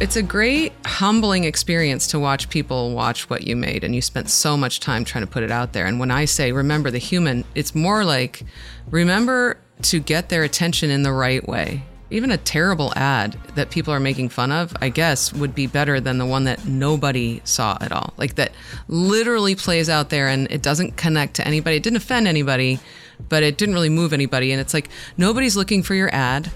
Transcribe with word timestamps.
It's 0.00 0.16
a 0.16 0.22
great, 0.22 0.72
humbling 0.86 1.44
experience 1.44 2.06
to 2.06 2.18
watch 2.18 2.48
people 2.48 2.92
watch 2.92 3.28
what 3.28 3.46
you 3.46 3.54
made, 3.54 3.84
and 3.84 3.94
you 3.94 4.00
spent 4.00 4.30
so 4.30 4.56
much 4.56 4.80
time 4.80 5.04
trying 5.04 5.26
to 5.26 5.30
put 5.30 5.42
it 5.42 5.50
out 5.50 5.74
there. 5.74 5.84
And 5.84 6.00
when 6.00 6.10
I 6.10 6.24
say 6.24 6.52
remember 6.52 6.90
the 6.90 6.96
human, 6.96 7.44
it's 7.54 7.74
more 7.74 8.02
like 8.02 8.42
remember 8.90 9.58
to 9.82 10.00
get 10.00 10.30
their 10.30 10.42
attention 10.42 10.88
in 10.88 11.02
the 11.02 11.12
right 11.12 11.46
way. 11.46 11.82
Even 12.08 12.30
a 12.30 12.38
terrible 12.38 12.94
ad 12.96 13.34
that 13.56 13.68
people 13.68 13.92
are 13.92 14.00
making 14.00 14.30
fun 14.30 14.50
of, 14.50 14.74
I 14.80 14.88
guess, 14.88 15.34
would 15.34 15.54
be 15.54 15.66
better 15.66 16.00
than 16.00 16.16
the 16.16 16.24
one 16.24 16.44
that 16.44 16.64
nobody 16.64 17.42
saw 17.44 17.76
at 17.82 17.92
all. 17.92 18.14
Like 18.16 18.36
that 18.36 18.52
literally 18.88 19.54
plays 19.54 19.90
out 19.90 20.08
there 20.08 20.28
and 20.28 20.50
it 20.50 20.62
doesn't 20.62 20.96
connect 20.96 21.34
to 21.34 21.46
anybody. 21.46 21.76
It 21.76 21.82
didn't 21.82 21.98
offend 21.98 22.26
anybody, 22.26 22.80
but 23.28 23.42
it 23.42 23.58
didn't 23.58 23.74
really 23.74 23.90
move 23.90 24.14
anybody. 24.14 24.50
And 24.50 24.62
it's 24.62 24.72
like 24.72 24.88
nobody's 25.18 25.58
looking 25.58 25.82
for 25.82 25.94
your 25.94 26.12
ad. 26.12 26.50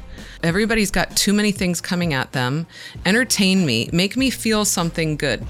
Everybody's 0.45 0.91
got 0.91 1.17
too 1.17 1.33
many 1.33 1.53
things 1.53 1.81
coming 1.81 2.13
at 2.13 2.33
them. 2.33 2.67
Entertain 3.07 3.65
me, 3.65 3.89
make 3.95 4.15
me 4.15 4.29
feel 4.29 4.67
something 4.67 5.17
good. 5.17 5.43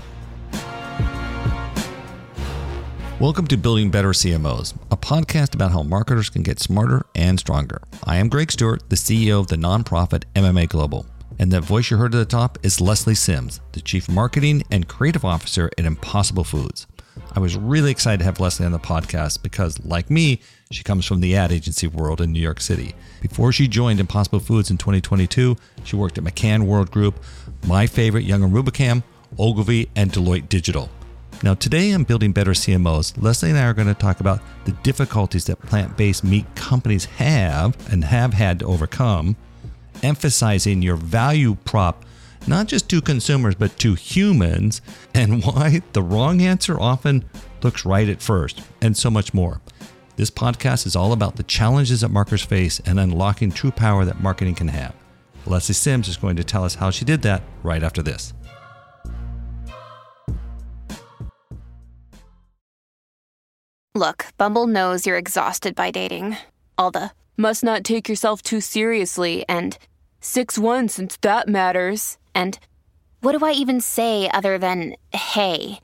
Welcome 3.19 3.49
to 3.49 3.57
Building 3.57 3.91
Better 3.91 4.11
CMOs, 4.11 4.73
a 4.93 4.97
podcast 4.97 5.53
about 5.53 5.73
how 5.73 5.83
marketers 5.83 6.31
can 6.31 6.45
get 6.45 6.61
smarter 6.61 7.05
and 7.17 7.41
stronger. 7.41 7.83
I 8.05 8.19
am 8.19 8.29
Greg 8.29 8.53
Stuart, 8.53 8.89
the 8.89 8.95
CEO 8.95 9.41
of 9.41 9.49
the 9.49 9.57
nonprofit 9.57 10.27
MMA 10.37 10.69
Global. 10.69 11.07
And 11.41 11.51
that 11.51 11.63
voice 11.63 11.91
you 11.91 11.97
heard 11.97 12.15
at 12.15 12.19
the 12.19 12.25
top 12.25 12.57
is 12.63 12.81
Leslie 12.81 13.17
Sims, 13.17 13.61
the 13.73 13.81
Chief 13.81 14.09
Marketing 14.09 14.63
and 14.71 14.87
Creative 14.87 15.25
Officer 15.25 15.69
at 15.77 15.87
Impossible 15.87 16.45
Foods. 16.45 16.87
I 17.35 17.41
was 17.41 17.57
really 17.57 17.91
excited 17.91 18.19
to 18.19 18.25
have 18.25 18.41
Leslie 18.41 18.67
on 18.67 18.73
the 18.73 18.79
podcast 18.79 19.43
because, 19.43 19.85
like 19.85 20.11
me, 20.11 20.41
she 20.71 20.83
comes 20.83 21.05
from 21.07 21.21
the 21.21 21.37
ad 21.37 21.53
agency 21.53 21.87
world 21.87 22.21
in 22.21 22.33
New 22.33 22.41
York 22.41 22.61
City. 22.61 22.95
Before 23.21 23.53
she 23.53 23.69
joined 23.69 24.01
Impossible 24.01 24.41
Foods 24.41 24.71
in 24.71 24.79
2022, 24.79 25.57
she 25.85 25.97
worked 25.97 26.19
at 26.19 26.25
McCann 26.25 26.65
World 26.65 26.91
Group, 26.91 27.23
My 27.67 27.87
Favorite, 27.87 28.25
Young 28.25 28.43
and 28.43 28.53
Rubicam, 28.53 29.03
Ogilvy, 29.39 29.89
and 29.97 30.13
Deloitte 30.13 30.49
Digital. 30.49 30.89
Now, 31.43 31.55
today 31.55 31.93
on 31.93 32.05
Building 32.05 32.33
Better 32.33 32.53
CMOs, 32.53 33.21
Leslie 33.21 33.51
and 33.51 33.59
I 33.59 33.65
are 33.65 33.75
going 33.75 33.89
to 33.89 33.95
talk 33.95 34.21
about 34.21 34.41
the 34.65 34.73
difficulties 34.73 35.45
that 35.47 35.61
plant 35.61 35.97
based 35.97 36.25
meat 36.25 36.47
companies 36.55 37.05
have 37.05 37.77
and 37.93 38.05
have 38.05 38.33
had 38.33 38.61
to 38.61 38.67
overcome, 38.67 39.37
emphasizing 40.03 40.81
your 40.81 40.97
value 40.97 41.57
prop 41.65 42.05
not 42.47 42.67
just 42.67 42.89
to 42.91 43.01
consumers, 43.01 43.55
but 43.55 43.79
to 43.79 43.95
humans, 43.95 44.81
and 45.15 45.45
why 45.45 45.83
the 45.93 46.03
wrong 46.03 46.41
answer 46.41 46.79
often 46.81 47.25
looks 47.63 47.85
right 47.85 48.09
at 48.09 48.23
first, 48.23 48.63
and 48.81 48.97
so 48.97 49.11
much 49.11 49.33
more. 49.33 49.61
This 50.17 50.31
podcast 50.31 50.87
is 50.87 50.95
all 50.95 51.13
about 51.13 51.37
the 51.37 51.43
challenges 51.43 52.03
that 52.03 52.11
marketers 52.11 52.43
face 52.45 52.81
and 52.87 53.01
unlocking 53.01 53.51
true 53.51 53.73
power 53.73 54.05
that 54.05 54.21
marketing 54.21 54.55
can 54.55 54.69
have. 54.69 54.95
Leslie 55.47 55.75
Sims 55.75 56.09
is 56.09 56.17
going 56.17 56.37
to 56.37 56.45
tell 56.45 56.65
us 56.65 56.77
how 56.77 56.91
she 56.91 57.05
did 57.05 57.23
that 57.23 57.43
right 57.63 57.83
after 57.83 58.03
this. 58.03 58.33
Look, 63.97 64.27
Bumble 64.39 64.67
knows 64.67 65.07
you're 65.07 65.19
exhausted 65.19 65.75
by 65.75 65.91
dating. 65.91 66.37
All 66.77 66.91
the 66.91 67.13
must 67.37 67.63
not 67.63 67.85
take 67.85 68.09
yourself 68.09 68.43
too 68.43 68.61
seriously 68.61 69.45
and 69.49 69.79
6 70.25 70.59
1 70.59 70.89
since 70.89 71.19
that 71.19 71.49
matters. 71.49 72.17
And 72.35 72.59
what 73.21 73.39
do 73.39 73.45
I 73.45 73.53
even 73.53 73.81
say 73.81 74.31
other 74.33 74.57
than 74.57 74.97
hey? 75.13 75.81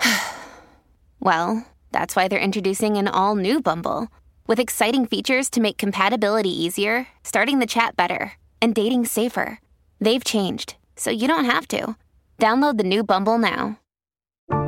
well, 1.20 1.66
that's 1.92 2.16
why 2.16 2.26
they're 2.26 2.38
introducing 2.38 2.96
an 2.96 3.06
all 3.06 3.36
new 3.36 3.60
Bumble 3.60 4.08
with 4.46 4.58
exciting 4.58 5.04
features 5.04 5.50
to 5.50 5.60
make 5.60 5.76
compatibility 5.76 6.50
easier, 6.50 7.08
starting 7.22 7.58
the 7.58 7.66
chat 7.66 7.96
better, 7.96 8.32
and 8.62 8.74
dating 8.74 9.04
safer. 9.04 9.60
They've 10.00 10.24
changed, 10.24 10.76
so 10.96 11.10
you 11.10 11.28
don't 11.28 11.44
have 11.44 11.68
to. 11.68 11.96
Download 12.38 12.78
the 12.78 12.84
new 12.84 13.04
Bumble 13.04 13.36
now. 13.36 13.78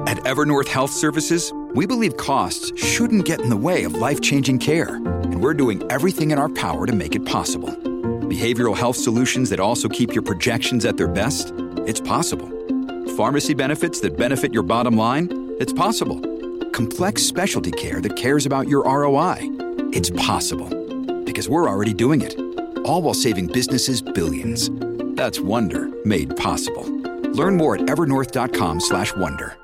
At 0.07 0.19
Evernorth 0.19 0.69
Health 0.69 0.91
Services, 0.91 1.53
we 1.75 1.87
believe 1.87 2.19
costs 2.19 2.73
shouldn't 2.79 3.25
get 3.25 3.41
in 3.41 3.49
the 3.49 3.57
way 3.57 3.85
of 3.85 3.95
life 3.95 4.21
changing 4.21 4.59
care, 4.59 4.97
and 4.97 5.41
we're 5.43 5.55
doing 5.55 5.83
everything 5.91 6.31
in 6.31 6.39
our 6.39 6.49
power 6.49 6.85
to 6.87 6.93
make 6.93 7.15
it 7.15 7.25
possible. 7.25 7.98
Behavioral 8.29 8.77
health 8.77 8.97
solutions 8.97 9.49
that 9.51 9.59
also 9.59 9.89
keep 9.89 10.15
your 10.15 10.23
projections 10.23 10.85
at 10.85 10.97
their 10.97 11.09
best? 11.09 11.53
It's 11.87 12.01
possible. 12.01 12.49
Pharmacy 13.17 13.55
benefits 13.55 14.01
that 14.01 14.17
benefit 14.19 14.53
your 14.53 14.63
bottom 14.63 14.97
line? 14.97 15.55
It's 15.59 15.73
possible. 15.73 16.21
Complex 16.73 17.23
specialty 17.23 17.73
care 17.73 18.01
that 18.01 18.17
cares 18.17 18.45
about 18.45 18.69
your 18.69 18.85
ROI? 18.85 19.39
It's 19.93 20.11
possible. 20.11 20.69
Because 21.25 21.49
we're 21.49 21.71
already 21.71 21.95
doing 21.95 22.21
it. 22.21 22.39
All 22.85 23.01
while 23.03 23.15
saving 23.15 23.47
businesses 23.47 24.03
billions. 24.03 24.71
That's 25.17 25.41
Wonder 25.41 25.89
made 26.05 26.37
possible. 26.37 26.85
Learn 27.33 27.57
more 27.57 27.77
at 27.77 27.83
evernorth.com/wonder. 27.83 29.57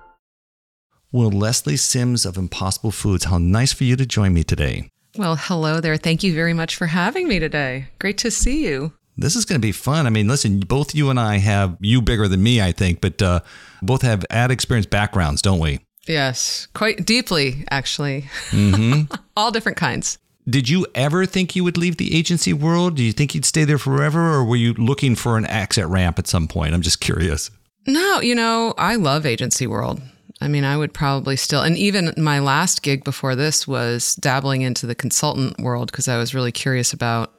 Well, 1.13 1.31
Leslie 1.31 1.77
Sims 1.77 2.27
of 2.27 2.37
Impossible 2.37 2.91
Foods, 2.91 3.27
how 3.27 3.39
nice 3.39 3.73
for 3.73 3.85
you 3.85 3.95
to 3.97 4.07
join 4.07 4.33
me 4.33 4.43
today. 4.43 4.89
Well, 5.17 5.37
hello 5.37 5.81
there. 5.81 5.97
Thank 5.97 6.25
you 6.25 6.35
very 6.35 6.55
much 6.55 6.75
for 6.75 6.87
having 6.87 7.29
me 7.29 7.39
today. 7.39 7.87
Great 8.01 8.19
to 8.19 8.33
see 8.33 8.65
you. 8.65 8.93
This 9.17 9.37
is 9.37 9.45
going 9.45 9.61
to 9.61 9.65
be 9.65 9.71
fun. 9.71 10.09
I 10.09 10.11
mean, 10.11 10.27
listen, 10.27 10.59
both 10.59 10.93
you 10.93 11.09
and 11.09 11.21
I 11.21 11.37
have 11.39 11.77
you 11.81 12.03
bigger 12.03 12.27
than 12.27 12.43
me, 12.43 12.61
I 12.61 12.73
think, 12.73 13.01
but 13.01 13.23
uh, 13.23 13.41
both 13.81 14.03
have 14.03 14.27
ad 14.29 14.51
experience 14.51 14.87
backgrounds, 14.87 15.41
don't 15.41 15.61
we? 15.61 15.79
Yes, 16.09 16.67
quite 16.75 17.07
deeply, 17.07 17.65
actually. 17.71 18.23
Mm-hmm. 18.51 19.15
All 19.37 19.53
different 19.53 19.79
kinds. 19.79 20.19
Did 20.49 20.69
you 20.69 20.85
ever 20.97 21.27
think 21.27 21.55
you 21.55 21.63
would 21.63 21.79
leave 21.79 21.97
the 21.97 22.17
agency 22.17 22.53
world? 22.53 22.97
Do 22.97 23.05
you 23.05 23.13
think 23.13 23.37
you'd 23.37 23.45
stay 23.45 23.65
there 23.65 23.79
forever, 23.79 24.33
or 24.33 24.45
were 24.45 24.57
you 24.57 24.75
looking 24.75 25.15
for 25.15 25.39
an 25.39 25.47
exit 25.47 25.87
ramp 25.87 26.19
at 26.19 26.27
some 26.27 26.49
point? 26.49 26.75
I'm 26.75 26.83
just 26.83 27.01
curious. 27.01 27.53
No, 27.87 28.21
you 28.21 28.35
know, 28.35 28.75
I 28.77 28.97
love 28.97 29.27
agency 29.27 29.69
world. 29.69 30.03
I 30.41 30.49
mean, 30.49 30.65
I 30.65 30.77
would 30.77 30.93
probably 30.93 31.37
still, 31.37 31.63
and 31.63 31.77
even 31.77 32.13
my 32.17 32.41
last 32.41 32.83
gig 32.83 33.05
before 33.05 33.37
this 33.37 33.69
was 33.69 34.17
dabbling 34.17 34.63
into 34.63 34.87
the 34.87 34.95
consultant 34.95 35.61
world 35.61 35.91
because 35.91 36.09
I 36.09 36.19
was 36.19 36.35
really 36.35 36.53
curious 36.53 36.93
about 36.93 37.35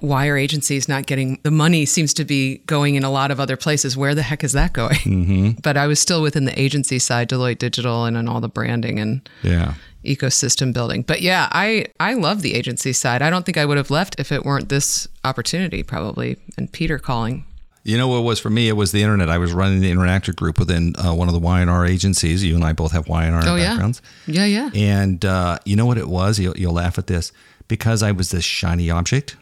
why 0.00 0.28
are 0.28 0.36
agencies 0.36 0.88
not 0.88 1.06
getting 1.06 1.38
the 1.42 1.50
money 1.50 1.86
seems 1.86 2.12
to 2.14 2.24
be 2.24 2.58
going 2.66 2.94
in 2.94 3.04
a 3.04 3.10
lot 3.10 3.30
of 3.30 3.40
other 3.40 3.56
places. 3.56 3.96
Where 3.96 4.14
the 4.14 4.22
heck 4.22 4.44
is 4.44 4.52
that 4.52 4.72
going? 4.72 4.96
Mm-hmm. 4.96 5.50
but 5.62 5.76
i 5.76 5.86
was 5.86 6.00
still 6.00 6.20
within 6.20 6.44
the 6.44 6.60
agency 6.60 6.98
side 6.98 7.28
deloitte 7.28 7.58
digital 7.58 8.04
and 8.04 8.16
on 8.16 8.28
all 8.28 8.40
the 8.40 8.48
branding 8.48 8.98
and 8.98 9.28
yeah. 9.42 9.74
ecosystem 10.04 10.72
building. 10.72 11.02
But 11.02 11.22
yeah 11.22 11.48
i 11.52 11.86
i 12.00 12.14
love 12.14 12.42
the 12.42 12.54
agency 12.54 12.92
side. 12.92 13.22
I 13.22 13.30
don't 13.30 13.46
think 13.46 13.56
i 13.56 13.64
would 13.64 13.76
have 13.76 13.90
left 13.90 14.16
if 14.18 14.32
it 14.32 14.44
weren't 14.44 14.68
this 14.68 15.06
opportunity 15.24 15.82
probably 15.82 16.36
and 16.58 16.70
peter 16.70 16.98
calling 16.98 17.46
you 17.84 17.98
know 17.98 18.08
what 18.08 18.18
it 18.18 18.24
was 18.24 18.40
for 18.40 18.50
me? 18.50 18.68
It 18.68 18.72
was 18.72 18.92
the 18.92 19.02
internet. 19.02 19.28
I 19.28 19.38
was 19.38 19.52
running 19.52 19.80
the 19.80 19.92
interactive 19.92 20.36
group 20.36 20.58
within 20.58 20.94
uh, 20.96 21.14
one 21.14 21.28
of 21.28 21.34
the 21.34 21.40
Y&R 21.40 21.86
agencies. 21.86 22.42
You 22.42 22.54
and 22.54 22.64
I 22.64 22.72
both 22.72 22.92
have 22.92 23.08
Y&R 23.08 23.40
oh, 23.44 23.56
backgrounds. 23.56 24.00
Yeah, 24.26 24.46
yeah. 24.46 24.70
yeah. 24.72 24.98
And 24.98 25.24
uh, 25.24 25.58
you 25.66 25.76
know 25.76 25.84
what 25.84 25.98
it 25.98 26.08
was? 26.08 26.38
You'll, 26.38 26.56
you'll 26.56 26.72
laugh 26.72 26.98
at 26.98 27.06
this. 27.06 27.30
Because 27.68 28.02
I 28.02 28.12
was 28.12 28.30
this 28.30 28.44
shiny 28.44 28.90
object. 28.90 29.36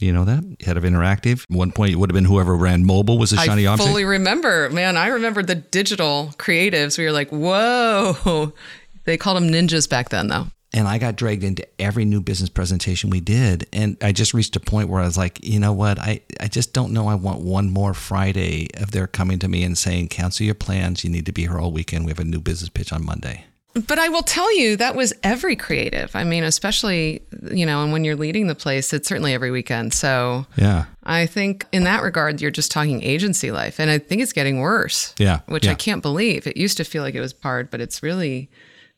You 0.00 0.12
know 0.12 0.24
that 0.24 0.42
head 0.64 0.76
of 0.76 0.84
interactive. 0.84 1.44
At 1.44 1.56
one 1.56 1.70
point, 1.70 1.92
it 1.92 1.96
would 1.96 2.10
have 2.10 2.14
been 2.14 2.24
whoever 2.24 2.56
ran 2.56 2.84
mobile 2.84 3.18
was 3.18 3.32
a 3.32 3.36
shiny 3.36 3.66
I 3.66 3.72
object. 3.72 3.88
I 3.88 3.92
fully 3.92 4.04
remember, 4.04 4.68
man. 4.70 4.96
I 4.96 5.08
remember 5.08 5.42
the 5.42 5.54
digital 5.54 6.34
creatives. 6.38 6.98
We 6.98 7.04
were 7.04 7.12
like, 7.12 7.30
whoa. 7.30 8.52
They 9.04 9.16
called 9.16 9.36
them 9.36 9.48
ninjas 9.48 9.88
back 9.88 10.08
then, 10.08 10.28
though. 10.28 10.46
And 10.74 10.88
I 10.88 10.98
got 10.98 11.16
dragged 11.16 11.44
into 11.44 11.66
every 11.80 12.04
new 12.06 12.20
business 12.22 12.48
presentation 12.48 13.10
we 13.10 13.20
did. 13.20 13.66
And 13.72 13.96
I 14.00 14.12
just 14.12 14.32
reached 14.32 14.56
a 14.56 14.60
point 14.60 14.88
where 14.88 15.02
I 15.02 15.04
was 15.04 15.18
like, 15.18 15.44
you 15.44 15.60
know 15.60 15.72
what? 15.72 15.98
I, 15.98 16.22
I 16.40 16.48
just 16.48 16.72
don't 16.72 16.92
know. 16.92 17.08
I 17.08 17.14
want 17.14 17.40
one 17.40 17.70
more 17.70 17.92
Friday 17.92 18.68
of 18.80 18.90
their 18.90 19.06
coming 19.06 19.38
to 19.40 19.48
me 19.48 19.64
and 19.64 19.76
saying, 19.76 20.08
cancel 20.08 20.46
your 20.46 20.54
plans. 20.54 21.04
You 21.04 21.10
need 21.10 21.26
to 21.26 21.32
be 21.32 21.42
here 21.42 21.58
all 21.58 21.72
weekend. 21.72 22.06
We 22.06 22.10
have 22.10 22.18
a 22.18 22.24
new 22.24 22.40
business 22.40 22.70
pitch 22.70 22.92
on 22.92 23.04
Monday. 23.04 23.44
But 23.86 23.98
I 23.98 24.08
will 24.10 24.22
tell 24.22 24.54
you, 24.58 24.76
that 24.76 24.94
was 24.94 25.14
every 25.22 25.56
creative. 25.56 26.14
I 26.14 26.24
mean, 26.24 26.44
especially, 26.44 27.22
you 27.50 27.64
know, 27.64 27.82
and 27.82 27.90
when 27.90 28.04
you're 28.04 28.16
leading 28.16 28.46
the 28.46 28.54
place, 28.54 28.92
it's 28.92 29.08
certainly 29.08 29.32
every 29.32 29.50
weekend. 29.50 29.94
So, 29.94 30.46
yeah. 30.56 30.86
I 31.04 31.24
think 31.24 31.66
in 31.72 31.84
that 31.84 32.02
regard, 32.02 32.42
you're 32.42 32.50
just 32.50 32.70
talking 32.70 33.02
agency 33.02 33.50
life. 33.50 33.80
And 33.80 33.90
I 33.90 33.98
think 33.98 34.20
it's 34.20 34.34
getting 34.34 34.60
worse. 34.60 35.14
Yeah. 35.16 35.40
Which 35.46 35.64
yeah. 35.64 35.72
I 35.72 35.74
can't 35.74 36.02
believe. 36.02 36.46
It 36.46 36.58
used 36.58 36.76
to 36.78 36.84
feel 36.84 37.02
like 37.02 37.14
it 37.14 37.20
was 37.20 37.34
hard, 37.42 37.70
but 37.70 37.80
it's 37.80 38.02
really 38.02 38.50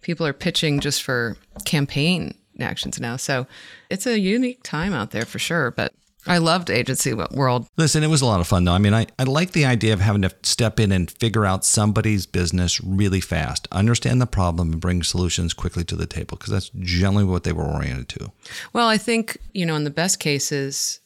people 0.04 0.26
are 0.26 0.32
pitching 0.32 0.78
just 0.78 1.02
for 1.02 1.36
campaign 1.64 2.34
actions 2.60 3.00
now. 3.00 3.16
So 3.16 3.46
it's 3.90 4.06
a 4.06 4.18
unique 4.18 4.62
time 4.62 4.92
out 4.92 5.10
there 5.10 5.24
for 5.24 5.40
sure. 5.40 5.72
But 5.72 5.92
I 6.26 6.38
loved 6.38 6.70
agency 6.70 7.12
world. 7.12 7.66
Listen, 7.76 8.02
it 8.02 8.08
was 8.08 8.22
a 8.22 8.26
lot 8.26 8.40
of 8.40 8.46
fun 8.46 8.64
though. 8.64 8.72
I 8.72 8.78
mean, 8.78 8.94
I, 8.94 9.06
I 9.18 9.24
like 9.24 9.52
the 9.52 9.66
idea 9.66 9.92
of 9.92 10.00
having 10.00 10.22
to 10.22 10.30
step 10.42 10.78
in 10.78 10.92
and 10.92 11.10
figure 11.10 11.44
out 11.44 11.64
somebody's 11.64 12.26
business 12.26 12.80
really 12.82 13.20
fast, 13.20 13.66
understand 13.72 14.20
the 14.20 14.26
problem, 14.26 14.72
and 14.72 14.80
bring 14.80 15.02
solutions 15.02 15.52
quickly 15.52 15.84
to 15.84 15.96
the 15.96 16.06
table 16.06 16.36
because 16.38 16.52
that's 16.52 16.70
generally 16.78 17.24
what 17.24 17.44
they 17.44 17.52
were 17.52 17.64
oriented 17.64 18.08
to. 18.20 18.32
Well, 18.72 18.88
I 18.88 18.96
think, 18.96 19.38
you 19.52 19.66
know, 19.66 19.76
in 19.76 19.84
the 19.84 19.90
best 19.90 20.20
cases, 20.20 21.00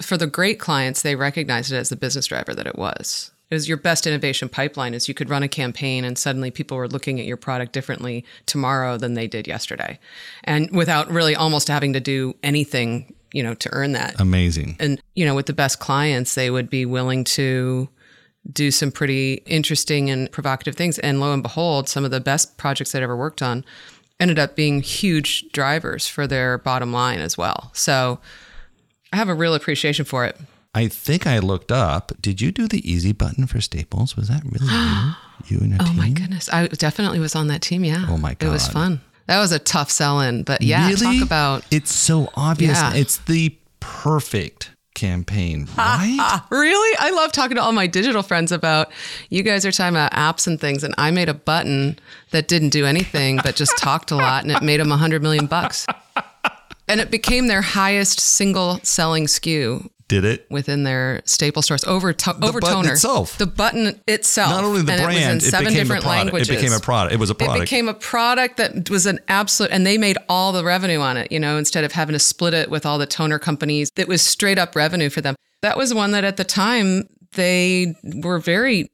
for 0.00 0.16
the 0.16 0.26
great 0.26 0.58
clients, 0.58 1.02
they 1.02 1.16
recognized 1.16 1.72
it 1.72 1.76
as 1.76 1.90
the 1.90 1.96
business 1.96 2.26
driver 2.26 2.54
that 2.54 2.66
it 2.66 2.76
was 2.76 3.30
is 3.52 3.68
your 3.68 3.76
best 3.76 4.06
innovation 4.06 4.48
pipeline 4.48 4.94
is 4.94 5.08
you 5.08 5.14
could 5.14 5.30
run 5.30 5.42
a 5.42 5.48
campaign 5.48 6.04
and 6.04 6.18
suddenly 6.18 6.50
people 6.50 6.76
were 6.76 6.88
looking 6.88 7.20
at 7.20 7.26
your 7.26 7.36
product 7.36 7.72
differently 7.72 8.24
tomorrow 8.46 8.96
than 8.96 9.14
they 9.14 9.26
did 9.26 9.46
yesterday 9.46 9.98
and 10.44 10.70
without 10.70 11.10
really 11.10 11.34
almost 11.34 11.68
having 11.68 11.92
to 11.92 12.00
do 12.00 12.34
anything 12.42 13.14
you 13.32 13.42
know 13.42 13.54
to 13.54 13.68
earn 13.72 13.92
that 13.92 14.20
amazing 14.20 14.76
and 14.78 15.00
you 15.14 15.24
know 15.24 15.34
with 15.34 15.46
the 15.46 15.52
best 15.52 15.78
clients 15.78 16.34
they 16.34 16.50
would 16.50 16.68
be 16.68 16.84
willing 16.84 17.24
to 17.24 17.88
do 18.50 18.70
some 18.70 18.90
pretty 18.90 19.34
interesting 19.46 20.10
and 20.10 20.30
provocative 20.32 20.74
things. 20.74 20.98
And 20.98 21.20
lo 21.20 21.32
and 21.32 21.42
behold, 21.42 21.88
some 21.88 22.04
of 22.04 22.10
the 22.10 22.20
best 22.20 22.56
projects 22.56 22.94
I'd 22.94 23.02
ever 23.02 23.16
worked 23.16 23.42
on 23.42 23.64
ended 24.18 24.38
up 24.38 24.56
being 24.56 24.82
huge 24.82 25.50
drivers 25.52 26.06
for 26.06 26.26
their 26.26 26.58
bottom 26.58 26.92
line 26.92 27.20
as 27.20 27.38
well. 27.38 27.70
So 27.72 28.20
I 29.12 29.16
have 29.16 29.28
a 29.28 29.34
real 29.34 29.54
appreciation 29.54 30.04
for 30.04 30.24
it. 30.24 30.36
I 30.74 30.88
think 30.88 31.26
I 31.26 31.38
looked 31.38 31.70
up. 31.70 32.12
Did 32.20 32.40
you 32.40 32.50
do 32.50 32.66
the 32.66 32.90
easy 32.90 33.12
button 33.12 33.46
for 33.46 33.60
Staples? 33.60 34.16
Was 34.16 34.28
that 34.28 34.42
really 34.44 34.66
you? 34.66 35.12
You 35.48 35.58
and 35.58 35.70
your 35.70 35.78
oh 35.82 35.84
team? 35.86 35.98
Oh 35.98 36.02
team? 36.02 36.12
my 36.14 36.20
goodness. 36.20 36.48
I 36.52 36.68
definitely 36.68 37.18
was 37.18 37.34
on 37.34 37.48
that 37.48 37.62
team. 37.62 37.84
Yeah. 37.84 38.06
Oh 38.08 38.16
my 38.16 38.34
god, 38.34 38.46
It 38.46 38.50
was 38.50 38.68
fun. 38.68 39.00
That 39.26 39.40
was 39.40 39.50
a 39.50 39.58
tough 39.58 39.90
sell 39.90 40.20
in, 40.20 40.44
but 40.44 40.62
yeah, 40.62 40.86
really? 40.88 41.18
talk 41.18 41.26
about 41.26 41.64
It's 41.72 41.92
so 41.92 42.30
obvious. 42.34 42.78
Yeah. 42.78 42.94
It's 42.94 43.18
the 43.18 43.56
perfect 43.80 44.70
campaign, 44.94 45.66
right? 45.76 46.40
Really? 46.50 46.96
I 47.00 47.10
love 47.10 47.32
talking 47.32 47.56
to 47.56 47.62
all 47.62 47.72
my 47.72 47.88
digital 47.88 48.22
friends 48.22 48.52
about 48.52 48.92
you 49.30 49.42
guys 49.42 49.66
are 49.66 49.72
talking 49.72 49.96
about 49.96 50.12
apps 50.12 50.46
and 50.46 50.60
things, 50.60 50.84
and 50.84 50.94
I 50.96 51.10
made 51.10 51.28
a 51.28 51.34
button 51.34 51.98
that 52.30 52.46
didn't 52.46 52.68
do 52.70 52.86
anything 52.86 53.40
but 53.42 53.56
just 53.56 53.76
talked 53.76 54.12
a 54.12 54.16
lot, 54.16 54.44
and 54.44 54.52
it 54.52 54.62
made 54.62 54.78
them 54.78 54.92
a 54.92 54.96
hundred 54.96 55.22
million 55.22 55.46
bucks, 55.46 55.86
and 56.88 57.00
it 57.00 57.10
became 57.10 57.48
their 57.48 57.62
highest 57.62 58.20
single 58.20 58.78
selling 58.84 59.26
SKU 59.26 59.88
Did 60.12 60.24
it? 60.24 60.46
within 60.50 60.82
their 60.84 61.22
staple 61.24 61.62
stores 61.62 61.84
over 61.84 62.12
to- 62.12 62.36
over 62.42 62.60
button 62.60 62.76
toner 62.76 62.92
itself. 62.92 63.38
The 63.38 63.46
button 63.46 64.00
itself. 64.06 64.50
Not 64.50 64.64
only 64.64 64.82
the 64.82 64.92
and 64.92 65.02
brand, 65.02 65.42
it, 65.42 65.46
it 65.46 65.50
seven 65.50 65.68
became 65.68 65.80
a 65.80 65.84
different 65.84 66.04
product. 66.04 66.36
It 66.36 66.48
became 66.48 66.72
a 66.72 66.80
product. 66.80 67.14
It 67.14 67.18
was 67.18 67.30
a 67.30 67.34
product. 67.34 67.56
It 67.56 67.60
became 67.62 67.88
a 67.88 67.94
product 67.94 68.56
that 68.58 68.90
was 68.90 69.06
an 69.06 69.20
absolute, 69.28 69.72
and 69.72 69.86
they 69.86 69.96
made 69.98 70.18
all 70.28 70.52
the 70.52 70.64
revenue 70.64 71.00
on 71.00 71.16
it, 71.16 71.32
you 71.32 71.40
know, 71.40 71.56
instead 71.56 71.84
of 71.84 71.92
having 71.92 72.12
to 72.12 72.18
split 72.18 72.52
it 72.54 72.70
with 72.70 72.84
all 72.84 72.98
the 72.98 73.06
toner 73.06 73.38
companies. 73.38 73.90
It 73.96 74.06
was 74.06 74.22
straight 74.22 74.58
up 74.58 74.76
revenue 74.76 75.08
for 75.08 75.20
them. 75.22 75.34
That 75.62 75.76
was 75.76 75.94
one 75.94 76.10
that 76.10 76.24
at 76.24 76.36
the 76.36 76.44
time 76.44 77.08
they 77.32 77.94
were 78.04 78.38
very 78.38 78.90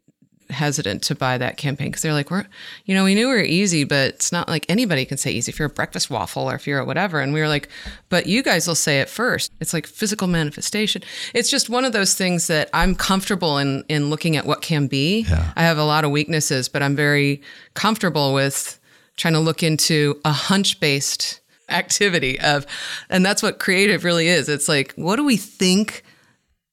hesitant 0.51 1.03
to 1.03 1.15
buy 1.15 1.39
that 1.39 1.57
campaign 1.57 1.89
because 1.89 2.03
they're 2.03 2.13
like, 2.13 2.31
we're, 2.31 2.47
you 2.85 2.95
know, 2.95 3.05
we 3.05 3.15
knew 3.15 3.29
we 3.29 3.35
were 3.35 3.41
easy, 3.41 3.85
but 3.85 4.15
it's 4.15 4.33
not 4.33 4.49
like 4.49 4.65
anybody 4.69 5.05
can 5.05 5.19
say 5.19 5.31
easy 5.31 5.51
if 5.51 5.59
you're 5.59 5.67
a 5.67 5.71
breakfast 5.71 6.11
waffle 6.11 6.51
or 6.51 6.55
if 6.55 6.67
you're 6.67 6.79
a 6.79 6.85
whatever. 6.85 7.21
And 7.21 7.33
we 7.33 7.41
were 7.41 7.49
like, 7.49 7.69
but 8.09 8.27
you 8.27 8.43
guys 8.43 8.67
will 8.67 8.75
say 8.75 9.01
it 9.01 9.09
first. 9.09 9.53
It's 9.61 9.73
like 9.73 9.87
physical 9.87 10.29
manifestation. 10.29 11.03
It's 11.35 11.51
just 11.51 11.69
one 11.69 11.85
of 11.85 11.93
those 11.93 12.15
things 12.15 12.47
that 12.47 12.71
I'm 12.73 12.95
comfortable 12.95 13.59
in 13.59 13.85
in 13.89 14.11
looking 14.11 14.37
at 14.37 14.47
what 14.47 14.63
can 14.63 14.87
be. 14.87 15.23
Yeah. 15.23 15.53
I 15.57 15.63
have 15.63 15.79
a 15.79 15.85
lot 15.85 16.05
of 16.05 16.11
weaknesses, 16.11 16.69
but 16.69 16.83
I'm 16.83 16.97
very 16.97 17.43
comfortable 17.75 18.33
with 18.35 18.81
trying 19.17 19.35
to 19.35 19.41
look 19.41 19.63
into 19.63 20.21
a 20.25 20.33
hunch 20.33 20.81
based 20.81 21.41
activity 21.69 22.41
of, 22.41 22.67
and 23.11 23.25
that's 23.25 23.43
what 23.43 23.59
creative 23.59 24.05
really 24.05 24.29
is. 24.29 24.49
It's 24.49 24.69
like, 24.69 24.95
what 24.95 25.17
do 25.17 25.25
we 25.25 25.37
think 25.37 26.03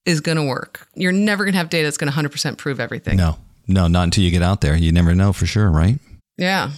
is 0.05 0.21
going 0.21 0.37
to 0.37 0.43
work? 0.43 0.87
You're 0.95 1.11
never 1.11 1.43
going 1.43 1.53
to 1.53 1.57
have 1.57 1.69
data 1.69 1.85
that's 1.85 1.97
going 1.97 2.11
to 2.11 2.17
100% 2.17 2.57
prove 2.57 2.79
everything. 2.79 3.17
no, 3.17 3.37
no, 3.67 3.87
not 3.87 4.03
until 4.05 4.23
you 4.23 4.31
get 4.31 4.41
out 4.41 4.61
there. 4.61 4.75
You 4.75 4.91
never 4.91 5.15
know 5.15 5.33
for 5.33 5.45
sure, 5.45 5.69
right? 5.69 5.99
Yeah. 6.37 6.71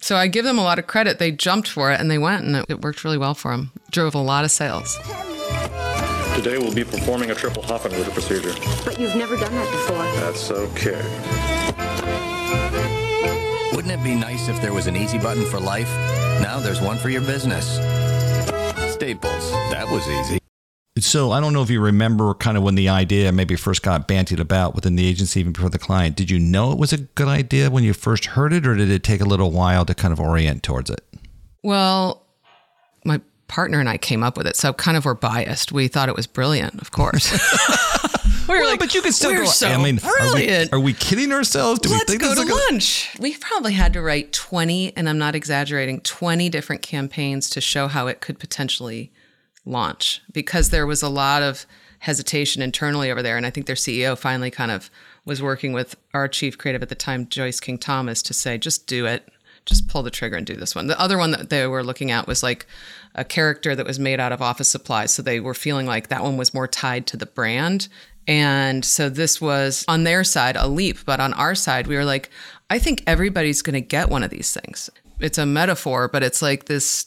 So 0.00 0.16
I 0.16 0.26
give 0.26 0.44
them 0.44 0.58
a 0.58 0.62
lot 0.62 0.78
of 0.78 0.86
credit. 0.86 1.18
They 1.18 1.30
jumped 1.30 1.68
for 1.68 1.90
it 1.90 1.98
and 1.98 2.10
they 2.10 2.18
went 2.18 2.44
and 2.44 2.56
it, 2.56 2.66
it 2.68 2.82
worked 2.82 3.04
really 3.04 3.16
well 3.16 3.34
for 3.34 3.52
them. 3.52 3.72
Drove 3.90 4.14
a 4.14 4.18
lot 4.18 4.44
of 4.44 4.50
sales. 4.50 4.98
Today 6.36 6.58
we'll 6.58 6.74
be 6.74 6.84
performing 6.84 7.30
a 7.30 7.34
triple 7.34 7.62
Hoffenritter 7.62 8.12
procedure. 8.12 8.52
But 8.84 9.00
you've 9.00 9.16
never 9.16 9.36
done 9.36 9.52
that 9.54 9.70
before. 9.70 10.04
That's 10.20 10.50
okay. 10.50 11.00
Wouldn't 13.74 13.92
it 13.92 14.04
be 14.04 14.14
nice 14.14 14.48
if 14.48 14.60
there 14.60 14.74
was 14.74 14.86
an 14.86 14.96
easy 14.96 15.18
button 15.18 15.46
for 15.46 15.58
life? 15.58 15.90
Now 16.42 16.60
there's 16.60 16.80
one 16.80 16.98
for 16.98 17.08
your 17.08 17.22
business. 17.22 17.64
Staples. 18.92 19.50
That 19.70 19.86
was 19.88 20.06
easy. 20.06 20.38
So 20.96 21.32
I 21.32 21.40
don't 21.40 21.52
know 21.52 21.62
if 21.62 21.70
you 21.70 21.80
remember 21.80 22.34
kind 22.34 22.56
of 22.56 22.62
when 22.62 22.76
the 22.76 22.88
idea 22.88 23.32
maybe 23.32 23.56
first 23.56 23.82
got 23.82 24.06
bantied 24.06 24.38
about 24.38 24.76
within 24.76 24.94
the 24.94 25.04
agency, 25.04 25.40
even 25.40 25.52
before 25.52 25.68
the 25.70 25.78
client. 25.78 26.14
Did 26.14 26.30
you 26.30 26.38
know 26.38 26.70
it 26.70 26.78
was 26.78 26.92
a 26.92 26.98
good 26.98 27.26
idea 27.26 27.68
when 27.68 27.82
you 27.82 27.92
first 27.92 28.26
heard 28.26 28.52
it, 28.52 28.64
or 28.64 28.76
did 28.76 28.90
it 28.90 29.02
take 29.02 29.20
a 29.20 29.24
little 29.24 29.50
while 29.50 29.84
to 29.86 29.94
kind 29.94 30.12
of 30.12 30.20
orient 30.20 30.62
towards 30.62 30.90
it? 30.90 31.00
Well, 31.64 32.24
my 33.04 33.20
partner 33.48 33.80
and 33.80 33.88
I 33.88 33.98
came 33.98 34.22
up 34.22 34.36
with 34.36 34.46
it. 34.46 34.54
So 34.54 34.72
kind 34.72 34.96
of 34.96 35.04
we're 35.04 35.14
biased. 35.14 35.72
We 35.72 35.88
thought 35.88 36.08
it 36.08 36.14
was 36.14 36.28
brilliant, 36.28 36.80
of 36.80 36.92
course. 36.92 37.28
we 38.48 38.56
were 38.56 38.64
like, 38.64 38.78
but 38.78 38.94
you 38.94 39.02
can 39.02 39.10
still 39.10 39.32
we're 39.32 39.38
go. 39.38 39.46
so 39.46 39.66
I 39.66 39.82
mean, 39.82 39.98
are 39.98 40.34
we, 40.36 40.68
are 40.70 40.80
we 40.80 40.92
kidding 40.92 41.32
ourselves? 41.32 41.80
Do 41.80 41.88
Let's 41.88 42.04
think 42.04 42.20
go 42.22 42.28
this 42.28 42.36
to 42.36 42.42
is 42.42 42.48
a 42.48 42.52
good- 42.52 42.72
lunch. 42.72 43.16
We 43.18 43.36
probably 43.38 43.72
had 43.72 43.94
to 43.94 44.00
write 44.00 44.32
20, 44.32 44.96
and 44.96 45.08
I'm 45.08 45.18
not 45.18 45.34
exaggerating, 45.34 46.02
20 46.02 46.48
different 46.50 46.82
campaigns 46.82 47.50
to 47.50 47.60
show 47.60 47.88
how 47.88 48.06
it 48.06 48.20
could 48.20 48.38
potentially 48.38 49.10
launch 49.64 50.22
because 50.32 50.70
there 50.70 50.86
was 50.86 51.02
a 51.02 51.08
lot 51.08 51.42
of 51.42 51.66
hesitation 52.00 52.60
internally 52.60 53.10
over 53.10 53.22
there. 53.22 53.36
And 53.36 53.46
I 53.46 53.50
think 53.50 53.66
their 53.66 53.76
CEO 53.76 54.16
finally 54.16 54.50
kind 54.50 54.70
of 54.70 54.90
was 55.24 55.42
working 55.42 55.72
with 55.72 55.96
our 56.12 56.28
chief 56.28 56.58
creative 56.58 56.82
at 56.82 56.90
the 56.90 56.94
time, 56.94 57.26
Joyce 57.28 57.60
King 57.60 57.78
Thomas, 57.78 58.22
to 58.22 58.34
say, 58.34 58.58
just 58.58 58.86
do 58.86 59.06
it. 59.06 59.28
Just 59.64 59.88
pull 59.88 60.02
the 60.02 60.10
trigger 60.10 60.36
and 60.36 60.46
do 60.46 60.56
this 60.56 60.74
one. 60.74 60.88
The 60.88 61.00
other 61.00 61.16
one 61.16 61.30
that 61.30 61.48
they 61.48 61.66
were 61.66 61.82
looking 61.82 62.10
at 62.10 62.26
was 62.26 62.42
like 62.42 62.66
a 63.14 63.24
character 63.24 63.74
that 63.74 63.86
was 63.86 63.98
made 63.98 64.20
out 64.20 64.32
of 64.32 64.42
office 64.42 64.68
supplies. 64.68 65.14
So 65.14 65.22
they 65.22 65.40
were 65.40 65.54
feeling 65.54 65.86
like 65.86 66.08
that 66.08 66.22
one 66.22 66.36
was 66.36 66.52
more 66.52 66.68
tied 66.68 67.06
to 67.06 67.16
the 67.16 67.24
brand. 67.24 67.88
And 68.28 68.84
so 68.84 69.08
this 69.08 69.40
was 69.40 69.82
on 69.88 70.04
their 70.04 70.22
side 70.22 70.56
a 70.56 70.68
leap, 70.68 70.98
but 71.06 71.20
on 71.20 71.32
our 71.32 71.54
side, 71.54 71.86
we 71.86 71.96
were 71.96 72.04
like, 72.04 72.28
I 72.68 72.78
think 72.78 73.02
everybody's 73.06 73.62
going 73.62 73.74
to 73.74 73.80
get 73.80 74.10
one 74.10 74.22
of 74.22 74.28
these 74.28 74.52
things. 74.52 74.90
It's 75.20 75.38
a 75.38 75.46
metaphor, 75.46 76.08
but 76.08 76.22
it's 76.22 76.42
like 76.42 76.66
this 76.66 77.06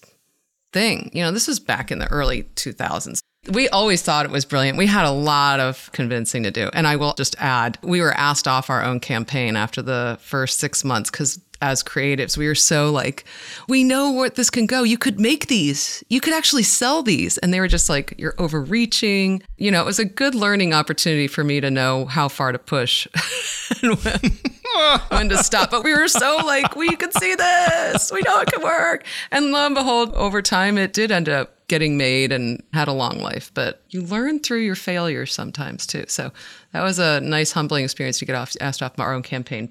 thing. 0.78 1.10
You 1.12 1.24
know, 1.24 1.32
this 1.32 1.48
was 1.48 1.60
back 1.60 1.92
in 1.92 1.98
the 1.98 2.08
early 2.08 2.44
2000s. 2.56 3.20
We 3.52 3.68
always 3.70 4.04
thought 4.04 4.26
it 4.26 4.32
was 4.32 4.46
brilliant. 4.46 4.78
We 4.78 4.86
had 4.86 5.06
a 5.06 5.12
lot 5.12 5.60
of 5.60 5.90
convincing 5.92 6.44
to 6.44 6.52
do. 6.52 6.70
And 6.74 6.86
I 6.86 6.98
will 6.98 7.14
just 7.14 7.36
add, 7.40 7.80
we 7.82 8.00
were 8.02 8.14
asked 8.14 8.48
off 8.48 8.70
our 8.70 8.84
own 8.84 9.00
campaign 9.00 9.56
after 9.56 9.82
the 9.82 10.20
first 10.22 10.60
six 10.60 10.84
months 10.84 11.10
because 11.10 11.40
as 11.62 11.84
creatives, 11.84 12.38
we 12.38 12.48
were 12.48 12.56
so 12.56 12.92
like, 12.92 13.26
we 13.68 13.84
know 13.84 14.12
what 14.12 14.36
this 14.36 14.50
can 14.50 14.66
go. 14.66 14.84
You 14.84 14.98
could 14.98 15.20
make 15.20 15.48
these, 15.48 16.04
you 16.10 16.22
could 16.22 16.34
actually 16.34 16.64
sell 16.64 17.04
these. 17.04 17.38
And 17.40 17.54
they 17.54 17.60
were 17.60 17.68
just 17.68 17.90
like, 17.90 18.14
you're 18.18 18.36
overreaching. 18.38 19.42
You 19.58 19.72
know, 19.72 19.82
it 19.82 19.86
was 19.86 20.00
a 20.00 20.06
good 20.06 20.36
learning 20.36 20.74
opportunity 20.74 21.28
for 21.28 21.44
me 21.44 21.60
to 21.62 21.72
know 21.72 22.06
how 22.06 22.28
far 22.28 22.52
to 22.52 22.60
push 22.60 23.08
and 23.82 23.98
when, 24.04 25.00
when 25.10 25.30
to 25.30 25.38
stop. 25.38 25.72
But 25.72 25.84
we 25.84 25.94
were 25.94 26.08
so 26.08 26.38
like, 26.46 26.76
we 26.76 26.96
could 26.96 27.14
see 27.14 27.36
this. 27.36 28.12
We 28.12 28.22
know 28.22 28.40
it 28.40 28.52
could 28.52 28.64
work. 28.64 29.06
And 29.32 29.52
lo 29.52 29.66
and 29.66 29.76
behold, 29.76 30.14
over 30.14 30.42
time, 30.42 30.78
it 30.78 30.94
did 30.94 31.12
end 31.12 31.30
up 31.30 31.54
getting 31.68 31.98
made 31.98 32.32
and 32.32 32.64
had 32.74 32.88
a 32.88 32.94
long 32.94 33.20
life. 33.20 33.52
But 33.54 33.82
you 33.90 34.02
learn 34.02 34.40
through 34.40 34.62
your 34.62 34.76
failures 34.76 35.34
sometimes 35.34 35.86
too. 35.86 36.06
So 36.08 36.32
that 36.72 36.84
was 36.84 37.00
a 37.00 37.20
nice, 37.22 37.52
humbling 37.52 37.84
experience 37.84 38.20
to 38.20 38.26
get 38.26 38.36
off, 38.36 38.56
asked 38.62 38.82
off 38.82 38.98
our 39.00 39.14
own 39.14 39.24
campaign. 39.24 39.70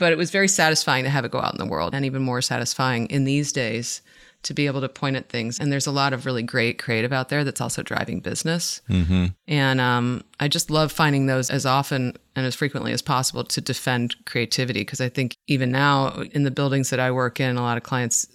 But 0.00 0.12
it 0.12 0.18
was 0.18 0.30
very 0.30 0.48
satisfying 0.48 1.04
to 1.04 1.10
have 1.10 1.24
it 1.26 1.30
go 1.30 1.40
out 1.40 1.52
in 1.52 1.58
the 1.58 1.66
world, 1.66 1.94
and 1.94 2.04
even 2.04 2.22
more 2.22 2.40
satisfying 2.40 3.06
in 3.06 3.24
these 3.24 3.52
days 3.52 4.00
to 4.42 4.54
be 4.54 4.66
able 4.66 4.80
to 4.80 4.88
point 4.88 5.16
at 5.16 5.28
things. 5.28 5.60
And 5.60 5.70
there's 5.70 5.86
a 5.86 5.92
lot 5.92 6.14
of 6.14 6.24
really 6.24 6.42
great 6.42 6.78
creative 6.78 7.12
out 7.12 7.28
there 7.28 7.44
that's 7.44 7.60
also 7.60 7.82
driving 7.82 8.20
business. 8.20 8.80
Mm-hmm. 8.88 9.26
And 9.46 9.80
um, 9.80 10.24
I 10.40 10.48
just 10.48 10.70
love 10.70 10.90
finding 10.90 11.26
those 11.26 11.50
as 11.50 11.66
often 11.66 12.16
and 12.34 12.46
as 12.46 12.54
frequently 12.54 12.92
as 12.94 13.02
possible 13.02 13.44
to 13.44 13.60
defend 13.60 14.16
creativity. 14.24 14.80
Because 14.80 15.02
I 15.02 15.10
think 15.10 15.36
even 15.46 15.70
now 15.70 16.22
in 16.32 16.44
the 16.44 16.50
buildings 16.50 16.88
that 16.88 16.98
I 16.98 17.10
work 17.10 17.38
in, 17.38 17.58
a 17.58 17.62
lot 17.62 17.76
of 17.76 17.82
clients, 17.82 18.26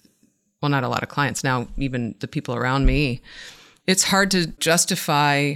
well, 0.61 0.69
not 0.69 0.83
a 0.83 0.87
lot 0.87 1.01
of 1.01 1.09
clients 1.09 1.43
now, 1.43 1.67
even 1.77 2.13
the 2.19 2.27
people 2.27 2.53
around 2.53 2.85
me, 2.85 3.21
it's 3.87 4.03
hard 4.03 4.29
to 4.31 4.45
justify 4.45 5.55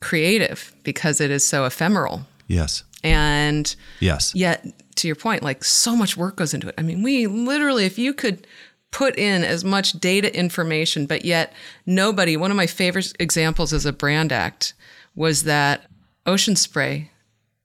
creative 0.00 0.74
because 0.82 1.20
it 1.20 1.30
is 1.30 1.46
so 1.46 1.64
ephemeral. 1.64 2.22
Yes. 2.48 2.82
And 3.04 3.74
Yes. 4.00 4.34
yet 4.34 4.64
to 4.96 5.08
your 5.08 5.16
point 5.16 5.42
like 5.42 5.64
so 5.64 5.96
much 5.96 6.16
work 6.16 6.36
goes 6.36 6.52
into 6.52 6.68
it 6.68 6.74
i 6.76 6.82
mean 6.82 7.02
we 7.02 7.26
literally 7.26 7.86
if 7.86 7.98
you 7.98 8.12
could 8.12 8.46
put 8.90 9.16
in 9.18 9.42
as 9.42 9.64
much 9.64 9.92
data 9.94 10.32
information 10.38 11.06
but 11.06 11.24
yet 11.24 11.50
nobody 11.86 12.36
one 12.36 12.50
of 12.50 12.56
my 12.58 12.66
favorite 12.66 13.10
examples 13.18 13.72
as 13.72 13.86
a 13.86 13.92
brand 13.92 14.30
act 14.30 14.74
was 15.14 15.44
that 15.44 15.86
ocean 16.26 16.54
spray 16.54 17.10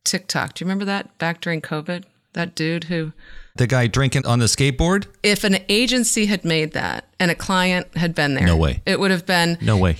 tiktok 0.06 0.54
do 0.54 0.64
you 0.64 0.66
remember 0.66 0.86
that 0.86 1.16
back 1.18 1.42
during 1.42 1.60
covid 1.62 2.06
that 2.32 2.56
dude 2.56 2.86
who 2.86 3.12
The 3.58 3.68
guy 3.68 3.88
drinking 3.88 4.26
on 4.26 4.40
the 4.40 4.46
skateboard? 4.46 5.08
if 5.22 5.44
an 5.44 5.58
agency 5.68 6.28
had 6.28 6.46
made 6.46 6.72
that 6.72 7.10
and 7.20 7.30
a 7.30 7.36
client 7.36 7.88
had 7.98 8.16
been 8.16 8.36
there 8.36 8.46
No 8.48 8.56
way. 8.56 8.82
it 8.86 9.00
would 9.02 9.12
have 9.12 9.26
been 9.26 9.58
No 9.62 9.76
way. 9.78 9.98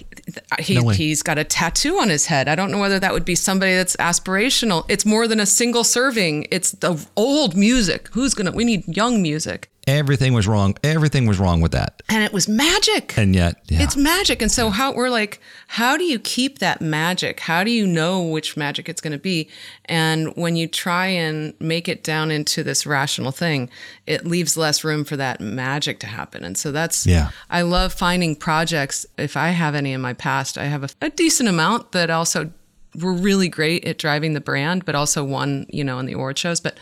Uh, 0.52 0.56
he, 0.60 0.76
No 0.76 0.90
he's 0.90 1.24
got 1.24 1.38
a 1.38 1.44
tattoo 1.44 1.98
on 1.98 2.10
his 2.10 2.26
head. 2.28 2.48
I 2.48 2.56
don't 2.56 2.72
know 2.72 2.80
whether 2.80 3.00
that 3.00 3.14
would 3.14 3.26
be 3.26 3.36
somebody 3.36 3.74
that's 3.74 3.96
aspirational. 3.98 4.86
It's 4.88 5.06
more 5.06 5.28
than 5.28 5.40
a 5.40 5.46
single 5.46 5.84
serving. 5.84 6.48
It's 6.52 6.72
the 6.72 7.06
old 7.16 7.56
music. 7.56 8.10
Who's 8.14 8.34
gonna? 8.34 8.52
We 8.52 8.66
need 8.66 8.88
young 8.96 9.22
music, 9.22 9.70
Everything 9.88 10.34
was 10.34 10.48
wrong. 10.48 10.76
Everything 10.84 11.26
was 11.28 11.40
wrong 11.40 11.62
with 11.62 11.72
that. 11.72 12.04
and 12.10 12.24
it 12.24 12.34
was 12.34 12.48
magic. 12.48 13.18
And 13.18 13.34
yet, 13.34 13.56
yeah. 13.70 13.82
It's 13.82 13.96
magic. 13.96 14.42
And 14.42 14.52
so 14.52 14.70
how 14.70 14.94
we're 14.94 15.10
like, 15.10 15.40
how 15.68 15.96
do 15.98 16.04
you 16.04 16.20
keep 16.20 16.60
that 16.60 16.82
magic? 16.82 17.40
How 17.40 17.64
do 17.64 17.72
you 17.72 17.88
know 17.88 18.22
which 18.22 18.58
magic 18.58 18.90
it's 18.90 19.00
going 19.02 19.14
to 19.14 19.18
be? 19.20 19.50
And 19.86 20.36
when 20.36 20.56
you 20.58 20.68
try 20.68 21.08
and 21.08 21.54
make 21.60 21.88
it 21.88 22.04
down 22.04 22.32
into 22.32 22.64
this 22.64 22.86
rational 22.86 23.32
thing, 23.32 23.70
it 24.06 24.26
leaves 24.26 24.58
less 24.58 24.84
room 24.84 25.06
for 25.06 25.16
that 25.18 25.40
magic 25.40 26.00
to 26.02 26.08
happen. 26.08 26.44
And 26.44 26.58
so 26.58 26.72
that's, 26.72 27.06
Yeah. 27.08 27.30
I 27.50 27.62
love 27.62 27.94
finding 27.94 28.36
projects. 28.36 29.06
If 29.18 29.38
I 29.38 29.50
have 29.50 29.74
any 29.74 29.94
in 29.94 30.02
my 30.02 30.14
past, 30.14 30.58
I 30.58 30.66
have 30.66 30.84
a, 30.84 30.90
a 31.02 31.10
decent 31.10 31.48
amount 31.48 31.94
that 31.94 32.10
also 32.10 32.52
were 33.00 33.14
really 33.14 33.48
great 33.48 33.86
at 33.86 33.98
driving 33.98 34.34
the 34.34 34.42
brand, 34.42 34.84
but 34.84 34.96
also 34.96 35.24
won, 35.24 35.66
you 35.70 35.84
know, 35.84 36.00
in 36.00 36.06
the 36.08 36.14
award 36.14 36.38
shows. 36.38 36.60
But 36.60 36.78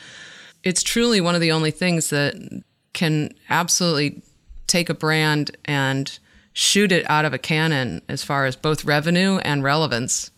it's 0.63 0.81
truly 0.81 1.21
one 1.21 1.35
of 1.35 1.41
the 1.41 1.51
only 1.51 1.71
things 1.71 2.09
that 2.09 2.63
can 2.95 3.29
absolutely 3.49 4.23
take 4.65 4.89
a 4.89 4.95
brand 4.95 5.55
and 5.65 6.17
shoot 6.53 6.91
it 6.91 7.07
out 7.09 7.25
of 7.25 7.33
a 7.33 7.37
cannon 7.37 8.01
as 8.09 8.23
far 8.23 8.45
as 8.45 8.55
both 8.55 8.85
revenue 8.85 9.37
and 9.39 9.63
relevance 9.63 10.31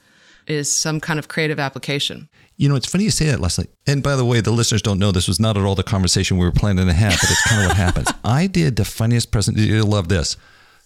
is 0.47 0.73
some 0.73 0.99
kind 0.99 1.19
of 1.19 1.27
creative 1.27 1.59
application. 1.59 2.27
You 2.57 2.67
know, 2.67 2.75
it's 2.75 2.87
funny 2.87 3.03
you 3.03 3.11
say 3.11 3.27
that, 3.27 3.39
Leslie. 3.39 3.67
And 3.85 4.01
by 4.01 4.15
the 4.15 4.25
way, 4.25 4.41
the 4.41 4.51
listeners 4.51 4.81
don't 4.81 4.97
know 4.97 5.11
this 5.11 5.27
was 5.27 5.39
not 5.39 5.57
at 5.57 5.63
all 5.63 5.75
the 5.75 5.83
conversation 5.83 6.37
we 6.37 6.45
were 6.45 6.51
planning 6.51 6.87
to 6.87 6.93
have, 6.93 7.11
but 7.11 7.29
it's 7.29 7.47
kind 7.47 7.61
of 7.61 7.67
what 7.67 7.77
happens. 7.77 8.11
I 8.23 8.47
did 8.47 8.75
the 8.75 8.85
funniest 8.85 9.31
present. 9.31 9.57
You'll 9.57 9.85
love 9.87 10.09
this. 10.09 10.35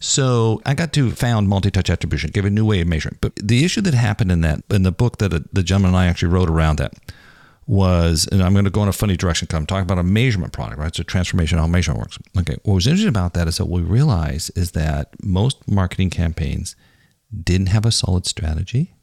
So 0.02 0.62
I 0.66 0.74
got 0.74 0.92
to 0.94 1.12
found 1.12 1.48
multi-touch 1.48 1.90
attribution, 1.90 2.32
give 2.32 2.44
a 2.44 2.50
new 2.50 2.66
way 2.66 2.82
of 2.82 2.88
measuring. 2.88 3.18
But 3.22 3.36
the 3.36 3.64
issue 3.64 3.82
that 3.82 3.94
happened 3.94 4.32
in 4.32 4.42
that, 4.42 4.64
in 4.70 4.84
the 4.84 4.92
book 4.92 5.20
that 5.20 5.32
uh, 5.32 5.40
the 5.54 5.64
gentleman 5.64 5.90
and 5.90 5.98
I 5.98 6.08
actually 6.08 6.30
wrote 6.30 6.50
around 6.50 6.80
that, 6.80 6.94
was, 7.68 8.28
and 8.32 8.42
I'm 8.42 8.54
going 8.54 8.66
to 8.66 8.72
go 8.72 8.84
in 8.84 8.90
a 8.90 8.94
funny 8.94 9.16
direction 9.16 9.46
because 9.46 9.58
I'm 9.58 9.66
talking 9.66 9.84
about 9.84 10.00
a 10.00 10.04
measurement 10.04 10.52
product, 10.54 10.80
right? 10.80 10.94
So 10.94 11.04
transformation, 11.04 11.58
how 11.58 11.68
measurement 11.68 12.00
works. 12.00 12.20
Okay. 12.38 12.58
What 12.64 12.76
was 12.76 12.88
interesting 12.88 13.10
about 13.10 13.34
that 13.34 13.48
is 13.48 13.58
that 13.58 13.66
what 13.66 13.82
we 13.82 13.88
realized 13.88 14.52
is 14.58 14.72
that 14.72 15.10
most 15.24 15.68
marketing 15.68 16.10
campaigns 16.10 16.76
didn't 17.44 17.68
have 17.68 17.86
a 17.86 17.92
solid 17.92 18.26
strategy 18.26 18.94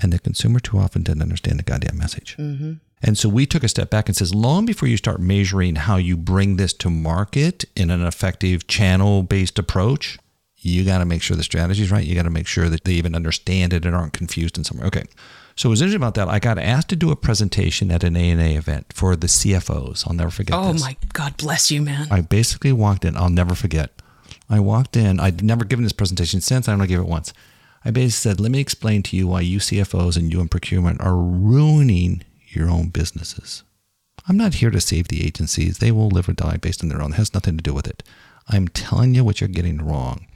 and 0.00 0.12
the 0.12 0.18
consumer 0.18 0.60
too 0.60 0.78
often 0.78 1.02
didn't 1.02 1.22
understand 1.22 1.58
the 1.58 1.62
goddamn 1.62 1.98
message. 1.98 2.36
Mm-hmm. 2.38 2.74
And 3.02 3.18
so 3.18 3.28
we 3.28 3.44
took 3.46 3.62
a 3.62 3.68
step 3.68 3.90
back 3.90 4.08
and 4.08 4.16
says, 4.16 4.34
long 4.34 4.64
before 4.66 4.88
you 4.88 4.96
start 4.96 5.20
measuring 5.20 5.76
how 5.76 5.96
you 5.96 6.16
bring 6.16 6.56
this 6.56 6.72
to 6.74 6.90
market 6.90 7.64
in 7.74 7.90
an 7.90 8.04
effective 8.04 8.66
channel 8.66 9.22
based 9.22 9.58
approach, 9.58 10.18
you 10.56 10.84
got 10.84 10.98
to 10.98 11.04
make 11.04 11.22
sure 11.22 11.36
the 11.36 11.42
strategy 11.42 11.82
is 11.82 11.90
right. 11.90 12.04
You 12.04 12.14
got 12.14 12.22
to 12.22 12.30
make 12.30 12.46
sure 12.46 12.68
that 12.68 12.84
they 12.84 12.92
even 12.92 13.14
understand 13.14 13.72
it 13.72 13.84
and 13.84 13.94
aren't 13.94 14.14
confused 14.14 14.56
in 14.56 14.64
some 14.64 14.78
way. 14.78 14.86
Okay. 14.86 15.04
So 15.56 15.68
it 15.68 15.70
was 15.70 15.80
interesting 15.80 16.02
about 16.02 16.14
that, 16.16 16.28
I 16.28 16.38
got 16.38 16.58
asked 16.58 16.88
to 16.90 16.96
do 16.96 17.10
a 17.10 17.16
presentation 17.16 17.90
at 17.90 18.04
an 18.04 18.14
ANA 18.14 18.50
event 18.58 18.92
for 18.92 19.16
the 19.16 19.26
CFOs. 19.26 20.06
I'll 20.06 20.12
never 20.14 20.30
forget 20.30 20.54
Oh 20.56 20.72
this. 20.74 20.82
my 20.82 20.96
God, 21.14 21.38
bless 21.38 21.70
you, 21.70 21.80
man. 21.80 22.08
I 22.10 22.20
basically 22.20 22.72
walked 22.72 23.06
in. 23.06 23.16
I'll 23.16 23.30
never 23.30 23.54
forget. 23.54 23.90
I 24.50 24.60
walked 24.60 24.96
in. 24.98 25.18
I'd 25.18 25.42
never 25.42 25.64
given 25.64 25.82
this 25.82 25.92
presentation 25.94 26.42
since. 26.42 26.68
I 26.68 26.74
only 26.74 26.86
gave 26.86 26.98
it 27.00 27.06
once. 27.08 27.32
I 27.86 27.90
basically 27.90 28.10
said, 28.32 28.40
"Let 28.40 28.52
me 28.52 28.60
explain 28.60 29.02
to 29.04 29.16
you 29.16 29.26
why 29.28 29.40
you 29.40 29.58
CFOs 29.58 30.16
and 30.16 30.30
you 30.30 30.40
in 30.40 30.48
procurement 30.48 31.00
are 31.00 31.16
ruining 31.16 32.22
your 32.48 32.68
own 32.68 32.88
businesses. 32.88 33.62
I'm 34.28 34.36
not 34.36 34.54
here 34.54 34.70
to 34.70 34.80
save 34.80 35.08
the 35.08 35.24
agencies. 35.24 35.78
They 35.78 35.90
will 35.90 36.08
live 36.08 36.28
or 36.28 36.32
die 36.34 36.58
based 36.58 36.82
on 36.82 36.90
their 36.90 37.00
own. 37.00 37.12
It 37.12 37.16
has 37.16 37.32
nothing 37.32 37.56
to 37.56 37.62
do 37.62 37.72
with 37.72 37.86
it. 37.86 38.02
I'm 38.48 38.68
telling 38.68 39.14
you 39.14 39.24
what 39.24 39.40
you're 39.40 39.48
getting 39.48 39.78
wrong." 39.78 40.26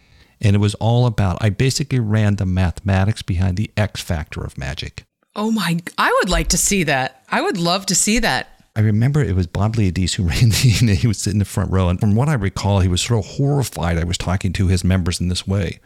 And 0.40 0.56
it 0.56 0.60
was 0.60 0.74
all 0.76 1.04
about. 1.04 1.36
I 1.42 1.50
basically 1.50 1.98
ran 2.00 2.36
the 2.36 2.46
mathematics 2.46 3.20
behind 3.20 3.58
the 3.58 3.70
X 3.76 4.00
factor 4.00 4.42
of 4.42 4.56
magic. 4.56 5.04
Oh 5.36 5.50
my, 5.50 5.78
I 5.96 6.12
would 6.20 6.30
like 6.30 6.48
to 6.48 6.58
see 6.58 6.84
that. 6.84 7.24
I 7.30 7.40
would 7.40 7.56
love 7.56 7.86
to 7.86 7.94
see 7.94 8.18
that. 8.18 8.48
I 8.76 8.80
remember 8.80 9.22
it 9.22 9.36
was 9.36 9.46
Bob 9.46 9.76
Liodice 9.76 10.14
who 10.14 10.22
ran 10.28 10.50
the, 10.50 10.76
unit. 10.80 10.98
he 10.98 11.06
was 11.06 11.18
sitting 11.18 11.36
in 11.36 11.40
the 11.40 11.44
front 11.44 11.70
row. 11.70 11.88
And 11.88 12.00
from 12.00 12.14
what 12.14 12.28
I 12.28 12.34
recall, 12.34 12.80
he 12.80 12.88
was 12.88 13.02
sort 13.02 13.24
of 13.24 13.32
horrified 13.32 13.98
I 13.98 14.04
was 14.04 14.18
talking 14.18 14.52
to 14.54 14.68
his 14.68 14.84
members 14.84 15.20
in 15.20 15.28
this 15.28 15.46
way. 15.46 15.80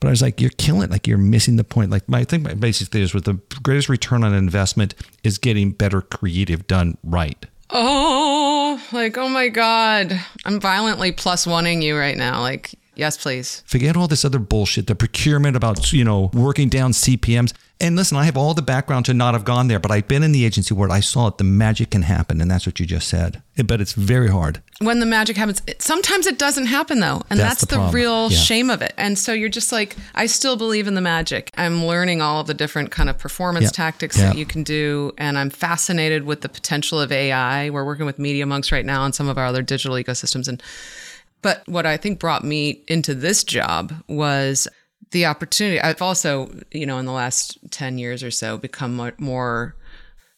But 0.00 0.08
I 0.08 0.10
was 0.10 0.22
like, 0.22 0.40
you're 0.40 0.50
killing 0.50 0.82
it. 0.82 0.90
Like 0.90 1.06
you're 1.06 1.18
missing 1.18 1.56
the 1.56 1.64
point. 1.64 1.90
Like 1.90 2.08
my 2.08 2.24
thing 2.24 2.42
basically 2.58 3.02
is 3.02 3.14
with 3.14 3.24
the 3.24 3.40
greatest 3.62 3.88
return 3.88 4.24
on 4.24 4.34
investment 4.34 4.94
is 5.22 5.38
getting 5.38 5.70
better 5.70 6.00
creative 6.00 6.66
done 6.66 6.98
right. 7.04 7.46
Oh, 7.70 8.82
like, 8.92 9.16
oh 9.16 9.28
my 9.28 9.48
God. 9.48 10.20
I'm 10.44 10.58
violently 10.60 11.12
plus 11.12 11.46
oneing 11.46 11.82
you 11.82 11.96
right 11.96 12.16
now. 12.16 12.40
Like, 12.40 12.74
yes, 12.94 13.16
please. 13.16 13.62
Forget 13.66 13.96
all 13.96 14.08
this 14.08 14.24
other 14.24 14.38
bullshit, 14.38 14.86
the 14.86 14.94
procurement 14.94 15.56
about, 15.56 15.92
you 15.92 16.04
know, 16.04 16.30
working 16.34 16.68
down 16.68 16.92
CPMs. 16.92 17.52
And 17.80 17.96
listen, 17.96 18.16
I 18.16 18.24
have 18.26 18.36
all 18.36 18.54
the 18.54 18.62
background 18.62 19.06
to 19.06 19.14
not 19.14 19.34
have 19.34 19.44
gone 19.44 19.66
there, 19.66 19.80
but 19.80 19.90
I've 19.90 20.06
been 20.06 20.22
in 20.22 20.30
the 20.30 20.44
agency 20.44 20.72
world. 20.72 20.92
I 20.92 21.00
saw 21.00 21.26
it. 21.26 21.38
The 21.38 21.42
magic 21.44 21.90
can 21.90 22.02
happen. 22.02 22.40
And 22.40 22.48
that's 22.48 22.64
what 22.64 22.78
you 22.78 22.86
just 22.86 23.08
said. 23.08 23.42
But 23.64 23.80
it's 23.80 23.92
very 23.94 24.28
hard. 24.28 24.62
When 24.78 25.00
the 25.00 25.06
magic 25.06 25.36
happens, 25.36 25.60
sometimes 25.80 26.28
it 26.28 26.38
doesn't 26.38 26.66
happen 26.66 27.00
though. 27.00 27.22
And 27.28 27.40
That's 27.40 27.62
that's, 27.62 27.72
the 27.74 27.80
the, 27.86 27.90
real 27.90 28.30
Yeah. 28.30 28.38
shame 28.38 28.70
of 28.70 28.82
it. 28.82 28.94
And 28.96 29.18
so 29.18 29.32
you're 29.32 29.48
just 29.48 29.72
like, 29.72 29.96
I 30.14 30.26
still 30.26 30.56
believe 30.56 30.86
in 30.86 30.94
the 30.94 31.00
magic. 31.00 31.50
I'm 31.56 31.84
learning 31.84 32.22
all 32.22 32.40
of 32.42 32.46
the 32.46 32.54
different 32.54 32.92
kind 32.92 33.10
of 33.10 33.18
performance 33.18 33.64
Yeah. 33.64 33.70
tactics 33.70 34.16
Yeah. 34.16 34.26
that 34.28 34.36
you 34.36 34.46
can 34.46 34.62
do. 34.62 35.12
And 35.18 35.36
I'm 35.36 35.50
fascinated 35.50 36.24
with 36.24 36.42
the 36.42 36.48
potential 36.48 37.00
of 37.00 37.10
AI. 37.10 37.68
We're 37.70 37.84
working 37.84 38.06
with 38.06 38.16
Media 38.18 38.46
Monks 38.46 38.70
right 38.70 38.86
now 38.86 39.04
and 39.04 39.12
some 39.12 39.28
of 39.28 39.36
our 39.38 39.46
other 39.46 39.62
digital 39.62 39.96
ecosystems. 39.96 40.46
And 40.46 40.62
but 41.42 41.62
what 41.68 41.86
I 41.86 41.96
think 41.96 42.18
brought 42.18 42.44
me 42.44 42.82
into 42.88 43.14
this 43.14 43.44
job 43.44 43.92
was 44.08 44.68
the 45.10 45.26
opportunity. 45.26 45.80
I've 45.80 46.00
also, 46.00 46.50
you 46.70 46.86
know, 46.86 46.98
in 46.98 47.04
the 47.06 47.12
last 47.12 47.58
10 47.70 47.98
years 47.98 48.22
or 48.22 48.30
so, 48.30 48.56
become 48.56 48.94
more 49.18 49.76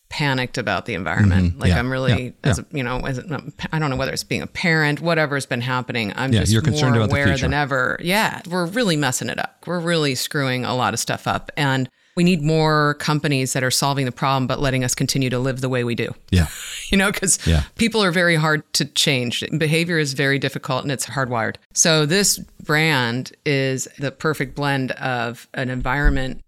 panicked 0.08 0.58
about 0.58 0.86
the 0.86 0.94
environment. 0.94 1.58
Like 1.58 1.70
Mm-hmm. 1.70 1.76
Yeah. 1.76 1.78
I'm 1.78 1.90
really, 1.90 2.24
Yeah. 2.24 2.30
as 2.50 2.58
a, 2.58 2.66
you 2.72 2.82
know, 2.82 3.00
as 3.00 3.18
a, 3.18 3.42
I 3.72 3.78
don't 3.78 3.90
know 3.90 3.96
whether 3.96 4.12
it's 4.12 4.22
being 4.24 4.42
a 4.42 4.46
parent, 4.46 5.00
whatever's 5.00 5.46
been 5.46 5.60
happening. 5.60 6.12
I'm 6.16 6.32
Yeah, 6.32 6.40
just 6.40 6.52
you're 6.52 6.62
concerned 6.62 6.94
more 6.94 7.04
about 7.04 7.10
aware 7.10 7.36
than 7.36 7.52
ever. 7.54 7.98
Yeah, 8.02 8.40
we're 8.48 8.66
really 8.66 8.96
messing 8.96 9.28
it 9.28 9.38
up. 9.38 9.64
We're 9.66 9.80
really 9.80 10.14
screwing 10.14 10.64
a 10.64 10.74
lot 10.74 10.94
of 10.94 11.00
stuff 11.00 11.26
up, 11.26 11.50
and 11.56 11.88
we 12.16 12.22
need 12.24 12.42
more 12.42 12.94
companies 12.94 13.52
that 13.54 13.64
are 13.64 13.70
solving 13.70 14.04
the 14.04 14.12
problem, 14.12 14.46
but 14.46 14.60
letting 14.60 14.84
us 14.84 14.94
continue 14.94 15.30
to 15.30 15.38
live 15.38 15.60
the 15.60 15.68
way 15.68 15.82
we 15.84 15.94
do 15.94 16.14
Yeah. 16.30 16.46
you 16.90 16.96
know, 16.98 17.10
because 17.10 17.44
Yeah. 17.46 17.64
people 17.76 18.02
are 18.02 18.12
very 18.12 18.36
hard 18.36 18.62
to 18.74 18.84
change. 18.84 19.42
Behavior 19.58 19.98
is 19.98 20.12
very 20.12 20.38
difficult 20.38 20.82
and 20.82 20.92
it's 20.92 21.06
hardwired. 21.06 21.56
So 21.72 22.06
this 22.06 22.38
brand 22.62 23.32
is 23.44 23.88
the 23.98 24.12
perfect 24.12 24.54
blend 24.54 24.92
of 24.92 25.48
an 25.54 25.70
environment 25.70 26.40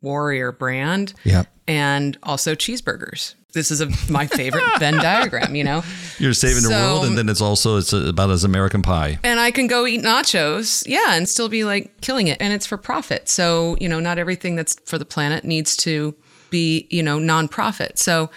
warrior 0.00 0.52
brand 0.52 1.12
Yep. 1.24 1.46
and 1.66 2.16
also 2.22 2.54
cheeseburgers. 2.54 3.34
This 3.52 3.70
is 3.70 3.80
a, 3.80 3.88
my 4.10 4.26
favorite 4.26 4.64
Venn 4.78 4.94
diagram, 5.02 5.54
you 5.54 5.64
know. 5.64 5.82
You're 6.18 6.34
saving 6.34 6.62
the 6.62 6.70
world, 6.70 7.06
and 7.06 7.16
then 7.16 7.28
it's 7.28 7.40
also 7.40 7.76
it's 7.76 7.92
about 7.92 8.30
as 8.30 8.44
American 8.44 8.82
pie. 8.82 9.18
And 9.24 9.40
I 9.40 9.50
can 9.50 9.66
go 9.66 9.86
eat 9.86 10.02
nachos, 10.02 10.84
yeah, 10.86 11.14
and 11.14 11.28
still 11.28 11.48
be 11.48 11.64
like 11.64 12.00
killing 12.00 12.28
it. 12.28 12.38
And 12.40 12.52
it's 12.52 12.66
for 12.66 12.76
profit. 12.76 13.28
So, 13.28 13.76
you 13.80 13.88
know, 13.88 14.00
not 14.00 14.18
everything 14.18 14.56
that's 14.56 14.76
for 14.84 14.98
the 14.98 15.04
planet 15.04 15.44
needs 15.44 15.76
to 15.78 16.14
be, 16.50 16.86
you 16.90 17.02
know, 17.02 17.18
nonprofit. 17.18 17.98
So 17.98 18.30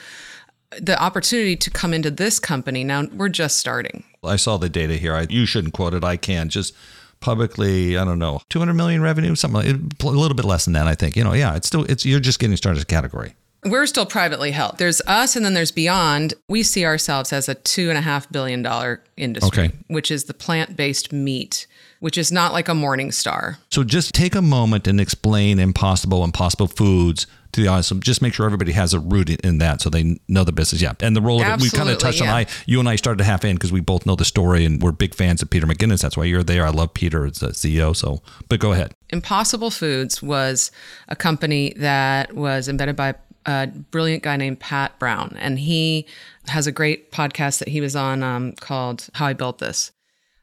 the 0.79 1.01
opportunity 1.01 1.55
to 1.55 1.69
come 1.69 1.93
into 1.93 2.09
this 2.09 2.39
company, 2.39 2.83
now 2.83 3.05
we're 3.13 3.29
just 3.29 3.57
starting. 3.57 4.03
I 4.23 4.37
saw 4.37 4.57
the 4.57 4.69
data 4.69 4.95
here. 4.95 5.15
I, 5.15 5.27
you 5.29 5.45
shouldn't 5.45 5.73
quote 5.73 5.93
it. 5.93 6.03
I 6.03 6.17
can 6.17 6.49
just 6.49 6.73
publicly. 7.19 7.97
I 7.97 8.05
don't 8.05 8.19
know, 8.19 8.41
200 8.49 8.73
million 8.73 9.01
revenue, 9.01 9.35
something 9.35 9.57
like 9.57 9.67
a 9.67 10.05
little 10.07 10.35
bit 10.35 10.45
less 10.45 10.65
than 10.65 10.73
that. 10.73 10.87
I 10.87 10.95
think. 10.95 11.15
You 11.15 11.23
know, 11.23 11.33
yeah. 11.33 11.55
It's 11.55 11.67
still 11.67 11.83
it's 11.85 12.05
you're 12.05 12.19
just 12.19 12.39
getting 12.39 12.55
started 12.57 12.77
as 12.77 12.83
a 12.83 12.87
category. 12.87 13.35
We're 13.65 13.85
still 13.85 14.05
privately 14.05 14.51
held. 14.51 14.77
There's 14.77 15.01
us 15.07 15.35
and 15.35 15.45
then 15.45 15.53
there's 15.53 15.71
Beyond. 15.71 16.33
We 16.49 16.63
see 16.63 16.85
ourselves 16.85 17.31
as 17.33 17.47
a 17.49 17.55
two 17.55 17.89
and 17.89 17.97
a 17.97 18.01
half 18.01 18.29
billion 18.31 18.61
dollar 18.61 19.03
industry, 19.17 19.65
Okay. 19.65 19.75
which 19.87 20.11
is 20.11 20.25
the 20.25 20.33
plant 20.33 20.75
based 20.75 21.13
meat, 21.13 21.67
which 21.99 22.17
is 22.17 22.31
not 22.31 22.51
like 22.53 22.67
a 22.67 22.73
morning 22.75 23.11
star. 23.11 23.57
So 23.71 23.83
just 23.83 24.13
take 24.13 24.35
a 24.35 24.41
moment 24.41 24.87
and 24.87 24.99
explain 24.99 25.59
impossible, 25.59 26.23
impossible 26.23 26.67
foods 26.67 27.25
to 27.53 27.61
the 27.61 27.67
audience. 27.67 27.87
So 27.87 27.95
just 27.99 28.21
make 28.21 28.33
sure 28.33 28.45
everybody 28.47 28.71
has 28.71 28.93
a 28.95 28.99
root 28.99 29.29
in- 29.29 29.59
that, 29.59 29.79
so 29.81 29.89
they 29.89 30.19
know 30.27 30.43
the 30.43 30.51
business. 30.51 30.81
Yeah, 30.81 30.93
and 30.99 31.15
the 31.15 31.21
role 31.21 31.39
of 31.41 31.47
it. 31.47 31.61
We 31.61 31.69
kind 31.69 31.87
of 31.87 31.95
Absolutely, 31.95 32.01
touched 32.01 32.21
on. 32.23 32.27
I, 32.29 32.45
you 32.65 32.79
and 32.79 32.89
I 32.89 32.95
started 32.95 33.23
half 33.23 33.45
in 33.45 33.55
because 33.55 33.71
we 33.71 33.79
both 33.79 34.05
know 34.07 34.15
the 34.15 34.25
story, 34.25 34.65
and 34.65 34.81
we're 34.81 34.91
big 34.91 35.13
fans 35.13 35.41
of 35.43 35.49
Peter 35.51 35.67
McGuinness. 35.67 36.01
That's 36.01 36.17
why 36.17 36.23
you're 36.25 36.41
there. 36.43 36.65
I 36.65 36.69
love 36.71 36.93
Peter 36.95 37.25
as 37.27 37.41
a 37.43 37.49
CEO. 37.49 37.95
So, 37.95 38.23
but 38.49 38.59
go 38.59 38.71
ahead. 38.73 38.93
Impossible 39.11 39.69
Foods 39.69 40.21
was 40.23 40.71
a 41.07 41.15
company 41.15 41.73
that 41.77 42.33
was 42.33 42.67
invented 42.67 42.95
by 42.95 43.13
a 43.45 43.67
brilliant 43.67 44.23
guy 44.23 44.37
named 44.37 44.59
Pat 44.59 44.97
Brown. 44.99 45.35
And 45.39 45.59
he 45.59 46.05
has 46.47 46.67
a 46.67 46.71
great 46.71 47.11
podcast 47.11 47.59
that 47.59 47.67
he 47.69 47.81
was 47.81 47.95
on 47.95 48.23
um, 48.23 48.53
called 48.53 49.09
How 49.13 49.25
I 49.27 49.33
Built 49.33 49.59
This. 49.59 49.91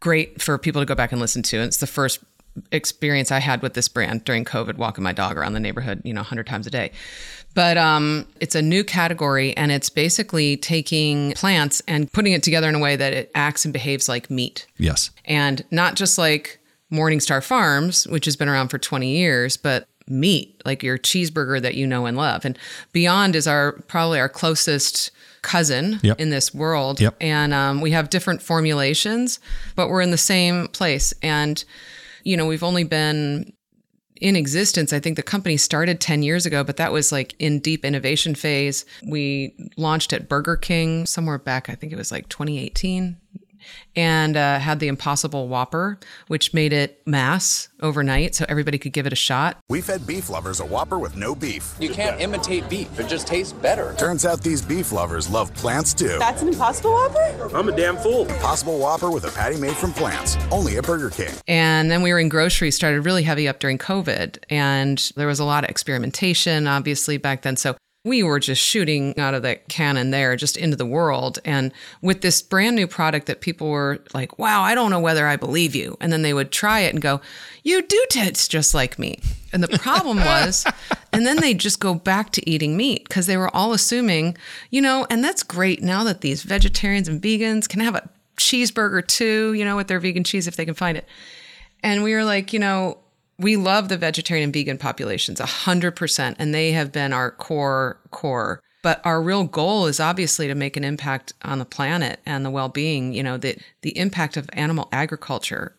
Great 0.01 0.41
for 0.41 0.57
people 0.59 0.81
to 0.83 0.87
go 0.87 0.95
back 0.95 1.13
and 1.13 1.21
listen 1.21 1.43
to. 1.45 1.57
And 1.59 1.67
it's 1.67 1.77
the 1.79 1.87
first 1.87 2.21
experience 2.73 3.31
I 3.31 3.39
had 3.39 3.63
with 3.63 3.75
this 3.75 3.89
brand 3.89 4.25
during 4.25 4.45
COVID, 4.45 4.77
walking 4.77 5.05
my 5.05 5.13
dog 5.13 5.37
around 5.37 5.53
the 5.53 5.61
neighborhood, 5.61 6.03
you 6.05 6.13
know, 6.13 6.21
100 6.21 6.47
times 6.47 6.67
a 6.67 6.71
day. 6.71 6.91
But 7.55 7.77
um, 7.79 8.27
it's 8.41 8.55
a 8.55 8.63
new 8.63 8.85
category, 8.85 9.57
and 9.57 9.73
it's 9.73 9.91
basically 9.91 10.57
taking 10.57 11.33
plants 11.33 11.83
and 11.89 12.11
putting 12.13 12.33
it 12.33 12.43
together 12.43 12.69
in 12.69 12.75
a 12.77 12.79
way 12.79 12.97
that 12.97 13.13
it 13.13 13.31
acts 13.35 13.65
and 13.65 13.73
behaves 13.73 14.09
like 14.09 14.31
meat 14.31 14.67
Yes. 14.79 15.11
and 15.25 15.65
not 15.71 15.97
just 15.97 16.17
like 16.17 16.61
Morningstar 16.93 17.43
Farms, 17.43 18.07
which 18.09 18.25
has 18.25 18.37
been 18.37 18.49
around 18.49 18.69
for 18.69 18.79
20 18.79 19.09
years, 19.17 19.57
but 19.57 19.87
meat, 20.11 20.61
like 20.65 20.83
your 20.83 20.99
cheeseburger 20.99 21.61
that 21.63 21.75
you 21.75 21.87
know 21.87 22.07
and 22.07 22.17
love. 22.17 22.45
And 22.45 22.59
Beyond 22.93 23.37
is 23.37 23.47
our 23.47 23.73
probably 23.89 24.19
our 24.21 24.29
closest 24.29 25.11
cousin 25.43 26.01
Yep. 26.03 26.21
in 26.21 26.31
this 26.31 26.53
world. 26.53 27.01
Yep. 27.01 27.17
And 27.21 27.55
um, 27.55 27.81
we 27.81 27.93
have 27.93 28.11
different 28.11 28.43
formulations, 28.43 29.41
but 29.75 29.89
we're 29.89 30.03
in 30.03 30.11
the 30.11 30.19
same 30.19 30.69
place. 30.69 31.15
And, 31.23 31.65
you 32.25 32.37
know, 32.37 32.47
we've 32.47 32.63
only 32.63 32.85
been 32.85 33.53
in 34.21 34.37
existence. 34.37 34.93
I 34.93 35.01
think 35.01 35.17
the 35.17 35.23
company 35.23 35.57
started 35.57 35.99
10 35.99 36.23
years 36.23 36.45
ago, 36.45 36.63
but 36.63 36.77
that 36.77 36.93
was 36.93 37.11
like 37.11 37.35
in 37.39 37.59
deep 37.59 37.87
innovation 37.87 38.35
phase. 38.35 38.85
We 39.07 39.55
launched 39.79 40.13
at 40.13 40.29
Burger 40.29 40.57
King 40.57 41.07
somewhere 41.07 41.39
back, 41.39 41.71
I 41.71 41.75
think 41.75 41.93
it 41.93 41.97
was 41.97 42.13
like 42.13 42.29
2018. 42.29 43.17
And 43.97 44.37
uh, 44.37 44.59
had 44.59 44.81
the 44.81 44.89
Impossible 44.89 45.49
Whopper, 45.49 45.99
which 46.29 46.55
made 46.55 46.73
it 46.73 47.03
mass 47.07 47.69
overnight 47.81 48.35
so 48.35 48.45
everybody 48.49 48.79
could 48.79 48.93
give 48.93 49.07
it 49.07 49.13
a 49.13 49.17
shot. 49.17 49.59
We 49.69 49.81
fed 49.81 50.07
beef 50.07 50.31
lovers 50.31 50.61
a 50.61 50.67
Whopper 50.67 50.99
with 50.99 51.17
no 51.17 51.35
beef. 51.35 51.75
You 51.81 51.91
can't 51.91 52.21
imitate 52.21 52.69
beef, 52.69 52.99
it 52.99 53.09
just 53.09 53.27
tastes 53.27 53.53
better. 53.53 53.95
Turns 53.99 54.25
out 54.25 54.43
these 54.43 54.63
beef 54.63 54.93
lovers 54.93 55.29
love 55.29 55.53
plants 55.55 55.95
too. 55.95 56.19
That's 56.19 56.43
an 56.43 56.49
Impossible 56.49 56.93
Whopper? 56.93 57.57
I'm 57.57 57.69
a 57.69 57.77
damn 57.77 57.97
fool. 57.97 58.27
Impossible 58.27 58.79
Whopper 58.79 59.11
with 59.11 59.25
a 59.25 59.31
patty 59.31 59.57
made 59.57 59.77
from 59.77 59.93
plants. 59.93 60.37
Only 60.51 60.77
at 60.77 60.85
Burger 60.85 61.11
King. 61.11 61.33
And 61.49 61.91
then 61.91 62.03
we 62.03 62.13
were 62.13 62.19
in 62.19 62.29
grocery, 62.29 62.71
started 62.71 63.05
really 63.05 63.23
heavy 63.23 63.49
up 63.49 63.59
during 63.59 63.79
COVID. 63.79 64.39
And 64.51 65.11
there 65.17 65.27
was 65.27 65.41
a 65.41 65.45
lot 65.45 65.65
of 65.65 65.71
experimentation, 65.71 66.67
obviously, 66.67 67.17
back 67.17 67.43
then. 67.43 67.57
So 67.57 67.77
we 68.03 68.23
were 68.23 68.41
just 68.41 68.63
shooting 68.63 69.19
out 69.19 69.35
of 69.35 69.43
that 69.43 69.69
cannon 69.69 70.11
there, 70.11 70.35
just 70.35 70.57
into 70.57 70.77
the 70.77 70.87
world. 70.87 71.39
And 71.45 71.71
with 72.01 72.23
this 72.23 72.41
brand 72.41 72.75
new 72.75 72.87
product 72.87 73.27
that 73.27 73.43
people 73.43 73.69
were 73.69 74.03
like, 74.15 74.39
wow, 74.39 74.63
I 74.63 74.75
don't 74.75 74.91
know 74.91 75.01
whether 75.01 75.27
I 75.27 75.37
believe 75.37 75.75
you. 75.75 75.99
And 76.01 76.11
then 76.11 76.23
they 76.23 76.33
would 76.33 76.51
try 76.51 76.81
it 76.81 76.95
and 76.95 77.03
go, 77.03 77.21
you 77.63 77.83
do 77.83 78.07
taste 78.09 78.51
just 78.51 78.73
like 78.75 78.99
me. 78.99 79.21
And 79.53 79.63
the 79.63 79.79
problem 79.79 80.17
was, 80.25 80.65
and 81.13 81.27
then 81.27 81.37
they 81.43 81.53
just 81.53 81.79
go 81.79 81.95
back 81.95 82.31
to 82.33 82.51
eating 82.51 82.75
meat 82.75 83.07
because 83.07 83.27
they 83.27 83.37
were 83.37 83.55
all 83.55 83.75
assuming, 83.75 84.37
you 84.71 84.81
know, 84.81 85.07
and 85.11 85.23
that's 85.23 85.43
great 85.43 85.83
now 85.83 86.03
that 86.05 86.23
these 86.23 86.43
vegetarians 86.43 87.07
and 87.07 87.21
vegans 87.21 87.69
can 87.69 87.81
have 87.81 87.95
a 87.95 88.09
cheeseburger 88.39 89.07
too, 89.07 89.53
you 89.53 89.65
know, 89.65 89.77
with 89.77 89.89
their 89.89 90.01
vegan 90.01 90.25
cheese 90.25 90.47
if 90.47 90.57
they 90.57 90.65
can 90.65 90.75
find 90.75 90.97
it. 90.97 91.07
And 91.83 92.03
we 92.03 92.15
were 92.15 92.25
like, 92.25 92.55
you 92.55 92.59
know, 92.59 92.99
we 93.41 93.57
love 93.57 93.89
the 93.89 93.97
vegetarian 93.97 94.45
and 94.45 94.53
vegan 94.53 94.79
populations 94.79 95.41
100%, 95.41 96.37
and 96.39 96.55
they 96.55 96.73
have 96.73 96.93
been 96.93 97.13
our 97.13 97.31
core, 97.31 97.99
core. 98.11 98.63
But 98.83 99.01
our 99.05 99.23
real 99.23 99.45
goal 99.45 99.87
is 99.87 100.01
obviously 100.01 100.47
to 100.47 100.55
make 100.55 100.77
an 100.77 100.85
impact 100.85 101.33
on 101.43 101.59
the 101.59 101.65
planet 101.65 102.21
and 102.25 102.45
the 102.45 102.51
well 102.51 102.69
being, 102.69 103.13
you 103.13 103.23
know, 103.23 103.37
the, 103.37 103.59
the 103.83 103.97
impact 103.99 104.37
of 104.37 104.49
animal 104.53 104.89
agriculture 104.93 105.75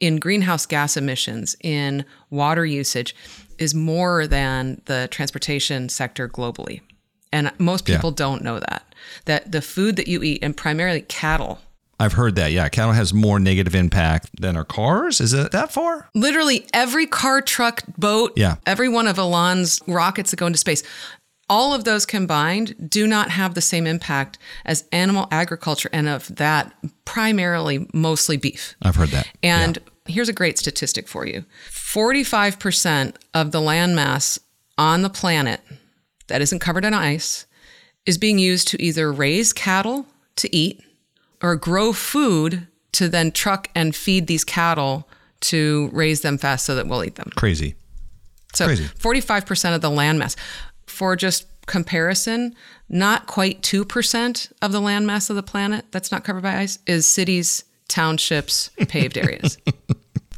in 0.00 0.18
greenhouse 0.18 0.66
gas 0.66 0.96
emissions, 0.96 1.56
in 1.62 2.04
water 2.30 2.66
usage, 2.66 3.14
is 3.58 3.74
more 3.74 4.26
than 4.26 4.80
the 4.86 5.08
transportation 5.10 5.88
sector 5.88 6.28
globally. 6.28 6.80
And 7.32 7.52
most 7.58 7.86
people 7.86 8.10
yeah. 8.10 8.16
don't 8.16 8.42
know 8.42 8.60
that. 8.60 8.94
That 9.24 9.50
the 9.50 9.62
food 9.62 9.96
that 9.96 10.08
you 10.08 10.22
eat, 10.22 10.40
and 10.42 10.56
primarily 10.56 11.02
cattle, 11.02 11.60
I've 12.04 12.12
heard 12.12 12.34
that. 12.34 12.52
Yeah, 12.52 12.68
cattle 12.68 12.92
has 12.92 13.14
more 13.14 13.40
negative 13.40 13.74
impact 13.74 14.30
than 14.38 14.58
our 14.58 14.64
cars. 14.64 15.22
Is 15.22 15.32
it 15.32 15.52
that 15.52 15.72
far? 15.72 16.10
Literally 16.14 16.66
every 16.74 17.06
car, 17.06 17.40
truck, 17.40 17.82
boat, 17.96 18.34
yeah. 18.36 18.56
every 18.66 18.90
one 18.90 19.06
of 19.06 19.18
Elon's 19.18 19.80
rockets 19.86 20.30
that 20.30 20.36
go 20.36 20.46
into 20.46 20.58
space, 20.58 20.82
all 21.48 21.72
of 21.72 21.84
those 21.84 22.04
combined 22.04 22.90
do 22.90 23.06
not 23.06 23.30
have 23.30 23.54
the 23.54 23.62
same 23.62 23.86
impact 23.86 24.36
as 24.66 24.84
animal 24.92 25.28
agriculture 25.30 25.88
and 25.94 26.06
of 26.06 26.34
that 26.36 26.74
primarily 27.06 27.88
mostly 27.94 28.36
beef. 28.36 28.74
I've 28.82 28.96
heard 28.96 29.08
that. 29.10 29.26
And 29.42 29.78
yeah. 30.06 30.14
here's 30.14 30.28
a 30.28 30.34
great 30.34 30.58
statistic 30.58 31.08
for 31.08 31.26
you. 31.26 31.46
45% 31.70 33.16
of 33.32 33.50
the 33.50 33.60
landmass 33.60 34.38
on 34.76 35.00
the 35.00 35.10
planet 35.10 35.62
that 36.26 36.42
isn't 36.42 36.58
covered 36.58 36.84
in 36.84 36.92
ice 36.92 37.46
is 38.04 38.18
being 38.18 38.38
used 38.38 38.68
to 38.68 38.82
either 38.82 39.10
raise 39.10 39.54
cattle 39.54 40.06
to 40.36 40.54
eat 40.54 40.83
or 41.44 41.56
grow 41.56 41.92
food 41.92 42.66
to 42.92 43.06
then 43.06 43.30
truck 43.30 43.68
and 43.74 43.94
feed 43.94 44.26
these 44.28 44.44
cattle 44.44 45.06
to 45.40 45.90
raise 45.92 46.22
them 46.22 46.38
fast 46.38 46.64
so 46.64 46.74
that 46.74 46.86
we'll 46.86 47.04
eat 47.04 47.16
them. 47.16 47.30
Crazy. 47.36 47.74
So 48.54 48.64
Crazy. 48.64 48.84
45% 48.84 49.74
of 49.74 49.82
the 49.82 49.90
landmass. 49.90 50.36
For 50.86 51.16
just 51.16 51.46
comparison, 51.66 52.54
not 52.88 53.26
quite 53.26 53.60
2% 53.60 54.52
of 54.62 54.72
the 54.72 54.80
landmass 54.80 55.28
of 55.28 55.36
the 55.36 55.42
planet 55.42 55.84
that's 55.90 56.10
not 56.10 56.24
covered 56.24 56.42
by 56.42 56.56
ice 56.56 56.78
is 56.86 57.06
cities, 57.06 57.64
townships, 57.88 58.70
paved 58.88 59.18
areas. 59.18 59.58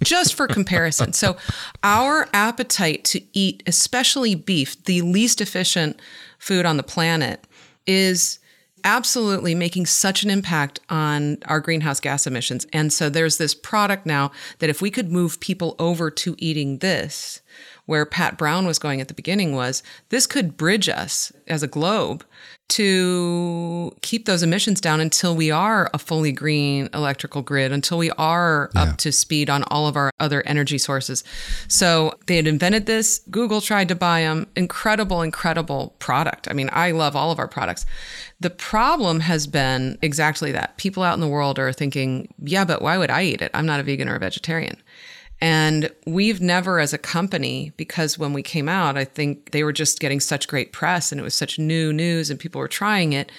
just 0.02 0.34
for 0.34 0.48
comparison. 0.48 1.12
So, 1.12 1.36
our 1.84 2.28
appetite 2.32 3.04
to 3.04 3.22
eat, 3.32 3.62
especially 3.66 4.34
beef, 4.34 4.82
the 4.86 5.02
least 5.02 5.40
efficient 5.40 6.00
food 6.38 6.66
on 6.66 6.78
the 6.78 6.82
planet, 6.82 7.44
is 7.86 8.40
absolutely 8.85 9.54
making 9.54 9.87
such 9.87 10.22
an 10.22 10.31
impact 10.31 10.81
on 10.88 11.38
our 11.46 11.61
greenhouse 11.61 12.00
gas 12.00 12.27
emissions. 12.27 12.66
And 12.72 12.92
so 12.92 13.09
there's 13.09 13.38
this 13.38 13.55
product 13.55 14.07
now 14.07 14.31
that 14.59 14.70
if 14.70 14.81
we 14.81 14.90
could 14.90 15.11
move 15.11 15.40
people 15.40 15.74
over 15.79 16.11
to 16.11 16.37
eating 16.38 16.79
this, 16.79 17.40
where 17.87 18.05
Pat 18.05 18.37
Brown 18.37 18.66
was 18.66 18.79
going 18.79 19.00
at 19.00 19.09
the 19.09 19.14
beginning 19.14 19.55
was 19.55 19.83
this 20.11 20.27
could 20.27 20.57
bridge 20.57 20.88
us 20.88 21.33
as 21.46 21.62
a 21.62 21.68
globe 21.68 22.24
to 22.68 23.94
keep 24.02 24.26
those 24.26 24.42
emissions 24.42 24.81
down 24.81 25.00
until 25.00 25.37
we 25.37 25.50
are 25.50 25.88
a 25.94 25.98
fully 25.98 26.33
green 26.33 26.88
electrical 26.92 27.42
grid, 27.42 27.72
until 27.72 27.98
we 27.98 28.11
are 28.12 28.70
yeah. 28.74 28.83
up 28.83 28.96
to 28.98 29.12
speed 29.12 29.48
on 29.48 29.62
all 29.64 29.87
of 29.87 29.96
our 29.96 30.11
other 30.18 30.42
energy 30.46 30.79
sources. 30.79 31.22
So 31.68 32.18
they 32.26 32.37
had 32.37 32.46
invented 32.46 32.87
this. 32.87 33.20
Google 33.31 33.61
tried 33.61 33.88
to 33.88 33.94
buy 33.94 34.22
them. 34.22 34.46
Incredible, 34.57 35.22
incredible 35.22 35.94
product. 35.98 36.48
I 36.50 36.55
mean, 36.55 36.68
I 36.72 36.90
love 36.90 37.14
all 37.14 37.31
of 37.31 37.38
our 37.38 37.48
products. 37.48 37.87
The 38.40 38.50
problem 38.50 39.20
has 39.20 39.46
been 39.46 39.96
exactly 40.02 40.52
that. 40.52 40.76
People 40.76 41.02
out 41.02 41.14
in 41.14 41.20
the 41.20 41.29
world 41.29 41.59
are 41.59 41.72
thinking, 41.72 42.33
yeah, 42.38 42.64
but 42.64 42.83
why 42.83 42.98
would 42.98 43.11
I 43.11 43.22
eat 43.22 43.42
it? 43.42 43.50
I'm 43.55 43.66
not 43.66 43.81
a 43.81 43.85
vegan 43.85 44.09
or 44.09 44.16
a 44.16 44.20
vegetarian. 44.20 44.83
And 45.40 45.90
we've 46.07 46.40
never, 46.40 46.81
as 46.81 46.92
a 46.92 46.99
company, 46.99 47.72
because 47.77 48.18
when 48.18 48.33
we 48.33 48.42
came 48.42 48.68
out, 48.68 48.96
I 48.96 49.05
think 49.05 49.51
they 49.51 49.64
were 49.64 49.72
just 49.72 50.01
getting 50.01 50.20
such 50.20 50.49
great 50.49 50.72
press 50.72 51.12
and 51.12 51.20
it 51.20 51.25
was 51.25 51.35
such 51.35 51.59
new 51.59 51.92
news 51.92 52.31
and 52.31 52.40
people 52.40 52.59
were 52.59 52.68
trying 52.68 53.12
it. 53.12 53.31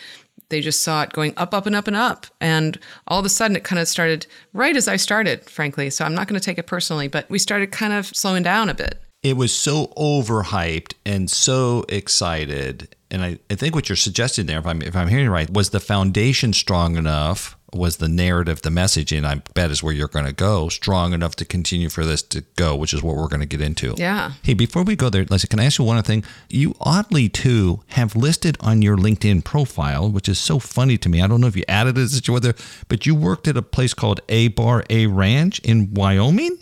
They 0.49 0.61
just 0.61 0.81
saw 0.81 1.01
it 1.03 1.11
going 1.11 1.33
up, 1.35 1.53
up, 1.53 1.65
and 1.65 1.75
up 1.75 1.87
and 1.87 1.95
up. 1.95 2.27
And 2.39 2.79
all 3.07 3.19
of 3.19 3.25
a 3.25 3.29
sudden, 3.29 3.57
it 3.57 3.63
kind 3.63 3.79
of 3.79 3.87
started 3.87 4.27
right 4.53 4.75
as 4.75 4.87
I 4.87 4.95
started, 4.95 5.49
frankly. 5.49 5.89
So 5.89 6.05
I'm 6.05 6.13
not 6.13 6.27
going 6.27 6.39
to 6.39 6.45
take 6.45 6.57
it 6.59 6.67
personally, 6.67 7.07
but 7.07 7.29
we 7.29 7.39
started 7.39 7.71
kind 7.71 7.93
of 7.93 8.07
slowing 8.07 8.43
down 8.43 8.69
a 8.69 8.73
bit. 8.73 9.01
It 9.23 9.35
was 9.35 9.53
so 9.53 9.87
overhyped 9.97 10.93
and 11.05 11.29
so 11.29 11.83
excited. 11.89 12.95
And 13.09 13.23
I, 13.23 13.39
I 13.49 13.55
think 13.55 13.73
what 13.75 13.89
you're 13.89 13.95
suggesting 13.95 14.45
there, 14.45 14.59
if 14.59 14.67
I'm, 14.67 14.81
if 14.81 14.95
I'm 14.95 15.07
hearing 15.07 15.29
right, 15.29 15.49
was 15.51 15.71
the 15.71 15.79
foundation 15.79 16.53
strong 16.53 16.95
enough 16.95 17.56
was 17.73 17.97
the 17.97 18.07
narrative, 18.07 18.61
the 18.61 18.71
message, 18.71 19.11
and 19.11 19.27
I 19.27 19.41
bet 19.53 19.71
is 19.71 19.83
where 19.83 19.93
you're 19.93 20.07
going 20.07 20.25
to 20.25 20.33
go, 20.33 20.69
strong 20.69 21.13
enough 21.13 21.35
to 21.37 21.45
continue 21.45 21.89
for 21.89 22.05
this 22.05 22.21
to 22.23 22.41
go, 22.55 22.75
which 22.75 22.93
is 22.93 23.03
what 23.03 23.15
we're 23.15 23.27
going 23.27 23.41
to 23.41 23.45
get 23.45 23.61
into. 23.61 23.93
Yeah. 23.97 24.31
Hey, 24.41 24.53
before 24.53 24.83
we 24.83 24.95
go 24.95 25.09
there, 25.09 25.25
Leslie, 25.29 25.47
can 25.47 25.59
I 25.59 25.65
ask 25.65 25.79
you 25.79 25.85
one 25.85 25.97
other 25.97 26.05
thing? 26.05 26.23
You 26.49 26.75
oddly 26.79 27.29
too 27.29 27.81
have 27.89 28.15
listed 28.15 28.57
on 28.61 28.81
your 28.81 28.95
LinkedIn 28.97 29.43
profile, 29.43 30.09
which 30.09 30.29
is 30.29 30.39
so 30.39 30.59
funny 30.59 30.97
to 30.97 31.09
me. 31.09 31.21
I 31.21 31.27
don't 31.27 31.41
know 31.41 31.47
if 31.47 31.57
you 31.57 31.63
added 31.67 31.97
it, 31.97 32.29
or 32.29 32.33
whether, 32.33 32.53
but 32.87 33.05
you 33.05 33.13
worked 33.15 33.47
at 33.47 33.57
a 33.57 33.61
place 33.61 33.93
called 33.93 34.21
A 34.29 34.47
Bar 34.49 34.83
A 34.89 35.07
Ranch 35.07 35.59
in 35.59 35.93
Wyoming. 35.93 36.57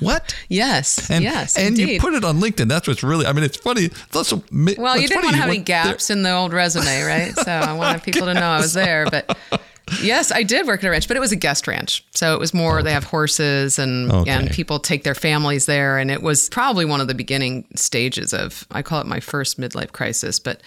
What? 0.00 0.36
yes. 0.48 1.10
And, 1.10 1.24
yes. 1.24 1.56
And 1.56 1.68
indeed. 1.68 1.94
you 1.94 2.00
put 2.00 2.14
it 2.14 2.24
on 2.24 2.38
LinkedIn. 2.40 2.68
That's 2.68 2.86
what's 2.86 3.02
really. 3.02 3.26
I 3.26 3.32
mean, 3.32 3.44
it's 3.44 3.56
funny. 3.56 3.90
Well, 4.12 4.98
you 4.98 5.08
didn't 5.08 5.24
want 5.24 5.36
to 5.36 5.40
have 5.40 5.48
any 5.48 5.58
gaps 5.58 6.08
there. 6.08 6.16
in 6.16 6.22
the 6.22 6.32
old 6.32 6.52
resume, 6.52 7.02
right? 7.02 7.34
So 7.34 7.50
I 7.50 7.72
wanted 7.72 8.02
people 8.02 8.26
to 8.26 8.34
know 8.34 8.48
I 8.48 8.60
was 8.60 8.74
there, 8.74 9.06
but 9.10 9.36
yes, 10.02 10.32
I 10.32 10.42
did 10.42 10.66
work 10.66 10.82
at 10.82 10.86
a 10.86 10.90
ranch, 10.90 11.08
but 11.08 11.16
it 11.16 11.20
was 11.20 11.32
a 11.32 11.36
guest 11.36 11.66
ranch. 11.66 12.04
So 12.14 12.34
it 12.34 12.40
was 12.40 12.52
more, 12.52 12.76
okay. 12.76 12.84
they 12.84 12.92
have 12.92 13.04
horses 13.04 13.78
and, 13.78 14.10
okay. 14.10 14.30
and 14.30 14.50
people 14.50 14.78
take 14.78 15.04
their 15.04 15.14
families 15.14 15.66
there. 15.66 15.98
And 15.98 16.10
it 16.10 16.22
was 16.22 16.48
probably 16.48 16.84
one 16.84 17.00
of 17.00 17.08
the 17.08 17.14
beginning 17.14 17.66
stages 17.74 18.32
of, 18.32 18.66
I 18.70 18.82
call 18.82 19.00
it 19.00 19.06
my 19.06 19.20
first 19.20 19.60
midlife 19.60 19.92
crisis, 19.92 20.38
but 20.38 20.60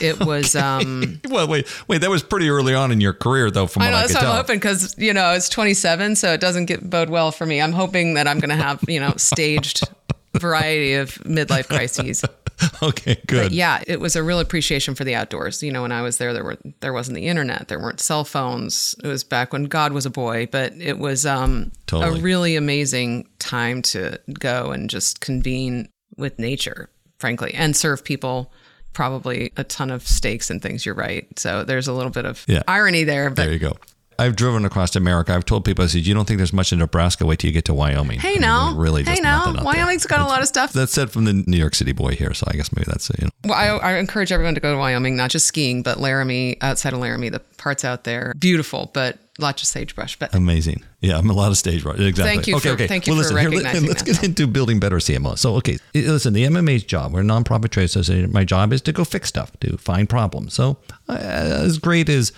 it 0.00 0.20
was. 0.24 0.54
okay. 0.54 0.64
um 0.64 1.20
Well, 1.28 1.48
wait, 1.48 1.66
wait, 1.88 2.00
that 2.00 2.10
was 2.10 2.22
pretty 2.22 2.48
early 2.48 2.74
on 2.74 2.92
in 2.92 3.00
your 3.00 3.12
career, 3.12 3.50
though, 3.50 3.66
from 3.66 3.80
what 3.80 3.88
I, 3.88 3.90
know, 3.90 3.96
I 3.96 4.06
could 4.06 4.16
tell. 4.16 4.30
I'm 4.30 4.36
hoping 4.36 4.56
because, 4.56 4.96
you 4.98 5.12
know, 5.12 5.32
it's 5.32 5.48
27, 5.48 6.16
so 6.16 6.32
it 6.32 6.40
doesn't 6.40 6.66
get 6.66 6.88
bode 6.88 7.10
well 7.10 7.32
for 7.32 7.46
me. 7.46 7.60
I'm 7.60 7.72
hoping 7.72 8.14
that 8.14 8.26
I'm 8.26 8.38
going 8.40 8.56
to 8.56 8.62
have, 8.62 8.84
you 8.88 9.00
know, 9.00 9.14
staged 9.16 9.88
variety 10.34 10.94
of 10.94 11.14
midlife 11.24 11.68
crises. 11.68 12.24
okay, 12.82 13.20
good. 13.26 13.44
But 13.44 13.52
yeah, 13.52 13.82
it 13.86 14.00
was 14.00 14.16
a 14.16 14.22
real 14.22 14.40
appreciation 14.40 14.94
for 14.94 15.04
the 15.04 15.14
outdoors. 15.14 15.62
You 15.62 15.72
know, 15.72 15.82
when 15.82 15.92
I 15.92 16.02
was 16.02 16.18
there, 16.18 16.32
there 16.32 16.44
were 16.44 16.58
there 16.80 16.92
wasn't 16.92 17.16
the 17.16 17.26
internet, 17.26 17.68
there 17.68 17.78
weren't 17.78 18.00
cell 18.00 18.24
phones. 18.24 18.94
It 19.02 19.08
was 19.08 19.24
back 19.24 19.52
when 19.52 19.64
God 19.64 19.92
was 19.92 20.06
a 20.06 20.10
boy, 20.10 20.48
but 20.50 20.72
it 20.74 20.98
was 20.98 21.26
um, 21.26 21.72
totally. 21.86 22.18
a 22.18 22.22
really 22.22 22.56
amazing 22.56 23.28
time 23.38 23.82
to 23.82 24.18
go 24.38 24.72
and 24.72 24.90
just 24.90 25.20
convene 25.20 25.88
with 26.16 26.38
nature, 26.38 26.90
frankly, 27.18 27.52
and 27.54 27.76
serve 27.76 28.04
people. 28.04 28.52
Probably 28.92 29.52
a 29.56 29.62
ton 29.62 29.90
of 29.90 30.06
steaks 30.06 30.50
and 30.50 30.60
things. 30.60 30.84
You're 30.84 30.96
right. 30.96 31.26
So 31.38 31.62
there's 31.62 31.86
a 31.86 31.92
little 31.92 32.10
bit 32.10 32.24
of 32.24 32.44
yeah. 32.48 32.62
irony 32.66 33.04
there. 33.04 33.30
But 33.30 33.44
there 33.44 33.52
you 33.52 33.58
go. 33.60 33.76
I've 34.20 34.36
driven 34.36 34.66
across 34.66 34.94
America. 34.96 35.32
I've 35.32 35.46
told 35.46 35.64
people, 35.64 35.82
I 35.82 35.86
said, 35.86 36.06
you 36.06 36.12
don't 36.12 36.26
think 36.26 36.36
there's 36.36 36.52
much 36.52 36.74
in 36.74 36.78
Nebraska? 36.78 37.24
Wait 37.24 37.38
till 37.38 37.48
you 37.48 37.54
get 37.54 37.64
to 37.64 37.74
Wyoming. 37.74 38.20
Hey, 38.20 38.36
now. 38.36 38.74
Really, 38.76 39.02
hey, 39.02 39.18
now. 39.20 39.54
Wyoming's 39.64 40.02
there. 40.02 40.18
got 40.18 40.26
a 40.26 40.28
lot 40.28 40.42
of 40.42 40.46
stuff. 40.46 40.74
That's 40.74 40.92
said 40.92 41.10
from 41.10 41.24
the 41.24 41.32
New 41.32 41.56
York 41.56 41.74
City 41.74 41.92
boy 41.92 42.14
here. 42.16 42.34
So 42.34 42.44
I 42.46 42.52
guess 42.52 42.70
maybe 42.70 42.84
that's, 42.86 43.08
you 43.18 43.24
know. 43.24 43.30
Well, 43.44 43.80
I, 43.80 43.92
I 43.92 43.96
encourage 43.96 44.30
everyone 44.30 44.54
to 44.56 44.60
go 44.60 44.72
to 44.74 44.78
Wyoming, 44.78 45.16
not 45.16 45.30
just 45.30 45.46
skiing, 45.46 45.82
but 45.82 45.98
Laramie, 45.98 46.60
outside 46.60 46.92
of 46.92 46.98
Laramie, 46.98 47.30
the 47.30 47.40
parts 47.56 47.82
out 47.82 48.04
there, 48.04 48.34
beautiful, 48.38 48.90
but 48.92 49.18
lots 49.38 49.62
of 49.62 49.68
sagebrush. 49.68 50.18
But 50.18 50.34
amazing. 50.34 50.84
Yeah, 51.00 51.16
I'm 51.16 51.30
a 51.30 51.32
lot 51.32 51.50
of 51.50 51.56
sagebrush. 51.56 51.98
Exactly. 51.98 52.34
Thank 52.34 52.46
you. 52.46 52.56
Okay, 52.56 52.68
for, 52.68 52.74
okay. 52.74 52.86
Thank 52.88 53.06
you 53.06 53.14
well, 53.14 53.18
listen, 53.20 53.36
for 53.36 53.42
recognizing 53.42 53.80
here, 53.80 53.88
let's 53.88 54.02
that, 54.02 54.16
get 54.16 54.22
into 54.22 54.46
building 54.46 54.80
better 54.80 54.96
CMO. 54.96 55.38
So, 55.38 55.54
okay, 55.56 55.78
listen, 55.94 56.34
the 56.34 56.44
MMA's 56.44 56.84
job, 56.84 57.14
we're 57.14 57.20
a 57.20 57.24
nonprofit 57.24 57.70
trade 57.70 57.84
association. 57.84 58.30
My 58.32 58.44
job 58.44 58.74
is 58.74 58.82
to 58.82 58.92
go 58.92 59.04
fix 59.04 59.30
stuff, 59.30 59.58
to 59.60 59.78
find 59.78 60.10
problems. 60.10 60.52
So, 60.52 60.76
uh, 61.08 61.14
as 61.14 61.78
great 61.78 62.10
as 62.10 62.32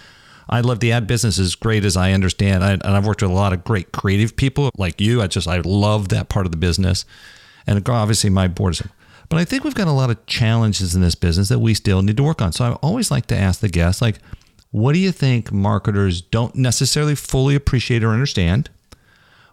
I 0.52 0.60
love 0.60 0.80
the 0.80 0.92
ad 0.92 1.06
business 1.06 1.38
as 1.38 1.54
great 1.54 1.82
as 1.82 1.96
I 1.96 2.12
understand. 2.12 2.62
I, 2.62 2.72
and 2.72 2.84
I've 2.84 3.06
worked 3.06 3.22
with 3.22 3.30
a 3.30 3.34
lot 3.34 3.54
of 3.54 3.64
great 3.64 3.90
creative 3.90 4.36
people 4.36 4.70
like 4.76 5.00
you. 5.00 5.22
I 5.22 5.26
just, 5.26 5.48
I 5.48 5.60
love 5.64 6.10
that 6.10 6.28
part 6.28 6.44
of 6.44 6.52
the 6.52 6.58
business. 6.58 7.06
And 7.66 7.88
obviously 7.88 8.28
my 8.28 8.48
board 8.48 8.74
is, 8.74 8.82
but 9.30 9.38
I 9.38 9.46
think 9.46 9.64
we've 9.64 9.74
got 9.74 9.88
a 9.88 9.92
lot 9.92 10.10
of 10.10 10.26
challenges 10.26 10.94
in 10.94 11.00
this 11.00 11.14
business 11.14 11.48
that 11.48 11.60
we 11.60 11.72
still 11.72 12.02
need 12.02 12.18
to 12.18 12.22
work 12.22 12.42
on. 12.42 12.52
So 12.52 12.66
I 12.66 12.72
always 12.82 13.10
like 13.10 13.24
to 13.28 13.34
ask 13.34 13.60
the 13.60 13.70
guests, 13.70 14.02
like, 14.02 14.18
what 14.72 14.92
do 14.92 14.98
you 14.98 15.10
think 15.10 15.50
marketers 15.50 16.20
don't 16.20 16.54
necessarily 16.54 17.14
fully 17.14 17.54
appreciate 17.54 18.04
or 18.04 18.10
understand? 18.10 18.68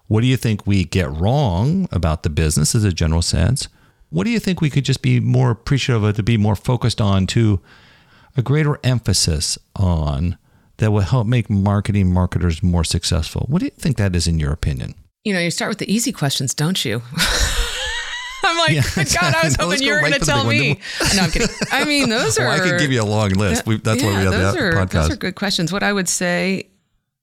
What 0.07 0.19
do 0.19 0.27
you 0.27 0.35
think 0.35 0.67
we 0.67 0.83
get 0.83 1.09
wrong 1.09 1.87
about 1.93 2.23
the 2.23 2.29
business 2.29 2.75
as 2.75 2.83
a 2.83 2.91
general 2.91 3.21
sense? 3.21 3.69
What 4.09 4.25
do 4.25 4.31
you 4.31 4.39
think 4.39 4.59
we 4.59 4.69
could 4.69 4.83
just 4.83 5.01
be 5.01 5.21
more 5.21 5.51
appreciative 5.51 6.03
of 6.03 6.17
to 6.17 6.23
be 6.23 6.35
more 6.35 6.57
focused 6.57 6.99
on 6.99 7.25
to 7.27 7.61
a 8.35 8.41
greater 8.41 8.79
emphasis 8.83 9.57
on 9.77 10.37
that 10.79 10.91
will 10.91 11.01
help 11.01 11.27
make 11.27 11.49
marketing 11.49 12.11
marketers 12.11 12.63
more 12.63 12.83
successful? 12.83 13.45
What 13.47 13.59
do 13.59 13.65
you 13.65 13.71
think 13.71 13.97
that 13.97 14.15
is 14.15 14.27
in 14.27 14.39
your 14.39 14.51
opinion? 14.51 14.95
You 15.23 15.33
know, 15.33 15.39
you 15.39 15.51
start 15.51 15.69
with 15.69 15.77
the 15.77 15.93
easy 15.93 16.11
questions, 16.11 16.53
don't 16.53 16.83
you? 16.83 17.01
I'm 18.43 18.57
like, 18.57 18.71
Yeah, 18.71 19.03
God, 19.21 19.35
I 19.35 19.41
was 19.43 19.55
hoping 19.59 19.69
let's 19.69 19.81
you 19.81 19.91
were 19.91 20.01
right 20.01 20.09
going 20.09 20.19
to 20.19 20.25
tell 20.25 20.45
me. 20.45 20.79
No, 21.15 21.23
I'm 21.23 21.31
kidding. 21.31 21.47
I 21.71 21.85
mean, 21.85 22.09
those 22.09 22.39
are. 22.39 22.45
Well, 22.45 22.61
I 22.61 22.69
could 22.69 22.79
give 22.79 22.91
you 22.91 23.01
a 23.01 23.03
long 23.03 23.29
list. 23.31 23.65
We, 23.65 23.77
that's 23.77 24.01
why 24.01 24.09
we 24.09 24.15
have 24.15 24.31
those 24.31 24.53
that 24.55 24.63
are, 24.63 24.71
podcast. 24.73 24.91
Those 24.91 25.11
are 25.11 25.17
good 25.17 25.35
questions. 25.35 25.71
What 25.71 25.83
I 25.83 25.93
would 25.93 26.09
say, 26.09 26.67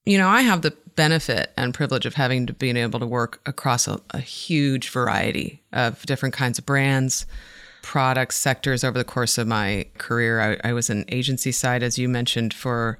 you 0.04 0.18
know, 0.18 0.28
I 0.28 0.42
have 0.42 0.62
the 0.62 0.76
benefit 0.94 1.52
and 1.56 1.74
privilege 1.74 2.06
of 2.06 2.14
having 2.14 2.46
to 2.46 2.52
being 2.52 2.76
able 2.76 3.00
to 3.00 3.06
work 3.06 3.40
across 3.46 3.86
a, 3.88 4.00
a 4.10 4.20
huge 4.20 4.90
variety 4.90 5.62
of 5.72 6.04
different 6.06 6.34
kinds 6.34 6.58
of 6.58 6.66
brands, 6.66 7.26
products, 7.82 8.36
sectors 8.36 8.84
over 8.84 8.98
the 8.98 9.04
course 9.04 9.38
of 9.38 9.46
my 9.46 9.86
career. 9.98 10.58
I, 10.62 10.68
I 10.68 10.72
was 10.72 10.90
an 10.90 11.04
agency 11.08 11.52
side, 11.52 11.82
as 11.82 11.98
you 11.98 12.08
mentioned, 12.08 12.54
for 12.54 12.98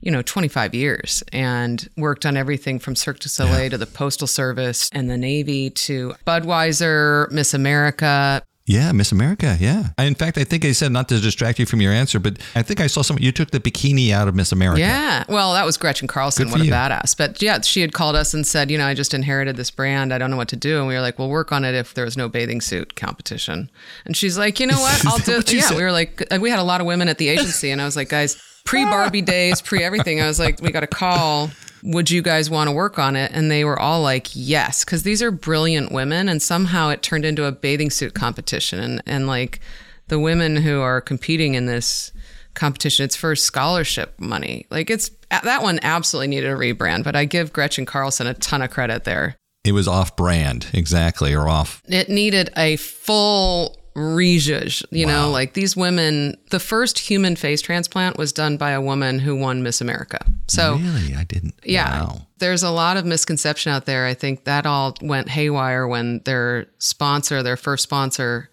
you 0.00 0.10
know 0.10 0.22
25 0.22 0.74
years 0.74 1.22
and 1.32 1.88
worked 1.96 2.24
on 2.26 2.36
everything 2.36 2.78
from 2.78 2.94
Cirque 2.96 3.18
du 3.20 3.28
Soleil 3.28 3.70
to 3.70 3.78
the 3.78 3.86
Postal 3.86 4.26
Service 4.26 4.88
and 4.92 5.10
the 5.10 5.16
Navy 5.16 5.70
to 5.70 6.14
Budweiser, 6.26 7.30
Miss 7.30 7.54
America, 7.54 8.42
Yeah, 8.66 8.92
Miss 8.92 9.12
America. 9.12 9.56
Yeah. 9.58 9.88
In 9.98 10.14
fact, 10.14 10.36
I 10.36 10.44
think 10.44 10.64
I 10.66 10.72
said 10.72 10.92
not 10.92 11.08
to 11.08 11.18
distract 11.20 11.58
you 11.58 11.64
from 11.64 11.80
your 11.80 11.90
answer, 11.92 12.18
but 12.20 12.36
I 12.54 12.60
think 12.62 12.80
I 12.80 12.86
saw 12.86 13.00
some. 13.00 13.16
You 13.18 13.32
took 13.32 13.50
the 13.50 13.60
bikini 13.60 14.10
out 14.10 14.28
of 14.28 14.34
Miss 14.34 14.52
America. 14.52 14.80
Yeah. 14.80 15.24
Well, 15.28 15.54
that 15.54 15.64
was 15.64 15.78
Gretchen 15.78 16.06
Carlson. 16.06 16.44
Good 16.44 16.52
What 16.52 16.60
a 16.60 16.64
you. 16.66 16.70
badass. 16.72 17.16
But 17.16 17.40
yeah, 17.40 17.62
she 17.62 17.80
had 17.80 17.92
called 17.94 18.14
us 18.14 18.34
and 18.34 18.46
said, 18.46 18.70
you 18.70 18.76
know, 18.76 18.86
I 18.86 18.92
just 18.92 19.14
inherited 19.14 19.56
this 19.56 19.70
brand. 19.70 20.12
I 20.12 20.18
don't 20.18 20.30
know 20.30 20.36
what 20.36 20.48
to 20.48 20.56
do. 20.56 20.78
And 20.78 20.86
we 20.86 20.92
were 20.94 21.00
like, 21.00 21.18
well, 21.18 21.28
we'll 21.28 21.32
work 21.34 21.50
on 21.50 21.64
it 21.64 21.74
if 21.74 21.94
there 21.94 22.04
was 22.04 22.16
no 22.18 22.28
bathing 22.28 22.60
suit 22.60 22.94
competition. 22.94 23.70
And 24.04 24.14
she's 24.14 24.36
like, 24.36 24.60
you 24.60 24.66
know 24.66 24.78
what? 24.78 25.06
I'll 25.06 25.18
do 25.18 25.32
you 25.56 25.60
Yeah. 25.60 25.64
said? 25.68 25.76
We 25.78 25.82
were 25.82 25.92
like, 25.92 26.22
we 26.38 26.50
had 26.50 26.58
a 26.58 26.62
lot 26.62 26.82
of 26.82 26.86
women 26.86 27.08
at 27.08 27.16
the 27.16 27.28
agency. 27.30 27.70
And 27.70 27.80
I 27.80 27.86
was 27.86 27.96
like, 27.96 28.10
guys, 28.10 28.36
pre 28.68 28.84
Barbie 28.84 29.22
days, 29.36 29.62
pre 29.62 29.82
everything, 29.82 30.20
I 30.20 30.26
was 30.26 30.38
like, 30.38 30.60
we 30.60 30.70
got 30.70 30.82
a 30.82 30.88
call. 30.88 31.50
Would 31.82 32.10
you 32.10 32.22
guys 32.22 32.50
want 32.50 32.68
to 32.68 32.72
work 32.72 32.98
on 32.98 33.16
it? 33.16 33.30
And 33.32 33.50
they 33.50 33.64
were 33.64 33.78
all 33.78 34.02
like, 34.02 34.28
yes, 34.34 34.84
because 34.84 35.04
these 35.04 35.22
are 35.22 35.30
brilliant 35.30 35.92
women. 35.92 36.28
And 36.28 36.42
somehow 36.42 36.90
it 36.90 37.02
turned 37.02 37.24
into 37.24 37.44
a 37.44 37.52
bathing 37.52 37.90
suit 37.90 38.14
competition. 38.14 38.80
And, 38.80 39.02
and 39.06 39.26
like 39.26 39.60
the 40.08 40.18
women 40.18 40.56
who 40.56 40.80
are 40.80 41.00
competing 41.00 41.54
in 41.54 41.66
this 41.66 42.12
competition, 42.54 43.04
it's 43.04 43.16
for 43.16 43.34
scholarship 43.36 44.18
money. 44.18 44.66
Like 44.70 44.90
it's 44.90 45.10
that 45.30 45.62
one 45.62 45.78
absolutely 45.82 46.28
needed 46.28 46.50
a 46.50 46.56
rebrand, 46.56 47.04
but 47.04 47.14
I 47.14 47.24
give 47.24 47.52
Gretchen 47.52 47.86
Carlson 47.86 48.26
a 48.26 48.34
ton 48.34 48.60
of 48.60 48.70
credit 48.70 49.04
there. 49.04 49.36
It 49.64 49.72
was 49.72 49.86
off 49.86 50.16
brand, 50.16 50.68
exactly, 50.72 51.34
or 51.34 51.48
off. 51.48 51.82
It 51.86 52.08
needed 52.08 52.50
a 52.56 52.76
full 52.76 53.78
rejudge, 53.98 54.84
you 54.90 55.06
know, 55.06 55.30
like 55.30 55.54
these 55.54 55.76
women, 55.76 56.36
the 56.50 56.60
first 56.60 56.98
human 56.98 57.36
face 57.36 57.60
transplant 57.60 58.16
was 58.16 58.32
done 58.32 58.56
by 58.56 58.70
a 58.70 58.80
woman 58.80 59.18
who 59.18 59.36
won 59.36 59.62
Miss 59.62 59.80
America. 59.80 60.24
So 60.46 60.76
really, 60.76 61.14
I 61.14 61.24
didn't. 61.24 61.54
yeah. 61.64 62.02
Wow. 62.04 62.22
There's 62.38 62.62
a 62.62 62.70
lot 62.70 62.96
of 62.96 63.04
misconception 63.04 63.72
out 63.72 63.84
there. 63.84 64.06
I 64.06 64.14
think 64.14 64.44
that 64.44 64.64
all 64.64 64.94
went 65.02 65.28
haywire 65.28 65.86
when 65.88 66.20
their 66.24 66.66
sponsor, 66.78 67.42
their 67.42 67.56
first 67.56 67.82
sponsor 67.82 68.48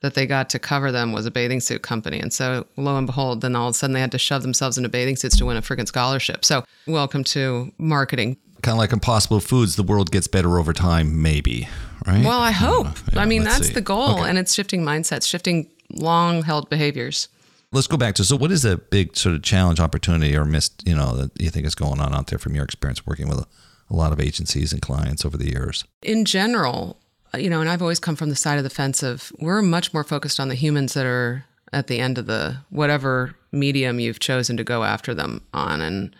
that 0.00 0.14
they 0.14 0.26
got 0.26 0.50
to 0.50 0.58
cover 0.58 0.92
them 0.92 1.12
was 1.12 1.26
a 1.26 1.30
bathing 1.30 1.60
suit 1.60 1.82
company. 1.82 2.18
And 2.20 2.32
so 2.32 2.66
lo 2.76 2.96
and 2.98 3.06
behold, 3.06 3.40
then 3.40 3.56
all 3.56 3.68
of 3.68 3.74
a 3.74 3.78
sudden 3.78 3.94
they 3.94 4.00
had 4.00 4.12
to 4.12 4.18
shove 4.18 4.42
themselves 4.42 4.76
into 4.76 4.88
bathing 4.88 5.16
suits 5.16 5.36
to 5.38 5.46
win 5.46 5.56
a 5.56 5.62
freaking 5.62 5.86
scholarship. 5.86 6.44
So 6.44 6.64
welcome 6.86 7.24
to 7.24 7.72
marketing. 7.78 8.36
Kind 8.62 8.74
of 8.74 8.78
like 8.78 8.92
Impossible 8.92 9.40
Foods, 9.40 9.76
the 9.76 9.82
world 9.82 10.10
gets 10.10 10.28
better 10.28 10.58
over 10.58 10.72
time, 10.72 11.20
maybe, 11.20 11.68
right? 12.06 12.24
Well, 12.24 12.38
I 12.38 12.50
uh, 12.50 12.52
hope. 12.52 12.86
Yeah, 13.12 13.20
I 13.20 13.26
mean, 13.26 13.42
that's 13.42 13.68
see. 13.68 13.72
the 13.72 13.80
goal. 13.80 14.20
Okay. 14.20 14.28
And 14.28 14.38
it's 14.38 14.54
shifting 14.54 14.82
mindsets, 14.82 15.26
shifting 15.26 15.68
long 15.90 16.42
held 16.42 16.70
behaviors. 16.70 17.28
Let's 17.72 17.86
go 17.86 17.96
back 17.96 18.14
to 18.16 18.24
so. 18.24 18.36
What 18.36 18.52
is 18.52 18.64
a 18.64 18.76
big 18.76 19.16
sort 19.16 19.34
of 19.34 19.42
challenge, 19.42 19.80
opportunity, 19.80 20.36
or 20.36 20.44
missed? 20.44 20.86
You 20.86 20.94
know, 20.94 21.16
that 21.16 21.40
you 21.40 21.50
think 21.50 21.66
is 21.66 21.74
going 21.74 22.00
on 22.00 22.14
out 22.14 22.28
there 22.28 22.38
from 22.38 22.54
your 22.54 22.64
experience 22.64 23.06
working 23.06 23.28
with 23.28 23.38
a, 23.38 23.46
a 23.90 23.96
lot 23.96 24.12
of 24.12 24.20
agencies 24.20 24.72
and 24.72 24.80
clients 24.80 25.24
over 25.24 25.36
the 25.36 25.50
years? 25.50 25.84
in 26.02 26.24
general, 26.24 26.98
uh, 27.34 27.38
you 27.38 27.48
know, 27.48 27.60
and 27.60 27.70
I've 27.70 27.82
always 27.82 27.98
come 27.98 28.16
from 28.16 28.28
the 28.28 28.36
side 28.36 28.58
of 28.58 28.64
the 28.64 28.70
fence 28.70 29.02
of 29.02 29.32
we're 29.38 29.62
much 29.62 29.94
more 29.94 30.04
focused 30.04 30.38
on 30.38 30.48
the 30.48 30.54
humans 30.54 30.94
that 30.94 31.06
are 31.06 31.46
at 31.72 31.86
the 31.86 31.98
end 31.98 32.18
of 32.18 32.26
the 32.26 32.58
whatever 32.70 33.34
medium 33.50 33.98
you've 33.98 34.20
chosen 34.20 34.56
to 34.56 34.64
go 34.64 34.84
after 34.84 35.14
them 35.14 35.42
on. 35.54 35.80
And 35.80 36.14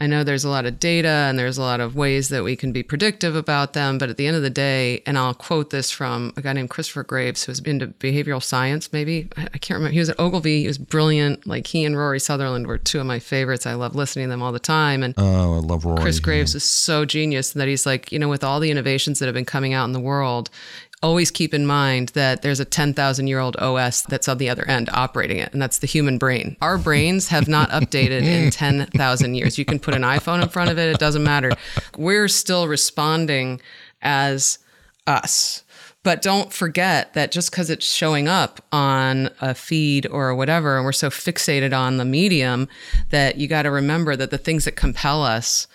I 0.00 0.08
know 0.08 0.24
there's 0.24 0.42
a 0.44 0.48
lot 0.48 0.66
of 0.66 0.80
data 0.80 1.06
and 1.08 1.38
there's 1.38 1.56
a 1.56 1.62
lot 1.62 1.78
of 1.78 1.94
ways 1.94 2.28
that 2.30 2.42
we 2.42 2.56
can 2.56 2.72
be 2.72 2.82
predictive 2.82 3.36
about 3.36 3.74
them, 3.74 3.96
but 3.96 4.10
at 4.10 4.16
the 4.16 4.26
end 4.26 4.36
of 4.36 4.42
the 4.42 4.50
day, 4.50 5.00
and 5.06 5.16
I'll 5.16 5.34
quote 5.34 5.70
this 5.70 5.92
from 5.92 6.32
a 6.36 6.42
guy 6.42 6.52
named 6.52 6.68
Christopher 6.70 7.04
Graves, 7.04 7.44
who's 7.44 7.60
into 7.60 7.86
behavioral 7.86 8.42
science, 8.42 8.92
maybe. 8.92 9.28
I 9.36 9.56
can't 9.58 9.78
remember. 9.78 9.92
He 9.92 10.00
was 10.00 10.08
at 10.08 10.18
Ogilvy. 10.18 10.62
He 10.62 10.66
was 10.66 10.78
brilliant. 10.78 11.46
Like 11.46 11.68
he 11.68 11.84
and 11.84 11.96
Rory 11.96 12.18
Sutherland 12.18 12.66
were 12.66 12.76
two 12.76 12.98
of 12.98 13.06
my 13.06 13.20
favorites. 13.20 13.66
I 13.66 13.74
love 13.74 13.94
listening 13.94 14.26
to 14.26 14.30
them 14.30 14.42
all 14.42 14.50
the 14.50 14.58
time. 14.58 15.04
And 15.04 15.14
Oh, 15.16 15.54
I 15.54 15.58
love 15.60 15.84
Rory. 15.84 16.00
Chris 16.02 16.18
Graves 16.18 16.56
is 16.56 16.64
so 16.64 17.04
genius 17.04 17.52
that 17.52 17.68
he's 17.68 17.86
like, 17.86 18.10
you 18.10 18.18
know, 18.18 18.28
with 18.28 18.42
all 18.42 18.58
the 18.58 18.72
innovations 18.72 19.20
that 19.20 19.26
have 19.26 19.34
been 19.34 19.44
coming 19.44 19.74
out 19.74 19.84
in 19.84 19.92
the 19.92 20.00
world, 20.00 20.50
always 21.04 21.30
keep 21.30 21.52
in 21.52 21.66
mind 21.66 22.08
that 22.10 22.40
there's 22.40 22.60
a 22.60 22.64
10,000 22.64 23.26
year 23.26 23.38
old 23.38 23.56
OS 23.56 24.00
that's 24.02 24.26
on 24.26 24.38
the 24.38 24.48
other 24.48 24.66
end 24.66 24.88
operating 24.94 25.36
it, 25.36 25.52
and 25.52 25.60
that's 25.60 25.78
the 25.78 25.86
human 25.86 26.16
brain. 26.16 26.56
Our 26.62 26.78
brains 26.78 27.28
have 27.28 27.46
not 27.46 27.68
updated 27.70 28.22
in 28.22 28.50
10,000 28.50 29.34
years. 29.34 29.58
You 29.58 29.66
can 29.66 29.78
put 29.78 29.94
an 29.94 30.00
iPhone 30.00 30.42
in 30.42 30.48
front 30.48 30.70
of 30.70 30.78
it, 30.78 30.88
it 30.88 30.98
doesn't 30.98 31.22
matter. 31.22 31.52
We're 31.98 32.28
still 32.28 32.66
responding 32.68 33.60
as 34.00 34.58
us. 35.06 35.62
But 36.02 36.22
don't 36.22 36.52
forget 36.52 37.12
that 37.14 37.32
just 37.32 37.50
because 37.50 37.68
it's 37.68 37.90
showing 37.90 38.26
up 38.26 38.64
on 38.72 39.28
a 39.42 39.54
feed 39.54 40.06
or 40.06 40.34
whatever, 40.34 40.76
and 40.76 40.86
we're 40.86 40.92
so 40.92 41.10
fixated 41.10 41.76
on 41.76 41.98
the 41.98 42.04
medium 42.06 42.66
that 43.10 43.36
you 43.36 43.46
got 43.46 43.62
to 43.62 43.70
remember 43.70 44.16
that 44.16 44.30
the 44.30 44.38
things 44.38 44.64
that 44.64 44.72
compel 44.72 45.22
us 45.22 45.66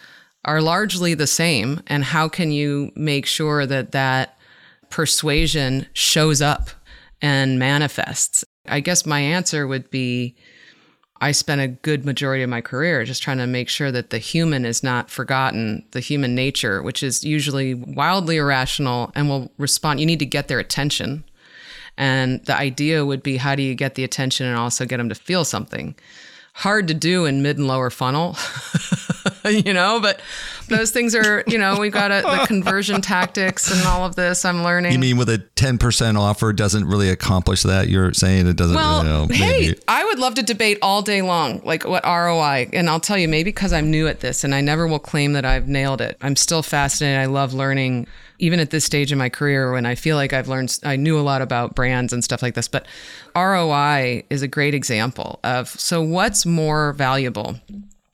are 0.46 0.62
largely 0.62 1.14
the 1.14 1.28
same. 1.28 1.82
And 1.86 2.04
how 2.04 2.30
can 2.30 2.52
you 2.52 2.92
make 2.96 3.28
sure 3.28 3.66
that 3.68 3.92
that 3.92 4.39
persuasion 4.90 5.88
shows 5.94 6.42
up 6.42 6.70
and 7.22 7.60
manifests? 7.60 8.44
I 8.68 8.80
guess 8.80 9.06
my 9.06 9.20
answer 9.20 9.68
would 9.68 9.90
be 9.90 10.36
I 11.22 11.32
spent 11.34 11.60
a 11.62 11.68
good 11.68 12.06
majority 12.06 12.44
of 12.44 12.50
my 12.50 12.62
career 12.62 13.04
just 13.04 13.22
trying 13.22 13.40
to 13.40 13.48
make 13.48 13.68
sure 13.68 13.92
that 13.92 14.10
the 14.10 14.20
human 14.20 14.64
is 14.64 14.84
not 14.84 15.10
forgotten, 15.10 15.86
the 15.92 16.00
human 16.00 16.34
nature, 16.34 16.82
which 16.82 17.04
is 17.04 17.26
usually 17.26 17.74
wildly 17.74 18.38
irrational 18.38 19.12
and 19.16 19.28
will 19.28 19.52
respond. 19.58 20.00
You 20.00 20.06
need 20.06 20.20
to 20.20 20.26
get 20.26 20.48
their 20.48 20.60
attention. 20.60 21.26
And 21.98 22.44
the 22.46 22.56
idea 22.56 23.06
would 23.06 23.22
be 23.22 23.36
how 23.36 23.56
do 23.56 23.64
you 23.64 23.76
get 23.76 23.96
the 23.96 24.06
attention 24.06 24.48
and 24.48 24.58
also 24.58 24.86
get 24.86 24.98
them 24.98 25.10
to 25.10 25.16
feel 25.16 25.44
something? 25.44 25.96
Hard 26.54 26.88
to 26.88 26.94
do 26.94 27.26
in 27.26 27.42
mid 27.42 27.58
and 27.58 27.68
lower 27.68 27.90
funnel, 27.90 28.38
you 29.66 29.74
know, 29.74 30.00
but 30.00 30.22
those 30.68 30.92
things 30.92 31.16
are, 31.16 31.44
you 31.48 31.58
know, 31.58 31.80
we've 31.80 31.92
got 31.92 32.12
a, 32.12 32.22
the 32.22 32.46
conversion 32.48 33.02
tactics 33.02 33.72
and 33.72 33.86
all 33.88 34.06
of 34.06 34.16
this. 34.16 34.46
I'm 34.46 34.64
learning. 34.64 34.94
You 34.94 35.00
mean 35.00 35.18
with 35.18 35.30
a 35.30 35.40
ten 35.56 35.78
percent 35.78 36.18
offer 36.18 36.54
doesn't 36.54 36.86
really 36.86 37.10
accomplish 37.10 37.64
that? 37.64 37.90
You're 37.90 38.14
saying 38.14 38.48
it 38.48 38.56
doesn't. 38.56 38.76
Well, 38.76 39.04
you 39.04 39.10
know, 39.10 39.28
hey, 39.30 39.62
maybe. 39.62 39.80
I 39.88 40.06
would 40.06 40.20
love 40.20 40.36
to 40.36 40.44
debate 40.44 40.78
all 40.82 41.02
day 41.02 41.22
long, 41.22 41.62
like 41.64 41.86
what 41.86 42.04
ROI. 42.04 42.70
And 42.74 42.90
I'll 42.90 43.00
tell 43.00 43.18
you, 43.18 43.28
maybe 43.28 43.50
because 43.50 43.74
I'm 43.74 43.90
new 43.90 44.08
at 44.08 44.20
this 44.20 44.44
and 44.44 44.54
I 44.54 44.62
never 44.62 44.88
will 44.88 45.00
claim 45.00 45.34
that 45.34 45.46
I've 45.46 45.68
nailed 45.68 46.02
it. 46.02 46.18
I'm 46.22 46.36
still 46.36 46.64
fascinated. 46.64 47.20
I 47.20 47.26
love 47.26 47.54
learning, 47.54 48.08
even 48.40 48.60
at 48.60 48.70
this 48.70 48.86
stage 48.86 49.12
in 49.12 49.18
my 49.18 49.30
career 49.30 49.72
when 49.72 49.86
I 49.86 49.96
feel 49.96 50.16
like 50.16 50.34
I've 50.34 50.48
learned, 50.48 50.78
I 50.84 50.96
knew 50.96 51.20
a 51.20 51.22
lot 51.22 51.42
about 51.42 51.76
brands 51.76 52.14
and 52.14 52.24
stuff 52.24 52.42
like 52.42 52.54
this. 52.54 52.68
But 52.68 52.86
ROI 53.36 54.24
is 54.30 54.42
a 54.42 54.48
great 54.48 54.74
example 54.74 55.40
of 55.44 55.70
so 55.70 56.02
what's 56.02 56.46
more 56.46 56.94
valuable? 56.94 57.56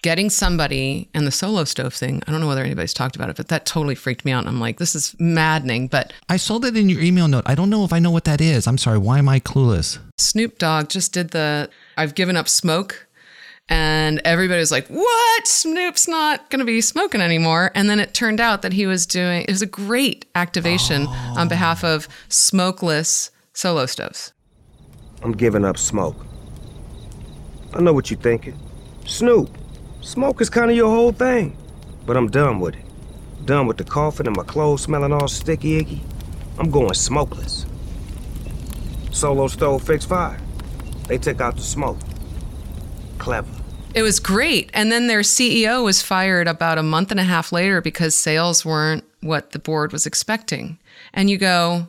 Getting 0.06 0.30
somebody 0.30 1.10
and 1.16 1.26
the 1.26 1.32
solo 1.32 1.64
stove 1.64 1.92
thing, 1.92 2.22
I 2.28 2.32
don't 2.32 2.40
know 2.40 2.46
whether 2.46 2.64
anybody's 2.64 2.94
talked 2.94 3.16
about 3.16 3.32
it, 3.32 3.38
but 3.38 3.48
that 3.48 3.66
totally 3.66 3.96
freaked 3.96 4.24
me 4.24 4.32
out. 4.32 4.46
I'm 4.46 4.60
like, 4.60 4.78
this 4.78 4.94
is 4.94 5.16
maddening. 5.18 5.88
But 5.88 6.14
I 6.30 6.38
saw 6.38 6.60
that 6.60 6.78
in 6.78 6.90
your 6.90 7.02
email 7.02 7.28
note. 7.28 7.42
I 7.48 7.56
don't 7.56 7.72
know 7.72 7.84
if 7.86 7.92
I 7.92 7.98
know 7.98 8.12
what 8.12 8.26
that 8.26 8.40
is. 8.40 8.68
I'm 8.68 8.78
sorry. 8.78 9.00
Why 9.00 9.18
am 9.18 9.28
I 9.28 9.40
clueless? 9.40 9.98
Snoop 10.20 10.60
Dogg 10.60 10.90
just 10.90 11.12
did 11.12 11.32
the 11.32 11.72
I've 11.98 12.14
given 12.14 12.38
up 12.38 12.48
smoke. 12.48 13.08
And 13.68 14.22
everybody 14.26 14.60
was 14.60 14.72
like, 14.72 14.86
what? 14.90 15.48
Snoop's 15.48 16.08
not 16.08 16.52
going 16.52 16.60
to 16.60 16.66
be 16.66 16.82
smoking 16.82 17.20
anymore. 17.20 17.72
And 17.74 17.90
then 17.90 18.00
it 18.00 18.14
turned 18.14 18.40
out 18.40 18.62
that 18.62 18.74
he 18.74 18.86
was 18.86 19.08
doing, 19.08 19.42
it 19.42 19.50
was 19.50 19.64
a 19.64 19.66
great 19.66 20.28
activation 20.36 21.08
on 21.08 21.48
behalf 21.48 21.84
of 21.84 22.08
smokeless 22.30 23.32
solo 23.54 23.88
stoves. 23.88 24.34
I'm 25.24 25.32
giving 25.32 25.66
up 25.66 25.80
smoke. 25.80 26.28
I 27.74 27.82
know 27.82 27.92
what 27.92 28.12
you're 28.12 28.20
thinking. 28.20 28.56
Snoop, 29.08 29.50
Smoke 30.06 30.40
is 30.40 30.52
kind 30.52 30.70
of 30.70 30.78
your 30.78 30.92
whole 30.92 31.12
thing. 31.12 31.58
But 32.06 32.16
I'm 32.16 32.30
done 32.30 32.60
with 32.60 32.76
it. 32.76 32.86
Done 33.44 33.66
with 33.66 33.78
the 33.78 33.84
coughing 33.84 34.28
and 34.28 34.38
my 34.38 34.44
clothes 34.44 34.84
smelling 34.84 35.12
all 35.12 35.28
sticky 35.28 35.78
icky. 35.78 36.04
I'm 36.60 36.70
going 36.70 36.94
smokeless. 36.94 37.66
Solo 39.12 39.48
stove 39.48 39.82
fixed 39.82 40.08
fire. 40.08 40.40
They 41.08 41.18
took 41.18 41.42
out 41.42 41.56
the 41.56 41.64
smoke. 41.64 41.98
Clever. 43.18 43.50
It 43.96 44.04
was 44.04 44.20
great. 44.20 44.70
And 44.76 44.92
then 44.92 45.08
their 45.08 45.22
CEO 45.22 45.84
was 45.84 46.04
fired 46.04 46.48
about 46.48 46.78
a 46.78 46.84
month 46.84 47.10
and 47.10 47.20
a 47.20 47.24
half 47.24 47.52
later 47.52 47.82
because 47.82 48.14
sales 48.14 48.64
weren't 48.64 49.04
what 49.22 49.54
the 49.54 49.60
board 49.60 49.92
was 49.92 50.06
expecting. 50.06 50.78
And 51.16 51.32
you 51.32 51.40
go, 51.40 51.88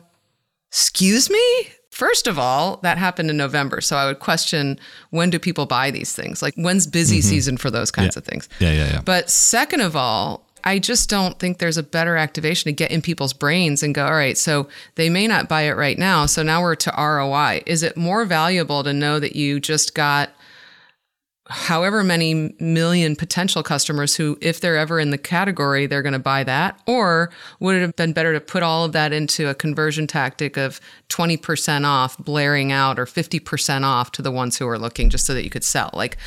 Excuse 0.69 1.29
me? 1.29 1.67
First 1.97 2.27
of 2.27 2.37
all, 2.37 2.77
that 2.83 2.99
happened 2.99 3.31
in 3.31 3.37
November. 3.37 3.81
So 3.81 3.97
I 3.97 4.05
would 4.05 4.19
question 4.19 4.79
when 5.09 5.31
do 5.31 5.39
people 5.39 5.65
buy 5.65 5.89
these 5.89 6.13
things? 6.13 6.43
Like, 6.43 6.53
when's 6.53 6.85
busy 6.85 7.17
mm-hmm. 7.17 7.27
season 7.27 7.57
for 7.57 7.71
those 7.71 7.89
kinds 7.89 8.15
Yeah. 8.15 8.19
of 8.19 8.23
things? 8.23 8.47
Yeah, 8.59 8.71
yeah, 8.71 8.87
yeah. 8.91 9.01
But 9.03 9.31
second 9.31 9.81
of 9.81 9.95
all, 9.95 10.45
I 10.63 10.77
just 10.77 11.09
don't 11.09 11.39
think 11.39 11.57
there's 11.57 11.77
a 11.77 11.81
better 11.81 12.15
activation 12.15 12.69
to 12.69 12.71
get 12.71 12.91
in 12.91 13.01
people's 13.01 13.33
brains 13.33 13.81
and 13.81 13.95
go, 13.95 14.05
all 14.05 14.11
right, 14.11 14.37
so 14.37 14.67
they 14.93 15.09
may 15.09 15.25
not 15.25 15.49
buy 15.49 15.63
it 15.63 15.71
right 15.71 15.97
now. 15.97 16.27
So 16.27 16.43
now 16.43 16.61
we're 16.61 16.75
to 16.75 16.93
ROI. 16.95 17.63
Is 17.65 17.81
it 17.81 17.97
more 17.97 18.25
valuable 18.25 18.83
to 18.83 18.93
know 18.93 19.19
that 19.19 19.35
you 19.35 19.59
just 19.59 19.95
got 19.95 20.29
however 21.49 22.03
many 22.03 22.53
million 22.59 23.15
potential 23.15 23.63
customers 23.63 24.15
who, 24.15 24.37
if 24.41 24.59
they're 24.59 24.77
ever 24.77 24.99
in 24.99 25.11
the 25.11 25.17
category, 25.17 25.85
they're 25.85 26.01
going 26.01 26.13
to 26.13 26.19
buy 26.19 26.43
that? 26.43 26.79
Or 26.85 27.29
would 27.59 27.75
it 27.75 27.81
have 27.81 27.95
been 27.95 28.13
better 28.13 28.33
to 28.33 28.41
put 28.41 28.63
all 28.63 28.83
of 28.85 28.91
that 28.91 29.13
into 29.13 29.49
a 29.49 29.55
conversion 29.55 30.07
tactic 30.07 30.57
of 30.57 30.79
20% 31.09 31.85
off, 31.85 32.17
blaring 32.17 32.71
out, 32.71 32.99
or 32.99 33.05
50% 33.05 33.83
off 33.83 34.11
to 34.13 34.21
the 34.21 34.31
ones 34.31 34.57
who 34.57 34.67
are 34.67 34.79
looking 34.79 35.09
just 35.09 35.25
so 35.25 35.33
that 35.33 35.43
you 35.43 35.49
could 35.49 35.63
sell? 35.63 35.89
Like, 35.93 36.17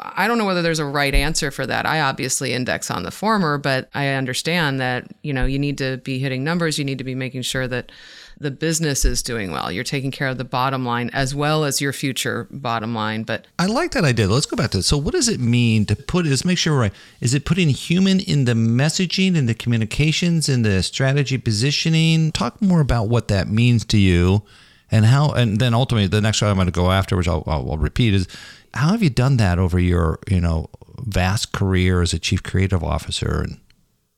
I 0.00 0.26
don't 0.26 0.38
know 0.38 0.44
whether 0.44 0.62
there's 0.62 0.78
a 0.78 0.84
right 0.84 1.14
answer 1.14 1.50
for 1.50 1.66
that. 1.66 1.86
I 1.86 2.00
obviously 2.00 2.52
index 2.52 2.90
on 2.90 3.02
the 3.02 3.10
former, 3.10 3.58
but 3.58 3.88
I 3.94 4.08
understand 4.08 4.80
that, 4.80 5.12
you 5.22 5.32
know, 5.32 5.44
you 5.44 5.58
need 5.58 5.78
to 5.78 5.98
be 5.98 6.18
hitting 6.18 6.42
numbers, 6.44 6.78
you 6.78 6.84
need 6.84 6.98
to 6.98 7.04
be 7.04 7.14
making 7.14 7.42
sure 7.42 7.68
that 7.68 7.92
the 8.38 8.50
business 8.50 9.04
is 9.04 9.22
doing 9.22 9.50
well. 9.50 9.72
You're 9.72 9.84
taking 9.84 10.10
care 10.10 10.28
of 10.28 10.38
the 10.38 10.44
bottom 10.44 10.84
line 10.84 11.10
as 11.12 11.34
well 11.34 11.64
as 11.64 11.80
your 11.80 11.92
future 11.92 12.46
bottom 12.50 12.94
line. 12.94 13.22
But 13.22 13.46
I 13.58 13.66
like 13.66 13.92
that 13.92 14.04
idea. 14.04 14.28
Let's 14.28 14.46
go 14.46 14.56
back 14.56 14.70
to 14.72 14.78
it. 14.78 14.82
So, 14.82 14.98
what 14.98 15.12
does 15.12 15.28
it 15.28 15.40
mean 15.40 15.86
to 15.86 15.96
put? 15.96 16.26
Is 16.26 16.44
make 16.44 16.58
sure 16.58 16.74
we're 16.74 16.80
right. 16.80 16.92
Is 17.20 17.34
it 17.34 17.44
putting 17.44 17.68
human 17.70 18.20
in 18.20 18.44
the 18.44 18.52
messaging, 18.52 19.36
in 19.36 19.46
the 19.46 19.54
communications, 19.54 20.48
in 20.48 20.62
the 20.62 20.82
strategy 20.82 21.38
positioning? 21.38 22.32
Talk 22.32 22.60
more 22.60 22.80
about 22.80 23.08
what 23.08 23.28
that 23.28 23.48
means 23.48 23.84
to 23.86 23.98
you, 23.98 24.42
and 24.90 25.06
how. 25.06 25.30
And 25.30 25.58
then 25.58 25.74
ultimately, 25.74 26.08
the 26.08 26.20
next 26.20 26.42
one 26.42 26.50
I'm 26.50 26.56
going 26.56 26.66
to 26.66 26.72
go 26.72 26.90
after, 26.90 27.16
which 27.16 27.28
I'll, 27.28 27.44
I'll, 27.46 27.70
I'll 27.70 27.78
repeat, 27.78 28.14
is 28.14 28.28
how 28.74 28.90
have 28.90 29.02
you 29.02 29.10
done 29.10 29.38
that 29.38 29.58
over 29.58 29.78
your 29.78 30.18
you 30.28 30.40
know 30.40 30.68
vast 30.98 31.52
career 31.52 32.02
as 32.02 32.12
a 32.12 32.18
chief 32.18 32.42
creative 32.42 32.82
officer 32.82 33.42
and 33.42 33.60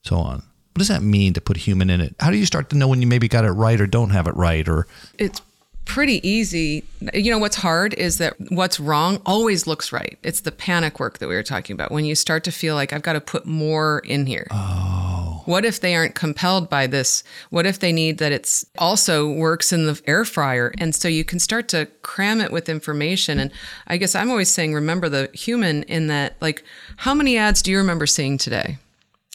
so 0.03 0.17
on. 0.17 0.43
What 0.73 0.79
does 0.79 0.87
that 0.87 1.01
mean 1.01 1.33
to 1.33 1.41
put 1.41 1.57
human 1.57 1.89
in 1.89 1.99
it? 1.99 2.15
How 2.19 2.31
do 2.31 2.37
you 2.37 2.45
start 2.45 2.69
to 2.69 2.77
know 2.77 2.87
when 2.87 3.01
you 3.01 3.07
maybe 3.07 3.27
got 3.27 3.45
it 3.45 3.51
right 3.51 3.79
or 3.79 3.87
don't 3.87 4.11
have 4.11 4.27
it 4.27 4.35
right? 4.35 4.67
Or 4.67 4.87
it's 5.17 5.41
pretty 5.89 6.25
easy. 6.27 6.83
You 7.13 7.31
know, 7.31 7.39
what's 7.39 7.55
hard 7.55 7.95
is 7.95 8.19
that 8.19 8.35
what's 8.49 8.79
wrong 8.79 9.19
always 9.25 9.65
looks 9.65 9.91
right. 9.91 10.19
It's 10.21 10.41
the 10.41 10.51
panic 10.51 10.99
work 10.99 11.17
that 11.17 11.27
we 11.27 11.35
were 11.35 11.43
talking 11.43 11.73
about. 11.73 11.91
When 11.91 12.05
you 12.05 12.13
start 12.13 12.43
to 12.43 12.51
feel 12.51 12.75
like 12.75 12.93
I've 12.93 13.01
got 13.01 13.13
to 13.13 13.21
put 13.21 13.45
more 13.45 13.99
in 14.05 14.27
here. 14.27 14.47
Oh. 14.51 15.41
What 15.45 15.65
if 15.65 15.81
they 15.81 15.95
aren't 15.95 16.13
compelled 16.13 16.69
by 16.69 16.85
this? 16.85 17.23
What 17.49 17.65
if 17.65 17.79
they 17.79 17.91
need 17.91 18.19
that 18.19 18.31
it's 18.31 18.63
also 18.77 19.31
works 19.31 19.73
in 19.73 19.87
the 19.87 19.99
air 20.05 20.23
fryer? 20.25 20.71
And 20.77 20.93
so 20.93 21.07
you 21.07 21.25
can 21.25 21.39
start 21.39 21.67
to 21.69 21.87
cram 22.03 22.39
it 22.39 22.51
with 22.51 22.69
information. 22.69 23.39
And 23.39 23.51
I 23.87 23.97
guess 23.97 24.13
I'm 24.13 24.29
always 24.29 24.49
saying, 24.49 24.75
remember 24.75 25.09
the 25.09 25.31
human 25.33 25.83
in 25.83 26.05
that, 26.07 26.35
like, 26.39 26.63
how 26.97 27.15
many 27.15 27.35
ads 27.35 27.63
do 27.63 27.71
you 27.71 27.79
remember 27.79 28.05
seeing 28.05 28.37
today? 28.37 28.77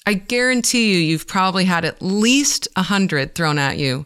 I 0.07 0.15
guarantee 0.15 0.93
you, 0.93 0.99
you've 0.99 1.27
probably 1.27 1.65
had 1.65 1.85
at 1.85 2.03
least 2.03 2.69
a 2.77 2.83
hundred 2.83 3.35
thrown 3.35 3.59
at 3.59 3.79
you, 3.79 4.05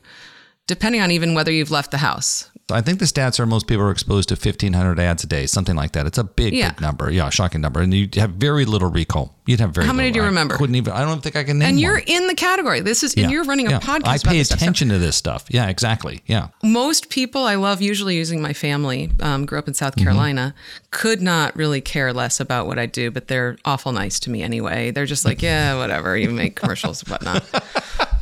depending 0.67 1.01
on 1.01 1.11
even 1.11 1.35
whether 1.35 1.51
you've 1.51 1.73
left 1.73 1.91
the 1.91 1.99
house. 1.99 2.51
I 2.71 2.83
think 2.83 2.99
the 2.99 3.07
stats 3.07 3.41
are 3.41 3.47
most 3.47 3.67
people 3.67 3.85
are 3.85 3.91
exposed 3.91 4.29
to 4.29 4.35
1,500 4.35 5.01
ads 5.01 5.25
a 5.25 5.27
day, 5.27 5.47
something 5.47 5.75
like 5.75 5.93
that. 5.93 6.05
It's 6.07 6.19
a 6.19 6.25
big, 6.25 6.53
Yeah. 6.53 6.71
big 6.73 6.83
number. 6.83 7.11
Yeah, 7.11 7.31
shocking 7.31 7.63
number. 7.63 7.81
And 7.81 7.95
you 7.95 8.09
have 8.17 8.33
very 8.33 8.67
little 8.67 8.91
recall. 8.91 9.35
You'd 9.47 9.61
have 9.61 9.71
very 9.71 9.87
How 9.87 9.95
many 9.95 10.09
little. 10.09 10.15
do 10.15 10.19
you 10.19 10.23
I 10.25 10.27
remember? 10.27 10.57
couldn't 10.59 10.75
even, 10.75 10.93
I 10.93 11.01
don't 11.07 11.23
think 11.23 11.35
I 11.35 11.45
can 11.45 11.59
name 11.59 11.69
and 11.71 11.81
you're 11.81 11.95
one. 11.95 12.03
in 12.07 12.27
the 12.27 12.35
category. 12.35 12.81
This 12.81 13.03
is, 13.03 13.17
Yeah. 13.17 13.23
and 13.25 13.33
you're 13.33 13.45
running 13.45 13.69
a 13.69 13.71
Yeah. 13.71 13.81
podcast. 13.81 14.07
I 14.07 14.19
pay 14.19 14.45
stuff. 14.45 14.59
Attention 14.59 14.91
to 14.91 14.99
this 14.99 15.17
stuff. 15.17 15.45
Yeah, 15.49 15.69
exactly. 15.69 16.21
Yeah. 16.27 16.49
most 16.63 17.09
people 17.09 17.45
I 17.45 17.55
love 17.55 17.81
usually 17.81 18.17
using 18.17 18.43
my 18.43 18.53
family, 18.53 19.11
um, 19.21 19.47
grew 19.47 19.59
up 19.59 19.67
in 19.69 19.73
South 19.75 19.97
Mm-hmm. 19.97 20.05
Carolina, 20.05 20.55
could 20.91 21.23
not 21.23 21.57
really 21.57 21.81
care 21.81 22.13
less 22.13 22.39
about 22.41 22.67
what 22.67 22.79
I 22.79 22.85
do, 22.85 23.11
but 23.11 23.29
they're 23.29 23.57
awful 23.65 23.93
nice 23.93 24.21
to 24.21 24.31
me 24.31 24.43
anyway. 24.43 24.91
They're 24.91 25.07
just 25.07 25.25
like, 25.25 25.41
yeah, 25.41 25.77
whatever, 25.79 26.17
you 26.19 26.29
make 26.31 26.57
commercials, 26.57 27.01
whatnot. 27.09 27.43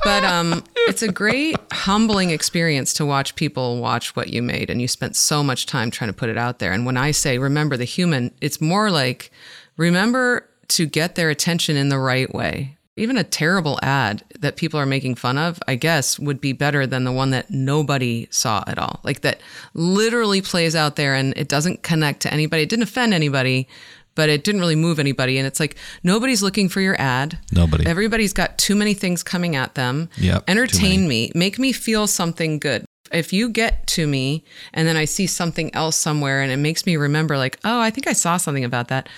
But 0.04 0.22
um, 0.22 0.62
it's 0.86 1.02
a 1.02 1.10
great 1.10 1.56
humbling 1.72 2.30
experience 2.30 2.92
to 2.94 3.04
watch 3.04 3.34
people 3.34 3.78
watch 3.80 4.14
what 4.14 4.28
you 4.28 4.35
made, 4.42 4.70
and 4.70 4.80
you 4.80 4.88
spent 4.88 5.16
so 5.16 5.42
much 5.42 5.66
time 5.66 5.90
trying 5.90 6.10
to 6.10 6.16
put 6.16 6.30
it 6.30 6.38
out 6.38 6.58
there. 6.58 6.72
And 6.72 6.86
when 6.86 6.96
I 6.96 7.10
say 7.10 7.38
remember 7.38 7.76
the 7.76 7.84
human, 7.84 8.32
it's 8.40 8.60
more 8.60 8.90
like 8.90 9.30
remember 9.76 10.48
to 10.68 10.86
get 10.86 11.14
their 11.14 11.30
attention 11.30 11.76
in 11.76 11.88
the 11.88 11.98
right 11.98 12.32
way. 12.34 12.76
Even 12.98 13.18
a 13.18 13.24
terrible 13.24 13.78
ad 13.82 14.24
that 14.40 14.56
people 14.56 14.80
are 14.80 14.86
making 14.86 15.16
fun 15.16 15.36
of, 15.36 15.60
I 15.68 15.74
guess, 15.74 16.18
would 16.18 16.40
be 16.40 16.54
better 16.54 16.86
than 16.86 17.04
the 17.04 17.12
one 17.12 17.30
that 17.30 17.50
nobody 17.50 18.26
saw 18.30 18.64
at 18.66 18.78
all. 18.78 19.00
Like 19.04 19.20
that 19.20 19.40
literally 19.74 20.40
plays 20.40 20.74
out 20.74 20.96
there 20.96 21.14
and 21.14 21.36
it 21.36 21.48
doesn't 21.48 21.82
connect 21.82 22.20
to 22.20 22.32
anybody. 22.32 22.62
It 22.62 22.70
didn't 22.70 22.84
offend 22.84 23.12
anybody, 23.12 23.68
but 24.14 24.30
it 24.30 24.44
didn't 24.44 24.62
really 24.62 24.76
move 24.76 24.98
anybody. 24.98 25.36
And 25.36 25.46
it's 25.46 25.60
like 25.60 25.76
nobody's 26.02 26.42
looking 26.42 26.70
for 26.70 26.80
your 26.80 26.98
ad. 26.98 27.38
Nobody. 27.52 27.86
Everybody's 27.86 28.32
got 28.32 28.56
too 28.56 28.74
many 28.74 28.94
things 28.94 29.22
coming 29.22 29.54
at 29.54 29.74
them. 29.74 30.08
Yeah. 30.16 30.40
Entertain 30.48 31.06
me, 31.06 31.30
make 31.34 31.58
me 31.58 31.72
feel 31.72 32.06
something 32.06 32.58
good. 32.58 32.85
If 33.12 33.32
you 33.32 33.48
get 33.48 33.86
to 33.88 34.06
me 34.06 34.44
and 34.72 34.86
then 34.86 34.96
I 34.96 35.04
see 35.04 35.26
something 35.26 35.74
else 35.74 35.96
somewhere 35.96 36.42
and 36.42 36.50
it 36.50 36.56
makes 36.56 36.86
me 36.86 36.96
remember, 36.96 37.36
like, 37.36 37.58
oh, 37.64 37.80
I 37.80 37.90
think 37.90 38.06
I 38.06 38.12
saw 38.12 38.36
something 38.36 38.64
about 38.64 38.88
that, 38.88 39.08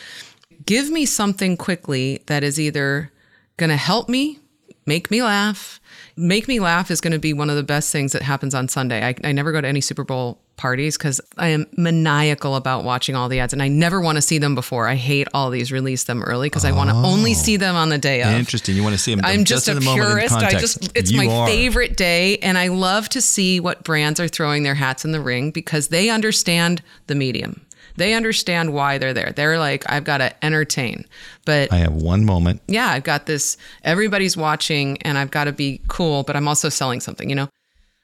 give 0.67 0.91
me 0.91 1.07
something 1.07 1.57
quickly 1.57 2.23
that 2.27 2.45
is 2.45 2.59
either 2.61 3.13
going 3.57 3.71
to 3.71 3.77
help 3.77 4.09
me, 4.09 4.39
make 4.87 5.11
me 5.11 5.23
laugh. 5.23 5.81
Make 6.19 6.49
me 6.49 6.59
laugh 6.59 6.91
is 6.91 7.01
going 7.01 7.13
to 7.13 7.19
be 7.21 7.33
one 7.33 7.49
of 7.49 7.55
the 7.55 7.63
best 7.63 7.93
things 7.93 8.11
that 8.13 8.23
happens 8.23 8.53
on 8.53 8.67
Sunday. 8.67 9.07
I, 9.07 9.15
I 9.23 9.31
never 9.31 9.53
go 9.53 9.61
to 9.61 9.69
any 9.69 9.81
Super 9.81 10.03
Bowl 10.03 10.41
parties 10.57 10.99
because 10.99 11.21
I 11.39 11.49
am 11.49 11.67
maniacal 11.77 12.57
about 12.57 12.83
watching 12.83 13.15
all 13.15 13.29
the 13.29 13.39
ads 13.39 13.53
and 13.53 13.63
I 13.63 13.69
never 13.69 14.01
want 14.01 14.17
to 14.17 14.23
see 14.23 14.39
them 14.39 14.57
before. 14.57 14.89
I 14.89 14.97
hate 14.97 15.29
all 15.33 15.51
these 15.51 15.71
release 15.71 16.05
them 16.05 16.25
early 16.25 16.49
because 16.49 16.65
I 16.65 16.73
want 16.73 16.91
to 16.91 16.97
only 16.97 17.31
oh. 17.31 17.35
see 17.35 17.57
them 17.57 17.77
on 17.77 17.89
the 17.89 17.99
day 17.99 18.23
of. 18.23 18.33
Interesting. 18.33 18.75
You 18.75 18.83
want 18.83 18.95
to 18.95 18.99
see 19.01 19.15
them 19.15 19.25
I'm 19.25 19.45
just, 19.45 19.69
in 19.69 19.77
a 19.77 19.81
the 19.81 19.95
purist. 19.95 20.35
I 20.35 20.51
just 20.51 20.91
it's 20.97 21.13
You 21.13 21.19
my 21.19 21.29
are. 21.29 21.47
favorite 21.47 21.97
day 21.97 22.39
and 22.39 22.59
I 22.59 22.69
love 22.69 23.09
to 23.11 23.21
see 23.21 23.61
what 23.61 23.85
brands 23.85 24.19
are 24.19 24.27
throwing 24.29 24.65
their 24.65 24.75
hats 24.75 25.05
in 25.05 25.13
the 25.13 25.21
ring 25.21 25.53
because 25.53 25.89
they 25.89 26.11
understand 26.11 26.83
the 27.07 27.15
medium. 27.15 27.65
They 27.99 28.15
understand 28.15 28.73
why 28.73 28.99
they're 28.99 29.15
there. 29.15 29.33
They're 29.33 29.59
like 29.59 29.85
I've 29.91 30.05
got 30.05 30.19
to 30.19 30.45
entertain. 30.45 31.05
But 31.45 31.73
I 31.73 31.77
have 31.79 31.93
one 31.93 32.25
moment. 32.25 32.63
yeah, 32.69 32.89
I've 32.89 33.05
got 33.05 33.27
this 33.27 33.57
everybody's 33.85 34.37
watching 34.37 35.01
and 35.03 35.19
I've 35.19 35.31
got 35.31 35.45
to 35.45 35.53
be 35.53 35.81
cool, 35.89 36.23
but 36.23 36.37
I'm 36.37 36.49
also 36.49 36.69
selling 36.69 37.01
something, 37.01 37.29
you 37.29 37.37
know. 37.37 37.49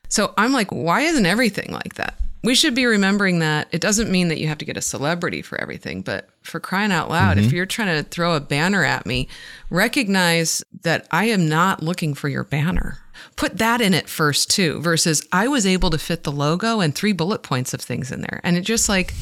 So 0.09 0.35
I'm 0.37 0.52
like, 0.52 0.70
why 0.70 1.00
isn't 1.00 1.26
everything 1.26 1.72
like 1.72 1.94
that? 1.94 2.18
We 2.44 2.54
should 2.54 2.74
be 2.74 2.85
remembering 2.85 3.38
that 3.38 3.68
it 3.72 3.80
doesn't 3.80 4.11
mean 4.11 4.28
that 4.28 4.38
you 4.38 4.48
have 4.48 4.59
to 4.59 4.66
get 4.66 4.76
a 4.76 4.83
celebrity 4.83 5.40
for 5.40 5.59
everything, 5.61 6.02
but 6.02 6.28
for 6.42 6.61
crying 6.61 6.92
out 6.92 7.09
loud, 7.09 7.38
if 7.38 7.46
mm-hmm. 7.46 7.57
you're 7.57 7.66
trying 7.66 7.96
to 7.96 8.09
throw 8.09 8.35
a 8.35 8.40
banner 8.40 8.85
at 8.85 9.07
me, 9.07 9.28
recognize 9.70 10.62
that 10.83 11.09
I 11.11 11.24
am 11.24 11.48
not 11.48 11.83
looking 11.83 12.12
for 12.12 12.28
your 12.28 12.44
banner. 12.44 12.98
Put 13.37 13.57
that 13.59 13.80
in 13.80 13.94
it 13.94 14.11
first, 14.11 14.50
too, 14.50 14.80
versus 14.83 15.26
I 15.33 15.48
was 15.48 15.64
able 15.64 15.88
to 15.88 15.96
fit 15.96 16.24
the 16.24 16.33
logo 16.33 16.80
and 16.80 16.94
three 16.94 17.12
bullet 17.12 17.42
points 17.42 17.72
of 17.72 17.80
things 17.80 18.12
in 18.12 18.20
there. 18.20 18.42
And 18.44 18.59
it 18.59 18.61
just 18.61 18.90
like, 18.90 19.14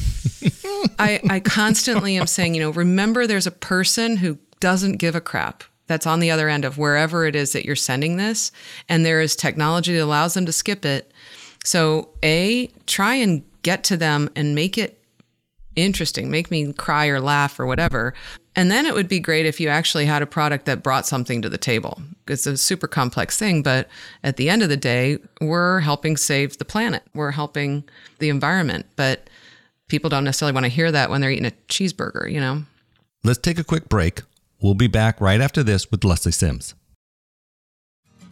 I, 0.99 1.21
I 1.29 1.39
constantly 1.39 2.17
am 2.17 2.27
saying, 2.27 2.55
you 2.55 2.61
know, 2.61 2.71
remember 2.71 3.25
there's 3.25 3.47
a 3.47 3.51
person 3.51 4.17
who 4.17 4.37
doesn't 4.59 4.97
give 4.97 5.15
a 5.15 5.21
crap 5.21 5.63
that's 5.87 6.07
on 6.07 6.19
the 6.19 6.31
other 6.31 6.49
end 6.49 6.65
of 6.65 6.77
wherever 6.77 7.25
it 7.25 7.35
is 7.35 7.53
that 7.53 7.65
you're 7.65 7.75
sending 7.75 8.17
this. 8.17 8.51
And 8.89 9.05
there 9.05 9.21
is 9.21 9.35
technology 9.35 9.93
that 9.95 10.03
allows 10.03 10.33
them 10.33 10.45
to 10.45 10.51
skip 10.51 10.85
it. 10.85 11.12
So, 11.63 12.09
A, 12.23 12.67
try 12.85 13.15
and 13.15 13.43
get 13.61 13.83
to 13.85 13.97
them 13.97 14.29
and 14.35 14.53
make 14.53 14.77
it 14.77 14.99
interesting, 15.75 16.29
make 16.29 16.51
me 16.51 16.73
cry 16.73 17.07
or 17.07 17.19
laugh 17.19 17.59
or 17.59 17.65
whatever. 17.65 18.13
And 18.55 18.69
then 18.69 18.85
it 18.85 18.93
would 18.93 19.07
be 19.07 19.19
great 19.19 19.45
if 19.45 19.59
you 19.59 19.69
actually 19.69 20.05
had 20.05 20.21
a 20.21 20.27
product 20.27 20.65
that 20.65 20.83
brought 20.83 21.07
something 21.07 21.41
to 21.41 21.49
the 21.49 21.57
table. 21.57 22.01
It's 22.27 22.45
a 22.45 22.57
super 22.57 22.87
complex 22.87 23.37
thing, 23.37 23.63
but 23.63 23.89
at 24.23 24.37
the 24.37 24.49
end 24.49 24.61
of 24.61 24.69
the 24.69 24.77
day, 24.77 25.17
we're 25.41 25.79
helping 25.79 26.17
save 26.17 26.57
the 26.57 26.65
planet. 26.65 27.03
We're 27.15 27.31
helping 27.31 27.83
the 28.19 28.29
environment. 28.29 28.85
But 28.95 29.29
people 29.87 30.09
don't 30.09 30.23
necessarily 30.23 30.53
want 30.53 30.65
to 30.65 30.71
hear 30.71 30.91
that 30.91 31.09
when 31.09 31.21
they're 31.21 31.31
eating 31.31 31.45
a 31.45 31.53
cheeseburger, 31.67 32.31
you 32.31 32.39
know? 32.39 32.63
Let's 33.23 33.39
take 33.39 33.57
a 33.57 33.63
quick 33.63 33.89
break. 33.89 34.21
We'll 34.61 34.75
be 34.75 34.87
back 34.87 35.19
right 35.19 35.41
after 35.41 35.63
this 35.63 35.89
with 35.89 36.03
Leslie 36.03 36.31
Sims. 36.31 36.75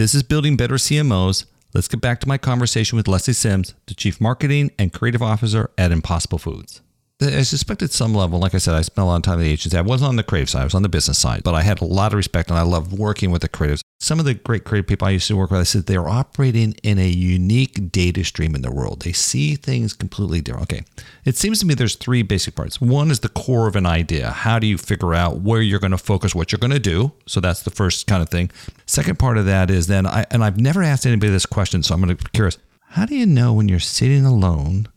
This 0.00 0.14
is 0.14 0.22
Building 0.22 0.56
Better 0.56 0.76
CMOs. 0.76 1.44
Let's 1.74 1.86
get 1.86 2.00
back 2.00 2.20
to 2.20 2.26
my 2.26 2.38
conversation 2.38 2.96
with 2.96 3.06
Leslie 3.06 3.34
Sims, 3.34 3.74
the 3.84 3.92
Chief 3.92 4.18
Marketing 4.18 4.70
and 4.78 4.94
Creative 4.94 5.22
Officer 5.22 5.68
at 5.76 5.92
Impossible 5.92 6.38
Foods. 6.38 6.80
I 7.22 7.42
suspect 7.42 7.82
at 7.82 7.90
some 7.90 8.14
level, 8.14 8.38
like 8.38 8.54
I 8.54 8.58
said, 8.58 8.74
I 8.74 8.80
spent 8.80 9.04
a 9.04 9.06
lot 9.06 9.16
of 9.16 9.22
time 9.22 9.38
at 9.38 9.42
the 9.42 9.50
agency. 9.50 9.76
I 9.76 9.82
wasn't 9.82 10.08
on 10.08 10.16
the 10.16 10.22
creative 10.22 10.48
side, 10.48 10.62
I 10.62 10.64
was 10.64 10.74
on 10.74 10.82
the 10.82 10.88
business 10.88 11.18
side, 11.18 11.42
but 11.42 11.54
I 11.54 11.60
had 11.60 11.82
a 11.82 11.84
lot 11.84 12.12
of 12.12 12.16
respect 12.16 12.48
and 12.48 12.58
I 12.58 12.62
loved 12.62 12.92
working 12.92 13.30
with 13.30 13.42
the 13.42 13.48
creatives. 13.48 13.82
Some 14.00 14.18
of 14.18 14.24
the 14.24 14.32
great 14.32 14.64
creative 14.64 14.88
people 14.88 15.06
I 15.06 15.10
used 15.10 15.28
to 15.28 15.36
work 15.36 15.50
with, 15.50 15.60
I 15.60 15.64
said 15.64 15.84
they're 15.84 16.08
operating 16.08 16.72
in 16.82 16.98
a 16.98 17.08
unique 17.08 17.92
data 17.92 18.24
stream 18.24 18.54
in 18.54 18.62
the 18.62 18.72
world. 18.72 19.02
They 19.02 19.12
see 19.12 19.54
things 19.54 19.92
completely 19.92 20.40
different. 20.40 20.72
Okay. 20.72 20.84
It 21.26 21.36
seems 21.36 21.60
to 21.60 21.66
me 21.66 21.74
there's 21.74 21.96
three 21.96 22.22
basic 22.22 22.54
parts. 22.54 22.80
One 22.80 23.10
is 23.10 23.20
the 23.20 23.28
core 23.28 23.66
of 23.68 23.76
an 23.76 23.84
idea. 23.84 24.30
How 24.30 24.58
do 24.58 24.66
you 24.66 24.78
figure 24.78 25.12
out 25.12 25.40
where 25.40 25.60
you're 25.60 25.78
going 25.78 25.90
to 25.90 25.98
focus, 25.98 26.34
what 26.34 26.52
you're 26.52 26.58
going 26.58 26.70
to 26.70 26.78
do? 26.78 27.12
So 27.26 27.40
that's 27.40 27.62
the 27.62 27.70
first 27.70 28.06
kind 28.06 28.22
of 28.22 28.30
thing. 28.30 28.50
Second 28.86 29.18
part 29.18 29.36
of 29.36 29.44
that 29.44 29.70
is 29.70 29.88
then, 29.88 30.06
I, 30.06 30.24
and 30.30 30.42
I've 30.42 30.58
never 30.58 30.82
asked 30.82 31.04
anybody 31.04 31.30
this 31.30 31.44
question, 31.46 31.82
so 31.82 31.94
I'm 31.94 32.00
going 32.00 32.16
to 32.16 32.24
be 32.24 32.30
curious. 32.32 32.56
How 32.92 33.04
do 33.04 33.14
you 33.14 33.26
know 33.26 33.52
when 33.52 33.68
you're 33.68 33.78
sitting 33.78 34.24
alone 34.24 34.88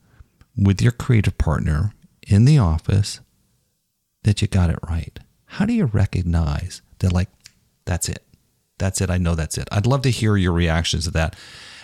with 0.56 0.82
your 0.82 0.94
creative 0.94 1.38
partner 1.38 1.92
in 2.28 2.46
the 2.46 2.58
office 2.58 3.20
that 4.24 4.42
you 4.42 4.48
got 4.48 4.70
it 4.70 4.80
right? 4.90 5.20
How 5.46 5.66
do 5.66 5.74
you 5.74 5.86
recognize 5.86 6.82
that, 7.00 7.14
like, 7.14 7.30
that's 7.86 8.10
it? 8.10 8.26
That's 8.80 9.02
it. 9.02 9.10
I 9.10 9.18
know 9.18 9.36
that's 9.36 9.58
it. 9.58 9.68
I'd 9.72 9.86
love 9.86 10.02
to 10.04 10.10
hear 10.10 10.36
your 10.36 10.54
reactions 10.54 11.06
to 11.06 11.12
that. 11.12 11.36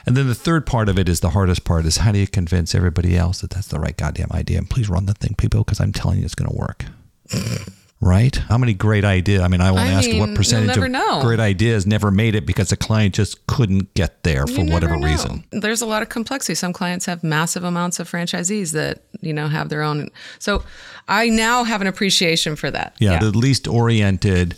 And 0.05 0.17
then 0.17 0.27
the 0.27 0.35
third 0.35 0.65
part 0.65 0.89
of 0.89 0.97
it 0.97 1.07
is 1.07 1.19
the 1.19 1.31
hardest 1.31 1.65
part 1.65 1.85
is 1.85 1.97
how 1.97 2.11
do 2.11 2.19
you 2.19 2.27
convince 2.27 2.73
everybody 2.73 3.15
else 3.15 3.41
that 3.41 3.51
that's 3.51 3.67
the 3.67 3.79
right 3.79 3.95
goddamn 3.95 4.29
idea? 4.31 4.57
And 4.57 4.69
please 4.69 4.89
run 4.89 5.05
the 5.05 5.13
thing, 5.13 5.35
people, 5.35 5.63
because 5.63 5.79
I'm 5.79 5.91
telling 5.91 6.19
you 6.19 6.25
it's 6.25 6.35
going 6.35 6.49
to 6.49 6.57
work. 6.57 6.85
right? 8.01 8.35
How 8.35 8.57
many 8.57 8.73
great 8.73 9.03
ideas? 9.03 9.41
I 9.41 9.47
mean, 9.47 9.61
I 9.61 9.71
won't 9.71 9.89
I 9.89 9.93
ask 9.93 10.07
mean, 10.09 10.19
what 10.19 10.35
percentage 10.35 10.77
of 10.77 10.89
know. 10.89 11.21
great 11.21 11.39
ideas 11.39 11.85
never 11.85 12.11
made 12.11 12.35
it 12.35 12.45
because 12.45 12.69
the 12.69 12.77
client 12.77 13.15
just 13.15 13.45
couldn't 13.47 13.93
get 13.93 14.23
there 14.23 14.47
for 14.47 14.61
You 14.61 14.71
whatever 14.71 14.97
reason. 14.97 15.43
There's 15.51 15.81
a 15.81 15.85
lot 15.85 16.01
of 16.01 16.09
complexity. 16.09 16.55
Some 16.55 16.71
clients 16.71 17.05
have 17.05 17.23
massive 17.23 17.63
amounts 17.63 17.99
of 17.99 18.09
franchisees 18.09 18.71
that, 18.71 19.03
you 19.19 19.33
know, 19.33 19.47
have 19.47 19.69
their 19.69 19.81
own. 19.81 20.09
So 20.39 20.63
I 21.07 21.29
now 21.29 21.63
have 21.65 21.81
an 21.81 21.87
appreciation 21.87 22.55
for 22.55 22.71
that. 22.71 22.95
Yeah, 22.99 23.19
the 23.19 23.31
least 23.31 23.67
oriented 23.67 24.55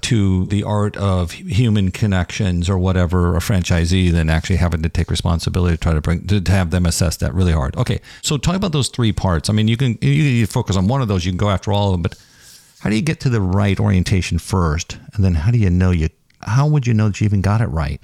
to 0.00 0.46
the 0.46 0.62
art 0.62 0.96
of 0.96 1.32
human 1.32 1.90
connections 1.90 2.70
or 2.70 2.78
whatever 2.78 3.34
a 3.34 3.40
franchisee 3.40 4.12
than 4.12 4.30
actually 4.30 4.56
having 4.56 4.80
to 4.82 4.88
take 4.88 5.10
responsibility 5.10 5.76
to 5.76 5.80
try 5.80 5.92
to 5.92 6.00
bring 6.00 6.24
to, 6.28 6.40
to 6.40 6.52
have 6.52 6.70
them 6.70 6.86
assess 6.86 7.16
that 7.16 7.34
really 7.34 7.52
hard. 7.52 7.76
Okay, 7.76 8.00
so 8.22 8.38
talk 8.38 8.54
about 8.54 8.70
those 8.70 8.88
three 8.88 9.12
parts. 9.12 9.50
I 9.50 9.52
mean, 9.52 9.66
you 9.66 9.76
can 9.76 9.98
you, 10.00 10.10
you 10.10 10.46
focus 10.46 10.76
on 10.76 10.86
one 10.86 11.02
of 11.02 11.08
those, 11.08 11.24
you 11.24 11.32
can 11.32 11.36
go 11.36 11.50
after 11.50 11.72
all 11.72 11.88
of 11.88 11.92
them, 11.92 12.02
but 12.02 12.16
how 12.80 12.90
do 12.90 12.96
you 12.96 13.02
get 13.02 13.20
to 13.20 13.28
the 13.28 13.40
right 13.40 13.78
orientation 13.78 14.38
first, 14.38 14.98
and 15.14 15.24
then 15.24 15.34
how 15.34 15.50
do 15.50 15.58
you 15.58 15.70
know 15.70 15.90
you? 15.90 16.08
How 16.42 16.66
would 16.66 16.86
you 16.86 16.94
know 16.94 17.08
that 17.08 17.20
you 17.20 17.24
even 17.24 17.42
got 17.42 17.60
it 17.60 17.66
right? 17.66 18.00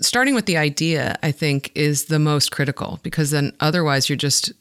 starting 0.00 0.34
with 0.34 0.46
the 0.46 0.56
idea, 0.56 1.18
I 1.22 1.32
think, 1.32 1.72
is 1.74 2.06
the 2.06 2.18
most 2.18 2.50
critical 2.50 3.00
because 3.02 3.30
then 3.30 3.52
otherwise 3.60 4.08
you're 4.08 4.16
just 4.16 4.52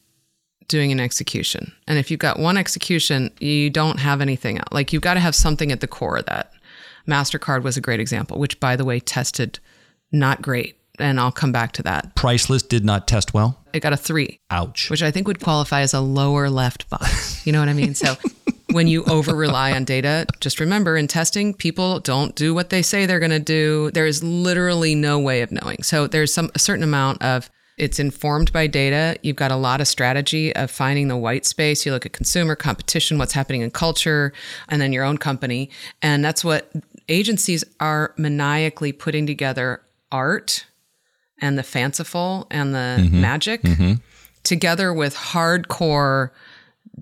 doing 0.68 0.92
an 0.92 1.00
execution. 1.00 1.74
And 1.88 1.98
if 1.98 2.12
you've 2.12 2.20
got 2.20 2.40
one 2.40 2.58
execution, 2.58 3.32
you 3.40 3.70
don't 3.70 4.00
have 4.00 4.20
anything 4.20 4.58
else. 4.58 4.68
Like 4.72 4.92
you've 4.92 5.02
got 5.02 5.14
to 5.14 5.20
have 5.20 5.36
something 5.36 5.72
at 5.72 5.80
the 5.80 5.88
core 5.88 6.18
of 6.18 6.26
that. 6.26 6.52
MasterCard 7.08 7.64
was 7.64 7.78
a 7.78 7.82
great 7.82 8.00
example, 8.00 8.38
which 8.38 8.60
by 8.60 8.76
the 8.76 8.84
way 8.84 9.00
tested 9.00 9.60
not 10.12 10.42
great. 10.42 10.76
And 11.00 11.20
I'll 11.20 11.32
come 11.32 11.52
back 11.52 11.74
to 11.74 11.84
that. 11.84 12.16
Priceless 12.16 12.64
did 12.64 12.84
not 12.84 13.08
test 13.08 13.34
well. 13.34 13.64
It 13.72 13.82
got 13.82 13.94
a 13.94 13.98
three. 13.98 14.40
Ouch. 14.50 14.90
Which 14.90 15.04
I 15.04 15.12
think 15.12 15.28
would 15.28 15.40
qualify 15.40 15.82
as 15.82 15.94
a 15.94 16.02
lower 16.02 16.50
left 16.50 16.90
box. 16.90 17.46
You 17.46 17.54
know 17.54 17.60
what 17.60 17.70
I 17.70 17.74
mean? 17.74 17.94
So 17.94 18.16
when 18.72 18.88
you 18.88 19.04
over 19.06 19.36
rely 19.36 19.72
on 19.72 19.86
data, 19.86 20.26
just 20.40 20.60
remember 20.60 20.98
in 20.98 21.08
testing, 21.08 21.54
people 21.54 22.00
don't 22.00 22.36
do 22.36 22.54
what 22.54 22.70
they 22.70 22.82
say 22.82 23.06
they're 23.06 23.20
going 23.20 23.32
to 23.32 23.40
do. 23.40 23.92
There 23.92 24.06
is 24.06 24.24
literally 24.24 24.94
no 24.96 25.20
way 25.20 25.42
of 25.42 25.52
knowing. 25.52 25.84
So 25.84 26.08
there's 26.08 26.34
some 26.34 26.52
a 26.56 26.60
certain 26.60 26.84
amount 26.84 27.22
of 27.22 27.50
it's 27.78 28.00
informed 28.00 28.52
by 28.52 28.66
data. 28.66 29.18
You've 29.22 29.36
got 29.36 29.52
a 29.52 29.56
lot 29.56 29.82
of 29.82 29.88
strategy 29.88 30.54
of 30.56 30.72
finding 30.72 31.08
the 31.10 31.16
white 31.18 31.46
space. 31.46 31.86
You 31.86 31.92
look 31.92 32.06
at 32.08 32.12
consumer 32.14 32.56
competition, 32.56 33.20
what's 33.20 33.34
happening 33.34 33.62
in 33.62 33.70
culture, 33.70 34.34
and 34.68 34.82
then 34.82 34.92
your 34.92 35.04
own 35.04 35.20
company. 35.20 35.70
And 36.02 36.26
that's 36.26 36.44
what 36.44 36.72
agencies 37.08 37.64
are 37.80 38.16
maniacally 38.18 38.92
putting 38.92 39.28
together 39.28 39.82
art 40.12 40.66
and 41.40 41.56
the 41.58 41.64
fanciful 41.64 42.48
and 42.50 42.74
the 42.74 42.98
Mhm. 43.00 43.12
magic 43.12 43.62
Mhm. 43.62 44.02
together 44.44 44.92
with 44.92 45.16
hardcore 45.16 46.32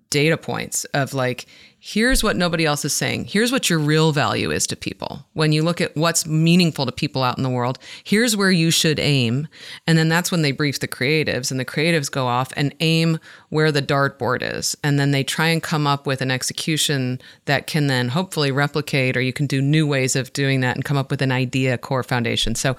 data 0.09 0.37
points 0.37 0.85
of 0.85 1.13
like 1.13 1.45
here's 1.79 2.23
what 2.23 2.35
nobody 2.35 2.65
else 2.65 2.83
is 2.83 2.93
saying. 2.93 3.25
Here's 3.25 3.51
what 3.51 3.69
your 3.69 3.77
real 3.77 4.11
value 4.11 4.49
is 4.49 4.65
to 4.67 4.75
people. 4.75 5.23
When 5.33 5.51
you 5.51 5.61
look 5.61 5.81
at 5.81 5.95
what's 5.95 6.25
meaningful 6.25 6.87
to 6.87 6.91
people 6.91 7.21
out 7.21 7.37
in 7.37 7.43
the 7.43 7.49
world 7.49 7.77
here's 8.03 8.35
where 8.35 8.51
you 8.51 8.71
should 8.71 8.99
aim. 8.99 9.47
And 9.85 9.97
then 9.97 10.09
that's 10.09 10.31
when 10.31 10.41
they 10.41 10.51
brief 10.51 10.79
the 10.79 10.87
creatives 10.87 11.51
and 11.51 11.59
the 11.59 11.65
creatives 11.65 12.09
go 12.09 12.27
off 12.27 12.51
and 12.55 12.73
aim 12.79 13.19
where 13.49 13.71
the 13.71 13.81
dartboard 13.81 14.39
is. 14.41 14.75
And 14.83 14.99
then 14.99 15.11
they 15.11 15.23
try 15.23 15.47
and 15.47 15.61
come 15.61 15.85
up 15.85 16.07
with 16.07 16.21
an 16.21 16.31
execution 16.31 17.21
that 17.45 17.67
can 17.67 17.87
then 17.87 18.09
hopefully 18.09 18.51
replicate 18.51 19.15
or 19.15 19.21
you 19.21 19.33
can 19.33 19.47
do 19.47 19.61
new 19.61 19.85
ways 19.85 20.15
of 20.15 20.33
doing 20.33 20.61
that 20.61 20.75
and 20.75 20.85
come 20.85 20.97
up 20.97 21.11
with 21.11 21.21
an 21.21 21.31
idea 21.31 21.77
core 21.77 22.03
foundation. 22.03 22.55
So 22.55 22.75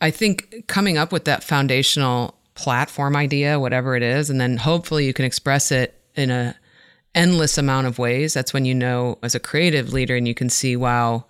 I 0.00 0.10
think 0.10 0.64
coming 0.66 0.96
up 0.96 1.12
with 1.12 1.24
that 1.24 1.42
foundational 1.42 2.34
platform 2.54 3.16
idea, 3.16 3.60
whatever 3.60 3.96
it 3.96 4.02
is, 4.02 4.30
and 4.30 4.40
then 4.40 4.56
hopefully 4.56 5.06
you 5.06 5.12
can 5.12 5.24
express 5.24 5.70
it 5.70 5.97
in 6.14 6.30
a 6.30 6.56
endless 7.14 7.58
amount 7.58 7.86
of 7.86 7.98
ways. 7.98 8.34
That's 8.34 8.52
when 8.52 8.64
you 8.64 8.74
know 8.74 9.18
as 9.22 9.34
a 9.34 9.40
creative 9.40 9.92
leader 9.92 10.16
and 10.16 10.28
you 10.28 10.34
can 10.34 10.48
see, 10.50 10.76
wow, 10.76 11.24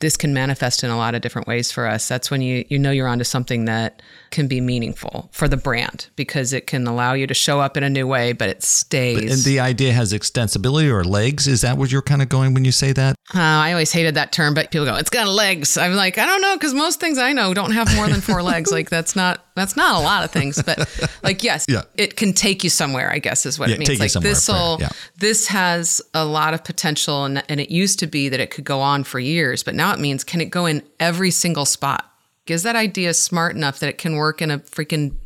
this 0.00 0.16
can 0.16 0.34
manifest 0.34 0.84
in 0.84 0.90
a 0.90 0.96
lot 0.96 1.14
of 1.14 1.22
different 1.22 1.48
ways 1.48 1.72
for 1.72 1.86
us. 1.86 2.06
That's 2.06 2.30
when 2.30 2.42
you 2.42 2.66
you 2.68 2.78
know 2.78 2.90
you're 2.90 3.08
onto 3.08 3.24
something 3.24 3.64
that 3.64 4.02
can 4.30 4.46
be 4.46 4.60
meaningful 4.60 5.30
for 5.32 5.48
the 5.48 5.56
brand 5.56 6.08
because 6.16 6.52
it 6.52 6.66
can 6.66 6.86
allow 6.86 7.14
you 7.14 7.26
to 7.26 7.32
show 7.32 7.60
up 7.60 7.76
in 7.78 7.82
a 7.82 7.88
new 7.88 8.06
way, 8.06 8.32
but 8.34 8.50
it 8.50 8.62
stays. 8.62 9.32
And 9.32 9.42
the 9.42 9.60
idea 9.60 9.92
has 9.92 10.12
extensibility 10.12 10.90
or 10.90 11.02
legs. 11.02 11.46
Is 11.46 11.62
that 11.62 11.78
what 11.78 11.90
you're 11.90 12.02
kind 12.02 12.20
of 12.20 12.28
going 12.28 12.52
when 12.52 12.64
you 12.64 12.72
say 12.72 12.92
that? 12.92 13.16
Uh, 13.34 13.38
I 13.40 13.72
always 13.72 13.90
hated 13.90 14.14
that 14.16 14.32
term, 14.32 14.52
but 14.52 14.70
people 14.70 14.84
go, 14.84 14.96
"It's 14.96 15.10
got 15.10 15.28
legs." 15.28 15.78
I'm 15.78 15.94
like, 15.94 16.18
I 16.18 16.26
don't 16.26 16.42
know, 16.42 16.56
because 16.56 16.74
most 16.74 17.00
things 17.00 17.16
I 17.16 17.32
know 17.32 17.54
don't 17.54 17.72
have 17.72 17.94
more 17.96 18.08
than 18.08 18.20
four 18.20 18.42
legs. 18.42 18.70
Like 18.76 18.90
that's 18.90 19.16
not 19.16 19.45
that's 19.56 19.76
not 19.76 19.96
a 19.96 20.04
lot 20.04 20.22
of 20.24 20.30
things, 20.30 20.62
but 20.62 20.78
like 21.24 21.42
yes, 21.42 21.64
Yeah. 21.68 21.82
it 21.96 22.16
can 22.16 22.32
take 22.32 22.62
you 22.62 22.70
somewhere. 22.70 23.10
I 23.10 23.18
guess 23.18 23.44
is 23.44 23.58
what 23.58 23.68
Yeah, 23.68 23.74
it 23.74 23.78
means. 23.80 23.88
take 23.88 23.98
like 23.98 24.12
this 24.22 24.46
will 24.48 24.76
yeah. 24.80 24.90
this 25.18 25.48
has 25.48 26.00
a 26.14 26.24
lot 26.24 26.54
of 26.54 26.62
potential, 26.62 27.24
and 27.24 27.42
and 27.48 27.58
it 27.60 27.70
used 27.70 27.98
to 27.98 28.06
be 28.06 28.28
that 28.28 28.38
it 28.38 28.50
could 28.52 28.64
go 28.64 28.80
on 28.80 29.02
for 29.02 29.18
years, 29.18 29.64
but 29.64 29.74
now 29.74 29.92
it 29.92 29.98
means 29.98 30.22
can 30.22 30.40
it 30.40 30.50
go 30.50 30.66
in 30.66 30.82
every 31.00 31.32
single 31.32 31.64
spot? 31.64 32.04
Is 32.46 32.62
that 32.62 32.76
idea 32.76 33.12
smart 33.12 33.56
enough 33.56 33.80
that 33.80 33.88
it 33.88 33.98
can 33.98 34.14
work 34.14 34.40
in 34.40 34.52
a 34.52 34.60
freaking 34.60 35.16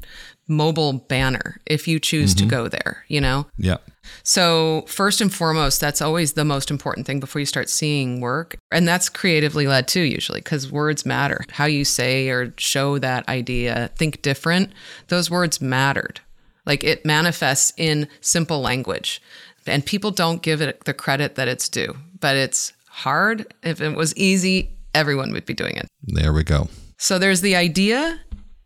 mobile 0.48 0.92
banner 0.94 1.60
if 1.66 1.86
you 1.86 2.00
choose 2.00 2.34
to 2.36 2.44
Mhm. 2.44 2.48
go 2.48 2.68
there? 2.68 3.04
You 3.08 3.20
know. 3.20 3.46
Yeah. 3.58 3.76
So, 4.22 4.84
first 4.86 5.20
and 5.20 5.32
foremost, 5.32 5.80
that's 5.80 6.02
always 6.02 6.34
the 6.34 6.44
most 6.44 6.70
important 6.70 7.06
thing 7.06 7.20
before 7.20 7.40
you 7.40 7.46
start 7.46 7.68
seeing 7.68 8.20
work. 8.20 8.56
And 8.70 8.86
that's 8.86 9.08
creatively 9.08 9.66
led 9.66 9.88
too, 9.88 10.02
usually, 10.02 10.40
because 10.40 10.70
words 10.70 11.06
matter. 11.06 11.44
How 11.50 11.64
you 11.66 11.84
say 11.84 12.28
or 12.28 12.54
show 12.56 12.98
that 12.98 13.28
idea, 13.28 13.90
think 13.96 14.22
different, 14.22 14.72
those 15.08 15.30
words 15.30 15.60
mattered. 15.60 16.20
Like 16.66 16.84
it 16.84 17.04
manifests 17.04 17.72
in 17.76 18.08
simple 18.20 18.60
language. 18.60 19.22
And 19.66 19.84
people 19.84 20.10
don't 20.10 20.42
give 20.42 20.60
it 20.60 20.84
the 20.84 20.94
credit 20.94 21.34
that 21.36 21.48
it's 21.48 21.68
due, 21.68 21.96
but 22.18 22.36
it's 22.36 22.72
hard. 22.88 23.52
If 23.62 23.80
it 23.80 23.96
was 23.96 24.16
easy, 24.16 24.70
everyone 24.94 25.32
would 25.32 25.46
be 25.46 25.54
doing 25.54 25.76
it. 25.76 25.86
There 26.02 26.32
we 26.32 26.44
go. 26.44 26.68
So 26.98 27.18
there's 27.18 27.40
the 27.40 27.56
idea. 27.56 28.20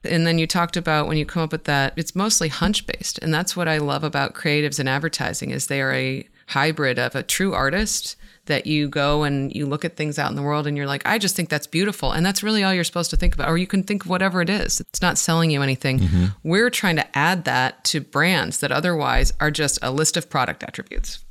And 0.05 0.27
then 0.27 0.39
you 0.39 0.47
talked 0.47 0.77
about 0.77 1.07
when 1.07 1.17
you 1.17 1.27
come 1.27 1.43
up 1.43 1.53
with 1.53 1.65
that, 1.65 1.93
it's 1.97 2.15
mostly 2.15 2.49
hunch 2.49 2.87
based. 2.87 3.19
And 3.21 3.33
that's 3.33 3.57
what 3.57 3.69
I 3.69 3.79
love 3.79 4.05
about 4.05 4.35
creatives 4.35 4.79
and 4.79 4.89
advertising 4.89 5.51
is 5.51 5.67
they 5.67 5.81
are 5.81 5.93
a 5.93 6.27
hybrid 6.49 6.99
of 6.99 7.15
a 7.15 7.23
true 7.23 7.55
artist 7.55 8.17
that 8.47 8.67
you 8.67 8.89
go 8.89 9.23
and 9.23 9.55
you 9.55 9.65
look 9.65 9.85
at 9.85 9.97
things 9.97 10.19
out 10.19 10.29
in 10.29 10.37
the 10.37 10.43
world 10.43 10.67
and 10.67 10.77
you're 10.77 10.87
like, 10.87 11.03
I 11.07 11.19
just 11.19 11.35
think 11.35 11.49
that's 11.49 11.67
beautiful. 11.67 12.13
And 12.13 12.25
that's 12.25 12.43
really 12.43 12.63
all 12.63 12.75
you're 12.75 12.85
supposed 12.85 13.11
to 13.11 13.17
think 13.17 13.35
about. 13.35 13.49
Or 13.49 13.57
you 13.57 13.67
can 13.67 13.83
think 13.83 14.05
of 14.05 14.11
whatever 14.11 14.43
it 14.43 14.51
is. 14.51 14.81
It's 14.81 15.01
not 15.01 15.17
selling 15.17 15.51
you 15.51 15.63
anything. 15.63 16.01
Mm-hmm. 16.01 16.25
We're 16.43 16.71
trying 16.71 16.97
to 16.97 17.19
add 17.19 17.45
that 17.45 17.85
to 17.85 18.01
brands 18.01 18.61
that 18.61 18.71
otherwise 18.71 19.33
are 19.41 19.51
just 19.51 19.79
a 19.83 19.91
list 19.91 20.17
of 20.17 20.29
product 20.29 20.63
attributes 20.63 21.25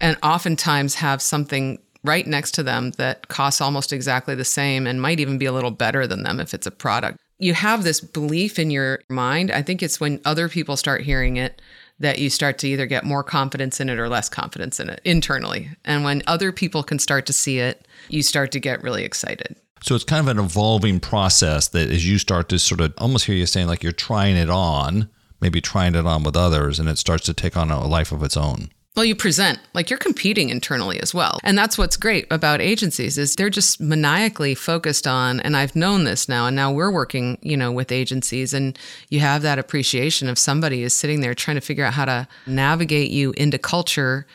and 0.00 0.16
oftentimes 0.22 0.96
have 0.96 1.20
something 1.20 1.78
right 2.04 2.26
next 2.26 2.52
to 2.52 2.62
them 2.62 2.90
that 2.92 3.28
costs 3.28 3.60
almost 3.60 3.92
exactly 3.92 4.34
the 4.34 4.44
same 4.44 4.86
and 4.86 5.00
might 5.00 5.20
even 5.20 5.38
be 5.38 5.46
a 5.46 5.52
little 5.52 5.70
better 5.70 6.06
than 6.06 6.22
them 6.22 6.40
if 6.40 6.52
it's 6.52 6.66
a 6.66 6.70
product. 6.70 7.18
You 7.42 7.54
have 7.54 7.82
this 7.82 8.00
belief 8.00 8.56
in 8.60 8.70
your 8.70 9.00
mind. 9.08 9.50
I 9.50 9.62
think 9.62 9.82
it's 9.82 9.98
when 9.98 10.20
other 10.24 10.48
people 10.48 10.76
start 10.76 11.02
hearing 11.02 11.38
it 11.38 11.60
that 11.98 12.20
you 12.20 12.30
start 12.30 12.56
to 12.58 12.68
either 12.68 12.86
get 12.86 13.04
more 13.04 13.24
confidence 13.24 13.80
in 13.80 13.88
it 13.88 13.98
or 13.98 14.08
less 14.08 14.28
confidence 14.28 14.78
in 14.78 14.88
it 14.88 15.00
internally. 15.04 15.70
And 15.84 16.04
when 16.04 16.22
other 16.28 16.52
people 16.52 16.84
can 16.84 17.00
start 17.00 17.26
to 17.26 17.32
see 17.32 17.58
it, 17.58 17.88
you 18.08 18.22
start 18.22 18.52
to 18.52 18.60
get 18.60 18.80
really 18.84 19.02
excited. 19.02 19.56
So 19.82 19.96
it's 19.96 20.04
kind 20.04 20.20
of 20.20 20.28
an 20.28 20.44
evolving 20.44 21.00
process 21.00 21.66
that 21.68 21.90
as 21.90 22.08
you 22.08 22.18
start 22.18 22.48
to 22.50 22.60
sort 22.60 22.80
of 22.80 22.94
almost 22.98 23.24
hear 23.24 23.34
you 23.34 23.46
saying 23.46 23.66
like 23.66 23.82
you're 23.82 23.90
trying 23.90 24.36
it 24.36 24.48
on, 24.48 25.10
maybe 25.40 25.60
trying 25.60 25.96
it 25.96 26.06
on 26.06 26.22
with 26.22 26.36
others, 26.36 26.78
and 26.78 26.88
it 26.88 26.96
starts 26.96 27.26
to 27.26 27.34
take 27.34 27.56
on 27.56 27.72
a 27.72 27.84
life 27.84 28.12
of 28.12 28.22
its 28.22 28.36
own. 28.36 28.70
Well, 28.94 29.06
you 29.06 29.14
present 29.14 29.58
like 29.72 29.88
you're 29.88 29.98
competing 29.98 30.50
internally 30.50 31.00
as 31.00 31.14
well. 31.14 31.38
And 31.42 31.56
that's 31.56 31.78
what's 31.78 31.96
great 31.96 32.26
about 32.30 32.60
agencies 32.60 33.16
is 33.16 33.36
they're 33.36 33.48
just 33.48 33.80
maniacally 33.80 34.54
focused 34.54 35.06
on 35.06 35.40
and 35.40 35.56
I've 35.56 35.74
known 35.74 36.04
this 36.04 36.28
now 36.28 36.46
and 36.46 36.54
now 36.54 36.70
we're 36.70 36.90
working, 36.90 37.38
you 37.40 37.56
know, 37.56 37.72
with 37.72 37.90
agencies 37.90 38.52
and 38.52 38.78
you 39.08 39.20
have 39.20 39.40
that 39.42 39.58
appreciation 39.58 40.28
of 40.28 40.38
somebody 40.38 40.82
is 40.82 40.94
sitting 40.94 41.22
there 41.22 41.34
trying 41.34 41.54
to 41.54 41.62
figure 41.62 41.86
out 41.86 41.94
how 41.94 42.04
to 42.04 42.28
navigate 42.46 43.10
you 43.10 43.32
into 43.38 43.58
culture 43.58 44.26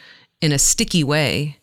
in 0.42 0.52
a 0.52 0.60
sticky 0.60 1.04
way 1.04 1.58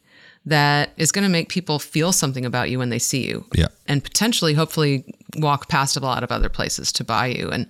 that 0.47 0.91
is 0.97 1.11
going 1.11 1.25
to 1.25 1.31
make 1.31 1.49
people 1.49 1.79
feel 1.79 2.13
something 2.13 2.45
about 2.45 2.71
you 2.71 2.79
when 2.79 2.91
they 2.91 2.99
see 2.99 3.27
you. 3.27 3.45
Yeah. 3.55 3.69
And 3.89 4.05
potentially 4.05 4.55
hopefully 4.55 5.05
walk 5.37 5.69
past 5.69 5.97
a 5.97 6.01
lot 6.01 6.23
of 6.23 6.31
other 6.31 6.49
places 6.49 6.93
to 6.93 7.05
buy 7.05 7.27
you 7.27 7.49
and 7.51 7.67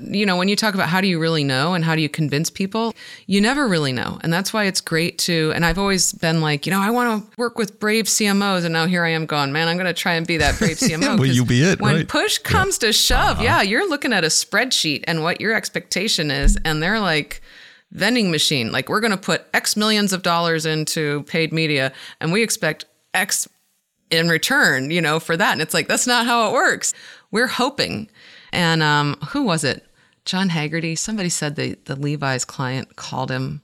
you 0.00 0.24
know, 0.24 0.36
when 0.36 0.48
you 0.48 0.56
talk 0.56 0.74
about 0.74 0.88
how 0.88 1.00
do 1.00 1.06
you 1.06 1.18
really 1.18 1.44
know 1.44 1.74
and 1.74 1.84
how 1.84 1.94
do 1.94 2.02
you 2.02 2.08
convince 2.08 2.50
people, 2.50 2.94
you 3.26 3.40
never 3.40 3.68
really 3.68 3.92
know. 3.92 4.18
And 4.22 4.32
that's 4.32 4.52
why 4.52 4.64
it's 4.64 4.80
great 4.80 5.18
to, 5.18 5.52
and 5.54 5.64
I've 5.64 5.78
always 5.78 6.12
been 6.12 6.40
like, 6.40 6.66
you 6.66 6.72
know, 6.72 6.80
I 6.80 6.90
want 6.90 7.30
to 7.30 7.38
work 7.38 7.58
with 7.58 7.78
brave 7.78 8.06
CMOs. 8.06 8.64
And 8.64 8.72
now 8.72 8.86
here 8.86 9.04
I 9.04 9.10
am 9.10 9.26
going, 9.26 9.52
man, 9.52 9.68
I'm 9.68 9.76
going 9.76 9.86
to 9.86 9.94
try 9.94 10.14
and 10.14 10.26
be 10.26 10.38
that 10.38 10.58
brave 10.58 10.78
CMO. 10.78 11.18
Will 11.18 11.26
you 11.26 11.44
be 11.44 11.62
it? 11.62 11.80
When 11.80 11.96
right. 11.96 12.08
push 12.08 12.38
comes 12.38 12.78
yeah. 12.80 12.88
to 12.88 12.92
shove, 12.92 13.36
uh-huh. 13.36 13.42
yeah, 13.42 13.62
you're 13.62 13.88
looking 13.88 14.12
at 14.12 14.24
a 14.24 14.28
spreadsheet 14.28 15.04
and 15.06 15.22
what 15.22 15.40
your 15.40 15.54
expectation 15.54 16.30
is. 16.30 16.58
And 16.64 16.82
they're 16.82 17.00
like, 17.00 17.42
vending 17.92 18.30
machine, 18.30 18.70
like 18.70 18.88
we're 18.88 19.00
going 19.00 19.10
to 19.10 19.16
put 19.16 19.46
X 19.52 19.76
millions 19.76 20.12
of 20.12 20.22
dollars 20.22 20.64
into 20.64 21.24
paid 21.24 21.52
media 21.52 21.92
and 22.20 22.32
we 22.32 22.40
expect 22.40 22.84
X 23.14 23.48
in 24.10 24.28
return, 24.28 24.90
you 24.90 25.00
know, 25.00 25.20
for 25.20 25.36
that. 25.36 25.52
And 25.52 25.62
it's 25.62 25.74
like, 25.74 25.88
that's 25.88 26.06
not 26.06 26.26
how 26.26 26.48
it 26.48 26.52
works. 26.52 26.92
We're 27.30 27.46
hoping. 27.46 28.08
And 28.52 28.82
um, 28.82 29.16
who 29.30 29.44
was 29.44 29.64
it? 29.64 29.86
John 30.24 30.50
Hegarty, 30.50 30.96
somebody 30.96 31.28
said 31.28 31.56
the, 31.56 31.78
the 31.84 31.96
Levi's 31.96 32.44
client 32.44 32.96
called 32.96 33.30
him 33.30 33.62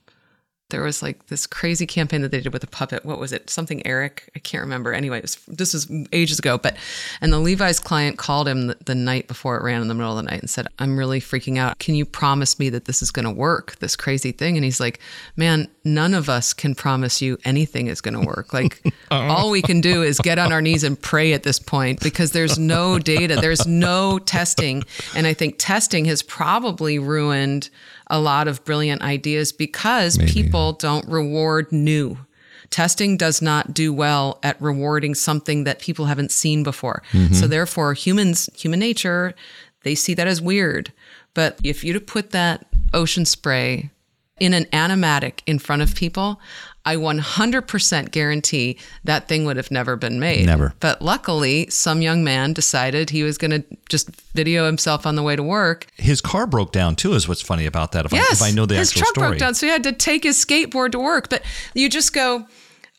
there 0.71 0.83
was 0.83 1.01
like 1.01 1.27
this 1.27 1.47
crazy 1.47 1.87
campaign 1.87 2.23
that 2.23 2.33
they 2.33 2.41
did 2.41 2.53
with 2.53 2.65
a 2.65 2.69
puppet. 2.69 3.05
What 3.05 3.21
was 3.21 3.33
it? 3.33 3.49
Something 3.49 3.87
Eric? 3.87 4.29
I 4.35 4.41
can't 4.41 4.63
remember. 4.63 4.93
Anyway, 4.93 5.21
was, 5.21 5.37
this 5.47 5.73
was 5.73 5.89
ages 6.13 6.41
ago. 6.41 6.59
But 6.59 6.77
and 7.21 7.33
the 7.33 7.39
Levi's 7.39 7.79
client 7.79 8.19
called 8.19 8.49
him 8.49 8.67
the, 8.67 8.77
the, 8.85 8.97
night 8.97 9.29
before 9.29 9.57
it 9.57 9.63
ran 9.63 9.81
in 9.81 9.87
the 9.87 9.95
middle 9.95 10.19
of 10.19 10.25
the 10.25 10.29
night 10.29 10.41
and 10.41 10.51
said, 10.51 10.67
"I'm 10.81 10.99
really 10.99 11.21
freaking 11.21 11.57
out. 11.57 11.79
Can 11.79 11.95
you 11.95 12.05
promise 12.05 12.59
me 12.59 12.69
that 12.71 12.87
this 12.87 13.01
is 13.01 13.13
going 13.13 13.27
to 13.27 13.31
work? 13.31 13.77
This 13.77 13.95
crazy 13.95 14.33
thing?" 14.33 14.57
And 14.57 14.65
he's 14.65 14.81
like, 14.81 14.99
"Man, 15.37 15.69
none 15.85 16.15
of 16.15 16.29
us 16.29 16.53
can 16.53 16.75
promise 16.75 17.23
you 17.23 17.39
anything 17.45 17.87
is 17.87 18.01
going 18.01 18.21
to 18.21 18.27
work. 18.27 18.53
Like 18.53 18.83
oh. 19.13 19.17
all 19.17 19.51
we 19.51 19.63
can 19.63 19.81
do 19.81 20.03
is 20.03 20.19
get 20.19 20.39
on 20.39 20.53
our 20.53 20.63
knees 20.63 20.83
and 20.83 21.01
pray 21.01 21.33
at 21.33 21.45
this 21.45 21.61
point 21.61 22.01
because 22.01 22.33
there's 22.33 22.59
no 22.59 22.99
data, 22.99 23.37
there's 23.37 23.69
no 23.69 24.19
testing, 24.19 24.83
and 25.15 25.29
I 25.29 25.35
think 25.35 25.57
testing 25.59 26.07
has 26.07 26.23
probably 26.23 26.99
ruined." 26.99 27.71
a 28.09 28.21
lot 28.21 28.47
of 28.47 28.65
brilliant 28.65 29.03
ideas 29.03 29.53
because 29.53 30.19
Maybe. 30.19 30.33
people 30.33 30.66
don't 30.73 31.09
reward 31.09 31.73
new. 31.73 32.19
Testing 32.71 33.17
does 33.17 33.41
not 33.41 33.73
do 33.73 33.93
well 33.93 34.39
at 34.43 34.61
rewarding 34.61 35.15
something 35.15 35.65
that 35.65 35.79
people 35.79 36.07
haven't 36.07 36.33
seen 36.33 36.63
before. 36.63 37.03
Mm-hmm. 37.13 37.35
So 37.35 37.47
therefore 37.47 37.95
humans 37.95 38.51
human 38.55 38.81
nature 38.81 39.35
they 39.87 39.95
see 39.95 40.15
that 40.15 40.27
as 40.27 40.43
weird. 40.43 40.93
But 41.33 41.61
if 41.63 41.85
you 41.85 41.93
to 41.93 42.01
put 42.01 42.31
that 42.33 42.67
ocean 42.93 43.25
spray 43.25 43.91
in 44.41 44.53
an 44.53 44.65
animatic 44.67 45.43
in 45.47 45.61
front 45.61 45.81
of 45.81 45.95
people, 45.95 46.41
I 46.87 46.95
100% 46.95 48.13
guarantee 48.13 48.79
that 49.03 49.27
thing 49.27 49.45
would 49.45 49.57
have 49.57 49.73
never 49.73 49.97
been 49.97 50.21
made. 50.21 50.47
Never. 50.47 50.73
But 50.79 51.03
luckily, 51.03 51.69
some 51.69 52.01
young 52.01 52.23
man 52.23 52.53
decided 52.53 53.11
he 53.11 53.25
was 53.25 53.37
going 53.37 53.51
to 53.51 53.65
just 53.89 54.09
video 54.33 54.67
himself 54.67 55.05
on 55.05 55.17
the 55.17 55.23
way 55.25 55.35
to 55.35 55.43
work. 55.43 55.89
His 55.97 56.21
car 56.21 56.47
broke 56.47 56.71
down 56.71 56.95
too, 56.95 57.15
is 57.15 57.27
what's 57.27 57.43
funny 57.43 57.67
about 57.67 57.91
that. 57.93 58.07
If, 58.07 58.13
yes, 58.13 58.41
I, 58.41 58.47
if 58.47 58.53
I 58.53 58.55
know 58.55 58.67
the 58.67 58.77
his 58.77 58.91
actual 58.91 59.01
truck 59.01 59.15
story. 59.15 59.29
broke 59.31 59.39
down, 59.41 59.55
so 59.57 59.67
he 59.67 59.73
had 59.73 59.83
to 59.83 59.93
take 59.93 60.23
his 60.23 60.43
skateboard 60.43 60.93
to 60.93 61.01
work. 61.01 61.29
But 61.29 61.43
you 61.75 61.89
just 61.89 62.13
go, 62.13 62.47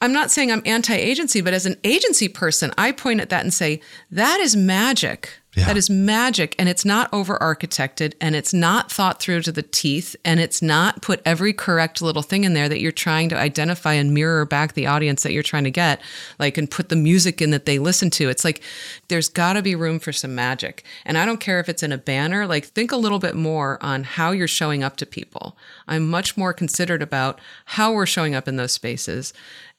I'm 0.02 0.12
not 0.12 0.32
saying 0.32 0.52
I'm 0.52 0.62
anti 0.66 0.94
agency, 0.94 1.40
but 1.40 1.54
as 1.54 1.66
an 1.66 1.78
agency 1.86 2.28
person, 2.28 2.74
I 2.78 2.92
point 2.92 3.22
at 3.22 3.30
that 3.30 3.44
and 3.44 3.54
say, 3.54 3.80
that 4.12 4.42
is 4.42 4.54
magic. 4.56 5.32
Yeah. 5.58 5.66
That 5.66 5.78
is 5.78 5.90
magic. 5.90 6.56
And 6.60 6.70
it's 6.70 6.86
not 6.86 7.12
over 7.12 7.36
architected 7.40 8.14
and 8.22 8.36
it's 8.36 8.54
not 8.54 8.92
thought 8.92 9.20
through 9.20 9.42
to 9.42 9.52
the 9.52 9.64
teeth 9.64 10.16
and 10.24 10.40
it's 10.40 10.62
not 10.62 11.02
put 11.02 11.20
every 11.26 11.52
correct 11.52 12.00
little 12.00 12.22
thing 12.22 12.44
in 12.44 12.54
there 12.54 12.70
that 12.70 12.80
you're 12.80 12.92
trying 12.92 13.28
to 13.30 13.36
identify 13.36 13.94
and 13.94 14.14
mirror 14.14 14.46
back 14.46 14.74
the 14.74 14.86
audience 14.86 15.24
that 15.24 15.32
you're 15.32 15.42
trying 15.42 15.64
to 15.64 15.72
get, 15.72 16.00
like, 16.38 16.60
and 16.60 16.70
put 16.70 16.90
the 16.90 16.96
music 16.96 17.42
in 17.42 17.50
that 17.50 17.66
they 17.66 17.80
listen 17.80 18.12
to. 18.12 18.30
It's 18.30 18.46
like 18.46 18.62
there's 19.08 19.30
got 19.30 19.54
to 19.54 19.64
be 19.64 19.74
room 19.74 19.98
for 19.98 20.14
some 20.14 20.36
magic. 20.36 20.84
And 21.06 21.18
I 21.18 21.26
don't 21.26 21.40
care 21.40 21.60
if 21.60 21.70
it's 21.70 21.82
in 21.82 21.92
a 21.92 21.98
banner, 21.98 22.46
like, 22.46 22.66
think 22.66 22.92
a 22.92 22.98
little 22.98 23.20
bit 23.20 23.36
more 23.36 23.84
on 23.84 24.04
how 24.04 24.30
you're 24.30 24.48
showing 24.48 24.84
up 24.84 24.96
to 24.98 25.08
people. 25.08 25.58
I'm 25.88 26.08
much 26.08 26.38
more 26.38 26.54
considered 26.54 27.02
about 27.02 27.42
how 27.66 27.94
we're 27.94 28.06
showing 28.06 28.36
up 28.36 28.48
in 28.48 28.58
those 28.58 28.74
spaces 28.74 29.34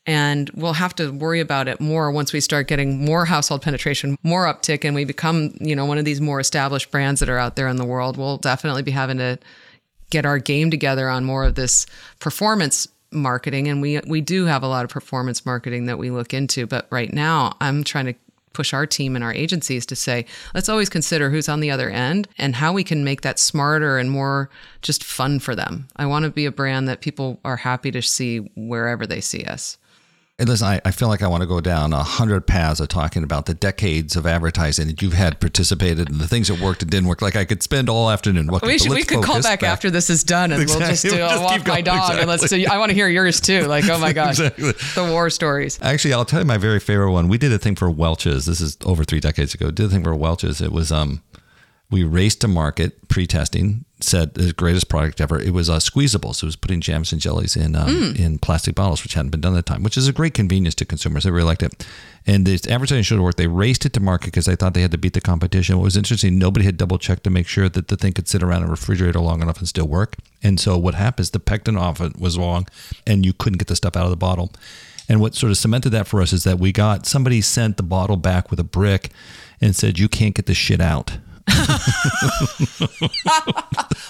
and 0.06 0.50
we'll 0.54 0.72
have 0.72 0.94
to 0.96 1.10
worry 1.10 1.40
about 1.40 1.68
it 1.68 1.80
more 1.80 2.10
once 2.10 2.32
we 2.32 2.40
start 2.40 2.66
getting 2.66 3.04
more 3.04 3.26
household 3.26 3.62
penetration, 3.62 4.16
more 4.22 4.46
uptick, 4.46 4.84
and 4.84 4.94
we 4.94 5.04
become, 5.04 5.54
you 5.60 5.76
know, 5.76 5.84
one 5.84 5.98
of 5.98 6.06
these 6.06 6.20
more 6.20 6.40
established 6.40 6.90
brands 6.90 7.20
that 7.20 7.28
are 7.28 7.38
out 7.38 7.56
there 7.56 7.68
in 7.68 7.76
the 7.76 7.84
world. 7.84 8.16
We'll 8.16 8.38
definitely 8.38 8.82
be 8.82 8.90
having 8.90 9.18
to 9.18 9.38
get 10.10 10.24
our 10.24 10.38
game 10.38 10.70
together 10.70 11.08
on 11.08 11.24
more 11.24 11.44
of 11.44 11.56
this 11.56 11.86
performance 12.20 12.88
marketing. 13.10 13.68
And 13.68 13.82
we 13.82 14.00
we 14.06 14.20
do 14.20 14.46
have 14.46 14.62
a 14.62 14.68
lot 14.68 14.84
of 14.84 14.90
performance 14.90 15.44
marketing 15.44 15.86
that 15.86 15.98
we 15.98 16.10
look 16.10 16.32
into. 16.32 16.66
But 16.66 16.86
right 16.90 17.12
now 17.12 17.56
I'm 17.60 17.84
trying 17.84 18.06
to 18.06 18.14
push 18.54 18.72
our 18.72 18.86
team 18.86 19.14
and 19.14 19.22
our 19.22 19.32
agencies 19.32 19.86
to 19.86 19.94
say, 19.94 20.24
let's 20.54 20.68
always 20.68 20.88
consider 20.88 21.30
who's 21.30 21.48
on 21.48 21.60
the 21.60 21.70
other 21.70 21.90
end 21.90 22.28
and 22.38 22.56
how 22.56 22.72
we 22.72 22.82
can 22.82 23.04
make 23.04 23.20
that 23.20 23.38
smarter 23.38 23.98
and 23.98 24.10
more 24.10 24.50
just 24.82 25.04
fun 25.04 25.38
for 25.38 25.54
them. 25.54 25.86
I 25.96 26.06
want 26.06 26.24
to 26.24 26.30
be 26.30 26.46
a 26.46 26.50
brand 26.50 26.88
that 26.88 27.00
people 27.00 27.38
are 27.44 27.56
happy 27.56 27.90
to 27.90 28.02
see 28.02 28.38
wherever 28.56 29.06
they 29.06 29.20
see 29.20 29.44
us 29.44 29.76
listen, 30.46 30.68
I, 30.68 30.80
I 30.84 30.92
feel 30.92 31.08
like 31.08 31.20
I 31.20 31.26
want 31.26 31.42
to 31.42 31.48
go 31.48 31.60
down 31.60 31.92
a 31.92 32.02
hundred 32.04 32.46
paths 32.46 32.78
of 32.78 32.86
talking 32.86 33.24
about 33.24 33.46
the 33.46 33.54
decades 33.54 34.14
of 34.14 34.24
advertising 34.24 34.86
that 34.86 35.02
you've 35.02 35.14
had 35.14 35.40
participated 35.40 36.08
and 36.08 36.20
the 36.20 36.28
things 36.28 36.46
that 36.46 36.60
worked 36.60 36.82
and 36.82 36.90
didn't 36.90 37.08
work. 37.08 37.20
Like 37.20 37.34
I 37.34 37.44
could 37.44 37.60
spend 37.60 37.88
all 37.88 38.08
afternoon. 38.08 38.48
Okay, 38.48 38.66
we, 38.66 38.78
should, 38.78 38.92
we 38.92 39.02
could 39.02 39.24
call 39.24 39.42
back, 39.42 39.60
back, 39.60 39.68
after 39.68 39.90
this 39.90 40.10
is 40.10 40.22
done 40.22 40.52
and 40.52 40.62
exactly. 40.62 40.84
we'll 40.84 40.90
just 40.90 41.02
do 41.08 41.16
we'll 41.16 41.28
just 41.28 41.42
walk 41.42 41.66
my 41.66 41.80
dog 41.80 41.96
exactly. 41.96 42.20
and 42.20 42.28
let's 42.28 42.48
do. 42.48 42.66
I 42.70 42.78
want 42.78 42.90
to 42.90 42.94
hear 42.94 43.08
yours 43.08 43.40
too. 43.40 43.62
Like 43.62 43.88
oh 43.88 43.98
my 43.98 44.12
gosh, 44.12 44.38
exactly. 44.38 44.72
the 44.94 45.10
war 45.10 45.28
stories. 45.28 45.78
Actually, 45.82 46.14
I'll 46.14 46.24
tell 46.24 46.40
you 46.40 46.46
my 46.46 46.58
very 46.58 46.78
favorite 46.78 47.10
one. 47.10 47.26
We 47.28 47.38
did 47.38 47.52
a 47.52 47.58
thing 47.58 47.74
for 47.74 47.90
Welch's. 47.90 48.46
This 48.46 48.60
is 48.60 48.78
over 48.84 49.02
three 49.02 49.20
decades 49.20 49.54
ago. 49.54 49.72
Did 49.72 49.86
a 49.86 49.88
thing 49.88 50.04
for 50.04 50.14
Welch's. 50.14 50.60
It 50.60 50.70
was 50.70 50.92
um, 50.92 51.20
we 51.90 52.04
raced 52.04 52.42
to 52.42 52.48
market 52.48 53.08
pre-testing 53.08 53.84
said 54.00 54.34
the 54.34 54.52
greatest 54.52 54.88
product 54.88 55.20
ever. 55.20 55.40
It 55.40 55.52
was 55.52 55.68
uh, 55.68 55.80
so 55.80 56.00
It 56.00 56.42
was 56.42 56.56
putting 56.56 56.80
jams 56.80 57.12
and 57.12 57.20
jellies 57.20 57.56
in 57.56 57.74
um, 57.74 57.88
mm. 57.88 58.18
in 58.18 58.38
plastic 58.38 58.74
bottles, 58.74 59.02
which 59.02 59.14
hadn't 59.14 59.30
been 59.30 59.40
done 59.40 59.54
at 59.56 59.66
the 59.66 59.72
time, 59.72 59.82
which 59.82 59.96
is 59.96 60.06
a 60.06 60.12
great 60.12 60.34
convenience 60.34 60.74
to 60.76 60.84
consumers. 60.84 61.24
They 61.24 61.30
really 61.30 61.46
liked 61.46 61.62
it. 61.62 61.86
And 62.26 62.46
the 62.46 62.54
advertising 62.70 63.02
should 63.02 63.16
have 63.16 63.24
worked. 63.24 63.38
They 63.38 63.46
raced 63.46 63.86
it 63.86 63.92
to 63.94 64.00
market 64.00 64.26
because 64.26 64.46
they 64.46 64.54
thought 64.54 64.74
they 64.74 64.82
had 64.82 64.92
to 64.92 64.98
beat 64.98 65.14
the 65.14 65.20
competition. 65.20 65.76
What 65.76 65.84
was 65.84 65.96
interesting, 65.96 66.38
nobody 66.38 66.64
had 66.64 66.76
double 66.76 66.98
checked 66.98 67.24
to 67.24 67.30
make 67.30 67.48
sure 67.48 67.68
that 67.68 67.88
the 67.88 67.96
thing 67.96 68.12
could 68.12 68.28
sit 68.28 68.42
around 68.42 68.62
in 68.62 68.68
a 68.68 68.70
refrigerator 68.70 69.18
long 69.18 69.42
enough 69.42 69.58
and 69.58 69.68
still 69.68 69.88
work. 69.88 70.16
And 70.42 70.60
so 70.60 70.76
what 70.78 70.94
happens, 70.94 71.30
the 71.30 71.40
pectin 71.40 71.76
off 71.76 72.00
it 72.00 72.20
was 72.20 72.38
wrong 72.38 72.66
and 73.06 73.24
you 73.24 73.32
couldn't 73.32 73.58
get 73.58 73.68
the 73.68 73.76
stuff 73.76 73.96
out 73.96 74.04
of 74.04 74.10
the 74.10 74.16
bottle. 74.16 74.52
And 75.08 75.20
what 75.20 75.34
sort 75.34 75.50
of 75.50 75.56
cemented 75.56 75.90
that 75.90 76.06
for 76.06 76.20
us 76.20 76.32
is 76.34 76.44
that 76.44 76.58
we 76.58 76.70
got 76.70 77.06
somebody 77.06 77.40
sent 77.40 77.78
the 77.78 77.82
bottle 77.82 78.16
back 78.16 78.50
with 78.50 78.60
a 78.60 78.64
brick 78.64 79.10
and 79.60 79.74
said, 79.74 79.98
You 79.98 80.08
can't 80.08 80.34
get 80.34 80.46
this 80.46 80.58
shit 80.58 80.82
out 80.82 81.16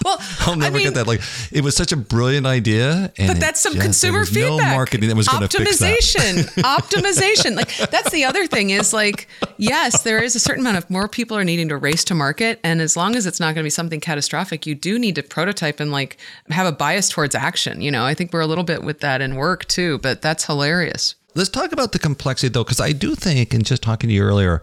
well, 0.05 0.21
I'll 0.41 0.57
never 0.57 0.77
I 0.77 0.79
mean, 0.79 0.83
get 0.85 0.95
that. 0.95 1.07
Like, 1.07 1.21
it 1.53 1.63
was 1.63 1.77
such 1.77 1.93
a 1.93 1.97
brilliant 1.97 2.47
idea, 2.47 3.13
and 3.17 3.29
but 3.29 3.41
that's 3.41 3.61
some 3.61 3.75
just, 3.75 3.85
consumer 3.85 4.25
feedback. 4.25 4.59
No 4.59 4.59
marketing 4.59 5.09
that 5.09 5.17
was 5.17 5.29
going 5.29 5.47
to 5.47 5.59
fix 5.59 5.79
that. 5.79 5.97
Optimization, 5.97 6.45
optimization. 6.63 7.57
Like 7.57 7.77
that's 7.91 8.11
the 8.11 8.25
other 8.25 8.47
thing 8.47 8.71
is 8.71 8.93
like, 8.93 9.29
yes, 9.57 10.03
there 10.03 10.23
is 10.23 10.35
a 10.35 10.41
certain 10.41 10.63
amount 10.63 10.79
of 10.79 10.91
more 10.91 11.09
people 11.09 11.37
are 11.37 11.45
needing 11.45 11.69
to 11.69 11.77
race 11.77 12.05
to 12.05 12.15
market, 12.15 12.61
and 12.63 12.81
as 12.81 12.97
long 12.97 13.17
as 13.17 13.27
it's 13.27 13.41
not 13.41 13.55
going 13.55 13.63
to 13.63 13.67
be 13.67 13.71
something 13.71 14.01
catastrophic, 14.01 14.67
you 14.67 14.75
do 14.75 14.99
need 14.99 15.15
to 15.15 15.23
prototype 15.23 15.81
and 15.81 15.91
like 15.93 16.17
have 16.51 16.67
a 16.67 16.73
bias 16.73 17.09
towards 17.09 17.35
action. 17.35 17.81
You 17.81 17.91
know, 17.91 18.05
I 18.05 18.15
think 18.15 18.33
we're 18.33 18.41
a 18.41 18.47
little 18.47 18.65
bit 18.65 18.83
with 18.83 19.01
that 19.01 19.21
in 19.21 19.37
work 19.37 19.67
too, 19.67 19.99
but 19.99 20.23
that's 20.23 20.47
hilarious. 20.47 21.15
Let's 21.35 21.51
talk 21.51 21.73
about 21.73 21.93
the 21.93 21.99
complexity 21.99 22.49
though, 22.49 22.65
because 22.65 22.81
I 22.81 22.93
do 22.93 23.15
think, 23.15 23.55
and 23.55 23.65
just 23.65 23.83
talking 23.83 24.09
to 24.09 24.15
you 24.15 24.23
earlier, 24.23 24.63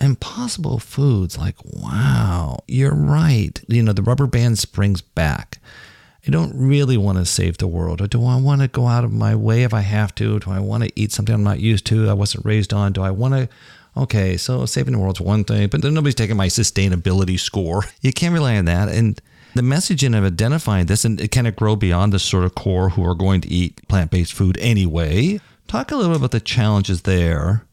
impossible 0.00 0.78
foods, 0.78 1.38
like, 1.38 1.56
wow, 1.64 2.60
you're 2.66 2.94
right. 2.94 3.60
You 3.68 3.82
know, 3.82 3.92
the 3.92 4.02
rubber 4.02 4.26
band 4.26 4.58
springs 4.58 5.00
back. 5.00 5.58
I 6.26 6.30
don't 6.30 6.54
really 6.54 6.96
want 6.96 7.18
to 7.18 7.24
save 7.24 7.58
the 7.58 7.66
world. 7.66 8.00
Or 8.00 8.06
do 8.06 8.24
I 8.24 8.36
want 8.36 8.60
to 8.60 8.68
go 8.68 8.86
out 8.86 9.04
of 9.04 9.12
my 9.12 9.34
way 9.34 9.62
if 9.62 9.72
I 9.72 9.80
have 9.80 10.14
to? 10.16 10.38
Do 10.38 10.50
I 10.50 10.60
want 10.60 10.84
to 10.84 10.92
eat 10.94 11.12
something 11.12 11.34
I'm 11.34 11.44
not 11.44 11.60
used 11.60 11.86
to, 11.86 12.08
I 12.08 12.12
wasn't 12.12 12.44
raised 12.44 12.72
on? 12.72 12.92
Do 12.92 13.02
I 13.02 13.10
want 13.10 13.34
to? 13.34 13.48
Okay, 13.96 14.36
so 14.36 14.66
saving 14.66 14.92
the 14.92 14.98
world's 14.98 15.20
one 15.20 15.44
thing, 15.44 15.68
but 15.68 15.82
then 15.82 15.94
nobody's 15.94 16.14
taking 16.14 16.36
my 16.36 16.46
sustainability 16.46 17.38
score. 17.38 17.84
You 18.00 18.12
can't 18.12 18.34
rely 18.34 18.56
on 18.56 18.66
that. 18.66 18.88
And 18.88 19.20
the 19.54 19.62
messaging 19.62 20.16
of 20.16 20.24
identifying 20.24 20.86
this 20.86 21.04
and 21.04 21.20
it 21.20 21.28
kind 21.28 21.46
of 21.46 21.56
grow 21.56 21.74
beyond 21.74 22.12
the 22.12 22.18
sort 22.18 22.44
of 22.44 22.54
core 22.54 22.90
who 22.90 23.04
are 23.04 23.14
going 23.14 23.40
to 23.40 23.48
eat 23.48 23.86
plant 23.88 24.10
based 24.10 24.32
food 24.32 24.56
anyway. 24.60 25.40
Talk 25.66 25.90
a 25.90 25.96
little 25.96 26.12
bit 26.12 26.18
about 26.18 26.30
the 26.30 26.40
challenges 26.40 27.02
there 27.02 27.64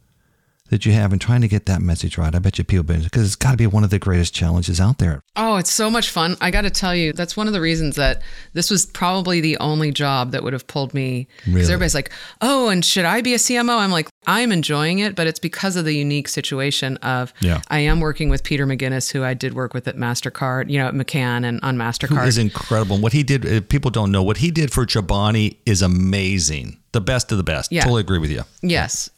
that 0.70 0.86
you 0.86 0.92
have 0.92 1.14
in 1.14 1.20
trying 1.20 1.42
to 1.42 1.48
get 1.48 1.66
that 1.68 1.82
message 1.82 2.18
right. 2.18 2.34
I 2.34 2.40
bet 2.40 2.58
you 2.58 2.64
people 2.64 2.84
because 2.84 3.26
it's 3.26 3.36
got 3.36 3.52
to 3.52 3.58
be 3.58 3.68
one 3.68 3.84
of 3.84 3.90
the 3.90 4.00
greatest 4.00 4.34
challenges 4.34 4.80
out 4.80 4.98
there. 4.98 5.22
Oh, 5.36 5.56
it's 5.58 5.72
so 5.72 5.90
much 5.90 6.10
fun. 6.10 6.36
I 6.42 6.52
got 6.52 6.62
to 6.62 6.70
tell 6.70 6.96
you, 6.96 7.14
that's 7.14 7.38
one 7.38 7.48
of 7.48 7.54
the 7.54 7.62
reasons 7.62 7.96
that 7.96 8.22
this 8.54 8.70
was 8.70 8.86
probably 8.86 9.40
the 9.42 9.58
only 9.60 9.92
job 9.92 10.32
that 10.32 10.44
would 10.44 10.54
have 10.54 10.68
pulled 10.68 10.94
me. 10.94 11.28
Because 11.40 11.54
Really? 11.54 11.64
everybody's 11.74 11.96
like, 11.96 12.12
oh, 12.42 12.70
and 12.70 12.84
should 12.84 13.06
I 13.06 13.22
be 13.22 13.34
a 13.34 13.38
CMO? 13.38 13.78
I'm 13.78 13.92
like, 13.92 14.10
I'm 14.26 14.52
enjoying 14.52 15.00
it, 15.00 15.16
but 15.16 15.26
it's 15.28 15.40
because 15.40 15.76
of 15.78 15.86
the 15.86 15.94
unique 15.94 16.28
situation 16.28 16.98
of 16.98 17.34
Yeah. 17.40 17.62
I 17.70 17.80
am 17.80 18.00
working 18.02 18.30
with 18.30 18.44
Peter 18.44 18.66
McGuinness, 18.68 19.12
who 19.12 19.24
I 19.24 19.34
did 19.34 19.54
work 19.54 19.74
with 19.74 19.88
at 19.88 19.96
MasterCard, 19.96 20.70
you 20.70 20.80
know, 20.80 20.88
at 20.88 20.94
McCann 20.94 21.46
and 21.46 21.60
on 21.64 21.78
MasterCard. 21.78 22.28
is 22.28 22.38
incredible. 22.38 22.96
And 22.96 23.04
what 23.04 23.14
he 23.14 23.24
did, 23.24 23.70
people 23.70 23.90
don't 23.92 24.12
know, 24.12 24.24
what 24.24 24.38
he 24.38 24.52
did 24.52 24.72
for 24.74 24.86
Chobani 24.86 25.58
is 25.66 25.82
amazing. 25.82 26.78
The 26.94 27.02
best 27.02 27.32
of 27.32 27.38
the 27.38 27.44
best. 27.44 27.72
Yeah. 27.72 27.82
Totally 27.84 28.02
agree 28.02 28.18
with 28.18 28.32
you. 28.32 28.42
Yes. 28.62 29.10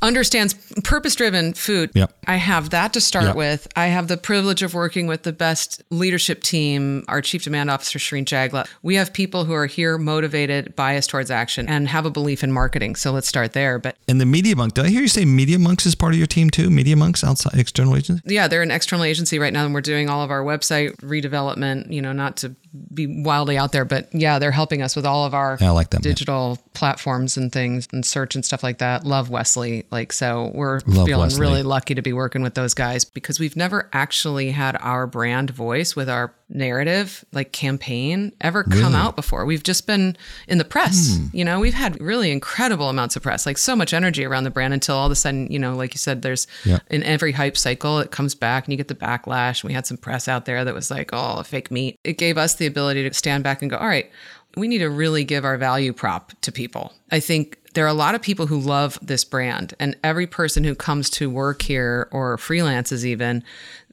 Understands 0.00 0.54
purpose 0.84 1.16
driven 1.16 1.54
food. 1.54 1.90
Yep. 1.94 2.12
I 2.28 2.36
have 2.36 2.70
that 2.70 2.92
to 2.92 3.00
start 3.00 3.24
Yep. 3.26 3.36
with. 3.36 3.68
I 3.74 3.86
have 3.86 4.06
the 4.06 4.16
privilege 4.16 4.62
of 4.62 4.72
working 4.72 5.08
with 5.08 5.24
the 5.24 5.32
best 5.32 5.82
leadership 5.90 6.44
team, 6.44 7.04
our 7.08 7.20
chief 7.20 7.42
demand 7.42 7.68
officer, 7.68 7.98
Shreen 7.98 8.24
Jagla. 8.24 8.68
We 8.82 8.94
have 8.94 9.12
people 9.12 9.44
who 9.46 9.54
are 9.54 9.66
here 9.66 9.98
motivated, 9.98 10.76
biased 10.76 11.10
towards 11.10 11.32
action, 11.32 11.68
and 11.68 11.88
have 11.88 12.06
a 12.06 12.10
belief 12.10 12.44
in 12.44 12.52
marketing. 12.52 12.94
So 12.94 13.10
let's 13.10 13.26
start 13.26 13.54
there. 13.54 13.80
But 13.80 13.96
And 14.06 14.20
the 14.20 14.26
Media 14.26 14.54
Monk, 14.54 14.74
did 14.74 14.86
I 14.86 14.88
hear 14.88 15.00
you 15.00 15.08
say 15.08 15.24
Media 15.24 15.58
Monks 15.58 15.84
is 15.84 15.96
part 15.96 16.12
of 16.12 16.18
your 16.18 16.28
team 16.28 16.48
too? 16.48 16.70
Media 16.70 16.94
Monks 16.94 17.24
outside 17.24 17.58
external 17.58 17.96
agency? 17.96 18.22
yeah, 18.32 18.46
they're 18.46 18.62
an 18.62 18.70
external 18.70 19.04
agency 19.04 19.40
right 19.40 19.52
now, 19.52 19.64
and 19.64 19.74
we're 19.74 19.80
doing 19.80 20.08
all 20.08 20.22
of 20.22 20.30
our 20.30 20.44
website 20.44 20.94
redevelopment. 20.98 21.92
You 21.92 22.02
know, 22.02 22.12
not 22.12 22.36
to 22.38 22.54
be 22.92 23.06
wildly 23.22 23.56
out 23.56 23.72
there, 23.72 23.84
but 23.84 24.08
yeah, 24.12 24.38
they're 24.38 24.50
helping 24.50 24.82
us 24.82 24.94
with 24.96 25.06
all 25.06 25.24
of 25.24 25.34
our 25.34 25.56
Yeah, 25.60 25.70
like 25.70 25.90
them, 25.90 26.00
yeah. 26.04 26.10
digital 26.10 26.58
platforms 26.74 27.36
and 27.36 27.50
things 27.52 27.88
and 27.92 28.04
search 28.04 28.34
and 28.34 28.44
stuff 28.44 28.62
like 28.62 28.78
that. 28.78 29.04
Love 29.04 29.30
Wesley. 29.30 29.86
Like, 29.90 30.12
so 30.12 30.50
we're 30.54 30.80
Love 30.86 31.06
feeling 31.06 31.20
Wesley. 31.22 31.40
really 31.40 31.62
lucky 31.62 31.94
to 31.94 32.02
be 32.02 32.12
working 32.12 32.42
with 32.42 32.54
those 32.54 32.74
guys 32.74 33.04
because 33.04 33.40
we've 33.40 33.56
never 33.56 33.88
actually 33.92 34.50
had 34.50 34.76
our 34.80 35.06
brand 35.06 35.50
voice 35.50 35.96
with 35.96 36.08
our 36.10 36.34
narrative, 36.50 37.24
like 37.32 37.52
campaign, 37.52 38.32
ever 38.40 38.62
come 38.64 38.72
Really? 38.78 38.94
out 38.94 39.16
before. 39.16 39.44
We've 39.44 39.62
just 39.62 39.86
been 39.86 40.16
in 40.46 40.58
the 40.58 40.64
press. 40.64 41.16
Hmm. 41.16 41.26
You 41.36 41.44
know, 41.44 41.60
we've 41.60 41.74
had 41.74 42.00
really 42.00 42.30
incredible 42.30 42.88
amounts 42.88 43.16
of 43.16 43.22
press, 43.22 43.44
like 43.46 43.58
so 43.58 43.76
much 43.76 43.92
energy 43.92 44.24
around 44.24 44.44
the 44.44 44.50
brand 44.50 44.72
until 44.74 44.96
all 44.96 45.06
of 45.06 45.12
a 45.12 45.16
sudden, 45.16 45.50
you 45.52 45.58
know, 45.58 45.76
like 45.76 45.94
you 45.94 45.98
said, 45.98 46.22
there's 46.22 46.46
Yeah. 46.64 46.78
in 46.90 47.02
every 47.02 47.32
hype 47.32 47.56
cycle, 47.56 47.98
it 47.98 48.10
comes 48.10 48.34
back 48.34 48.64
and 48.64 48.72
you 48.72 48.76
get 48.78 48.88
the 48.88 48.94
backlash. 48.94 49.62
We 49.62 49.72
had 49.72 49.86
some 49.86 49.96
press 49.98 50.26
out 50.28 50.46
there 50.46 50.64
that 50.64 50.74
was 50.74 50.90
like, 50.90 51.10
oh, 51.12 51.42
fake 51.42 51.70
meat. 51.70 51.96
It 52.04 52.18
gave 52.18 52.38
us 52.38 52.54
the 52.54 52.66
ability 52.66 53.08
to 53.08 53.14
stand 53.14 53.44
back 53.44 53.60
and 53.62 53.70
go, 53.70 53.76
all 53.76 53.86
right, 53.86 54.10
we 54.56 54.68
need 54.68 54.78
to 54.78 54.88
really 54.90 55.24
give 55.24 55.44
our 55.44 55.58
value 55.58 55.92
prop 55.92 56.32
to 56.40 56.50
people. 56.50 56.92
I 57.12 57.20
think 57.20 57.58
there 57.74 57.84
are 57.84 57.88
a 57.88 57.92
lot 57.94 58.14
of 58.14 58.22
people 58.22 58.46
who 58.46 58.58
love 58.58 58.98
this 59.02 59.22
brand, 59.22 59.74
and 59.78 59.96
every 60.02 60.26
person 60.26 60.64
who 60.64 60.74
comes 60.74 61.10
to 61.10 61.28
work 61.30 61.62
here 61.62 62.08
or 62.10 62.36
freelances 62.38 63.04
even, 63.04 63.44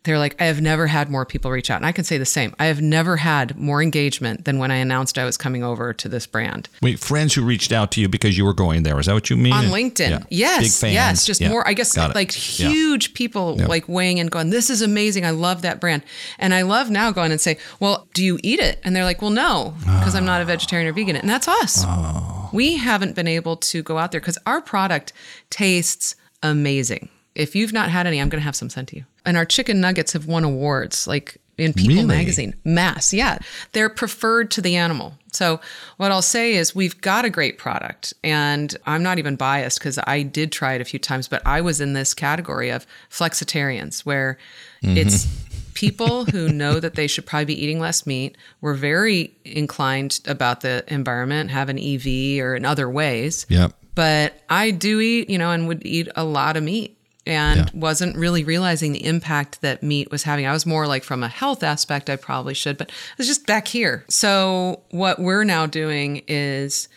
they're 0.05 0.19
like, 0.19 0.35
I 0.39 0.45
have 0.45 0.61
never 0.61 0.87
had 0.87 1.09
more 1.09 1.25
people 1.25 1.51
reach 1.51 1.69
out. 1.69 1.77
And 1.77 1.85
I 1.85 1.91
can 1.91 2.03
say 2.03 2.17
the 2.17 2.25
same. 2.25 2.55
I 2.59 2.65
have 2.65 2.81
never 2.81 3.17
had 3.17 3.57
more 3.57 3.81
engagement 3.81 4.45
than 4.45 4.59
when 4.59 4.71
I 4.71 4.75
announced 4.75 5.17
I 5.17 5.25
was 5.25 5.37
coming 5.37 5.63
over 5.63 5.93
to 5.93 6.07
this 6.07 6.25
brand. 6.27 6.69
Wait, 6.81 6.99
friends 6.99 7.33
who 7.33 7.43
reached 7.43 7.71
out 7.71 7.91
to 7.93 8.01
you 8.01 8.07
because 8.07 8.37
you 8.37 8.45
were 8.45 8.53
going 8.53 8.83
there. 8.83 8.99
Is 8.99 9.07
that 9.07 9.13
what 9.13 9.29
you 9.29 9.35
mean? 9.37 9.53
on 9.53 9.65
LinkedIn. 9.65 10.09
Yeah. 10.09 10.23
Yes, 10.29 10.61
Big 10.61 10.71
fans. 10.71 10.93
yes, 10.93 11.25
just 11.25 11.41
Yeah. 11.41 11.49
more. 11.49 11.67
I 11.67 11.73
guess 11.73 11.95
like 11.97 12.33
Yeah. 12.59 12.69
huge 12.69 13.13
people 13.13 13.55
Yep. 13.59 13.67
like 13.69 13.89
weighing 13.89 14.17
in, 14.19 14.27
going, 14.27 14.49
"This 14.49 14.69
is 14.69 14.81
amazing. 14.81 15.25
I 15.25 15.31
love 15.31 15.61
that 15.63 15.79
brand." 15.79 16.03
And 16.39 16.53
I 16.53 16.61
love 16.61 16.89
now 16.89 17.11
going 17.11 17.31
and 17.31 17.41
say, 17.41 17.57
"Well, 17.79 18.07
do 18.13 18.23
you 18.23 18.39
eat 18.43 18.59
it?" 18.59 18.79
And 18.83 18.95
they're 18.95 19.03
like, 19.03 19.21
"Well, 19.21 19.31
no, 19.31 19.75
because 19.79 20.15
I'm 20.15 20.25
not 20.25 20.41
a 20.41 20.43
ah. 20.43 20.47
vegetarian 20.47 20.87
or 20.87 20.93
vegan." 20.93 21.15
And 21.15 21.29
that's 21.29 21.47
us. 21.47 21.83
Oh. 21.85 22.49
We 22.53 22.77
haven't 22.77 23.15
been 23.15 23.27
able 23.27 23.57
to 23.57 23.81
go 23.83 23.97
out 23.97 24.11
there 24.11 24.21
because 24.21 24.37
our 24.45 24.61
product 24.61 25.13
tastes 25.49 26.15
amazing. 26.43 27.09
If 27.35 27.55
you've 27.55 27.73
not 27.73 27.89
had 27.89 28.07
any, 28.07 28.21
I'm 28.21 28.29
going 28.29 28.41
to 28.41 28.45
have 28.45 28.55
some 28.55 28.69
sent 28.69 28.89
to 28.89 28.95
you. 28.97 29.05
And 29.25 29.37
our 29.37 29.45
chicken 29.45 29.81
nuggets 29.81 30.13
have 30.13 30.25
won 30.25 30.43
awards, 30.43 31.07
like 31.07 31.37
in 31.57 31.73
People 31.73 31.95
Really? 31.95 32.07
magazine. 32.07 32.55
Mass, 32.63 33.13
yeah. 33.13 33.37
They're 33.71 33.89
preferred 33.89 34.51
to 34.51 34.61
the 34.61 34.75
animal. 34.75 35.17
So 35.31 35.59
what 35.97 36.11
I'll 36.11 36.21
say 36.21 36.55
is 36.55 36.75
we've 36.75 36.99
got 37.01 37.25
a 37.25 37.29
great 37.29 37.57
product 37.57 38.13
and 38.23 38.75
I'm 38.85 39.03
not 39.03 39.19
even 39.19 39.35
biased 39.35 39.79
because 39.79 39.99
I 40.05 40.21
did 40.21 40.51
try 40.51 40.73
it 40.73 40.81
a 40.81 40.85
few 40.85 40.99
times, 40.99 41.27
but 41.27 41.41
I 41.45 41.61
was 41.61 41.81
in 41.81 41.93
this 41.93 42.13
category 42.13 42.69
of 42.69 42.87
flexitarians 43.09 44.01
where 44.01 44.37
mm-hmm. 44.81 44.97
it's 44.97 45.27
people 45.73 46.25
who 46.25 46.47
know 46.49 46.79
that 46.79 46.95
they 46.95 47.07
should 47.07 47.25
probably 47.25 47.45
be 47.45 47.63
eating 47.63 47.79
less 47.79 48.07
meat. 48.07 48.37
We're 48.61 48.75
very 48.75 49.35
inclined 49.43 50.21
about 50.25 50.61
the 50.61 50.85
environment, 50.87 51.51
have 51.51 51.69
an 51.69 51.77
EV 51.77 52.41
or 52.41 52.55
in 52.55 52.63
other 52.65 52.89
ways. 52.89 53.45
Yep. 53.49 53.73
But 53.93 54.41
I 54.49 54.71
do 54.71 54.99
eat, 54.99 55.29
you 55.29 55.37
know, 55.37 55.51
and 55.51 55.67
would 55.67 55.85
eat 55.85 56.09
a 56.15 56.23
lot 56.23 56.57
of 56.57 56.63
meat 56.63 56.97
and 57.25 57.59
Yeah. 57.59 57.65
wasn't 57.73 58.15
really 58.15 58.43
realizing 58.43 58.91
the 58.93 59.05
impact 59.05 59.61
that 59.61 59.81
meat 59.83 60.11
was 60.11 60.23
having. 60.23 60.45
I 60.45 60.51
was 60.53 60.65
more 60.65 60.87
like 60.87 61.03
from 61.03 61.23
a 61.23 61.27
health 61.27 61.63
aspect, 61.63 62.09
I 62.09 62.15
probably 62.15 62.53
should, 62.53 62.77
but 62.77 62.89
it 62.89 63.17
was 63.17 63.27
just 63.27 63.45
back 63.47 63.67
here. 63.67 64.05
So 64.09 64.83
what 64.91 65.19
we're 65.19 65.43
now 65.43 65.65
doing 65.65 66.23
is 66.27 66.87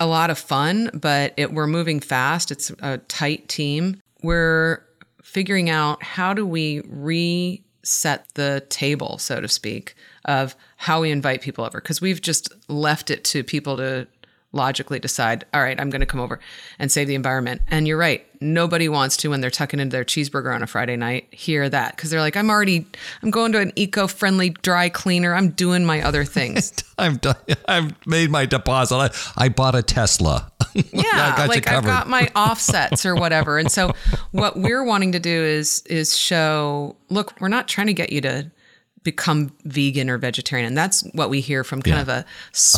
a 0.00 0.06
lot 0.06 0.30
of 0.30 0.38
fun, 0.38 0.90
but 0.94 1.32
it, 1.36 1.52
we're 1.52 1.66
moving 1.68 2.00
fast. 2.00 2.50
It's 2.50 2.70
a 2.80 2.98
tight 2.98 3.48
team. 3.48 4.00
We're 4.22 4.82
figuring 5.22 5.70
out 5.70 6.02
how 6.02 6.34
do 6.34 6.44
we 6.46 6.82
reset 6.86 8.26
the 8.34 8.64
table, 8.68 9.18
so 9.18 9.40
to 9.40 9.48
speak, 9.48 9.94
of 10.24 10.54
how 10.76 11.00
we 11.00 11.10
invite 11.10 11.40
people 11.40 11.64
over 11.64 11.80
because 11.80 12.00
we've 12.00 12.20
just 12.20 12.52
left 12.68 13.10
it 13.10 13.24
to 13.24 13.44
people 13.44 13.76
to 13.76 14.06
logically 14.52 14.98
decide, 14.98 15.44
all 15.54 15.62
right, 15.62 15.80
I'm 15.80 15.88
going 15.90 16.00
to 16.00 16.06
come 16.06 16.20
over 16.20 16.38
and 16.78 16.90
save 16.92 17.08
the 17.08 17.14
environment. 17.14 17.62
And 17.68 17.88
you're 17.88 17.96
right. 17.96 18.26
Nobody 18.42 18.88
wants 18.88 19.16
to, 19.18 19.28
when 19.28 19.40
they're 19.40 19.50
tucking 19.50 19.80
into 19.80 19.94
their 19.94 20.04
cheeseburger 20.04 20.54
on 20.54 20.62
a 20.62 20.66
Friday 20.66 20.96
night, 20.96 21.28
hear 21.32 21.68
that 21.68 21.96
because 21.96 22.10
they're 22.10 22.20
like, 22.20 22.36
I'm 22.36 22.50
already, 22.50 22.86
I'm 23.22 23.30
going 23.30 23.52
to 23.52 23.60
an 23.60 23.72
eco 23.76 24.06
friendly 24.06 24.50
dry 24.50 24.88
cleaner. 24.88 25.34
I'm 25.34 25.50
doing 25.50 25.84
my 25.84 26.02
other 26.02 26.24
things. 26.24 26.72
I've 26.98 27.20
done. 27.20 27.36
I've 27.66 28.06
made 28.06 28.30
my 28.30 28.46
deposit. 28.46 28.96
I, 28.96 29.44
I 29.44 29.48
bought 29.48 29.74
a 29.74 29.82
Tesla. 29.82 30.50
Yeah, 30.74 31.02
I 31.04 31.36
got 31.36 31.48
like 31.50 31.68
I've 31.68 31.84
got 31.84 32.08
my 32.08 32.30
offsets 32.36 33.04
or 33.04 33.14
whatever. 33.14 33.58
And 33.58 33.70
so 33.70 33.92
what 34.30 34.56
we're 34.56 34.82
wanting 34.82 35.12
to 35.12 35.20
do 35.20 35.30
is 35.30 35.82
is 35.82 36.16
show, 36.16 36.96
look, 37.10 37.38
we're 37.40 37.48
not 37.48 37.68
trying 37.68 37.88
to 37.88 37.92
get 37.92 38.10
you 38.10 38.22
to 38.22 38.50
become 39.04 39.52
vegan 39.64 40.08
or 40.08 40.18
vegetarian. 40.18 40.66
And 40.66 40.76
that's 40.76 41.02
what 41.12 41.30
we 41.30 41.40
hear 41.40 41.64
from 41.64 41.82
kind 41.82 41.96
Yeah. 41.96 42.02
of 42.02 42.08
a, 42.08 42.24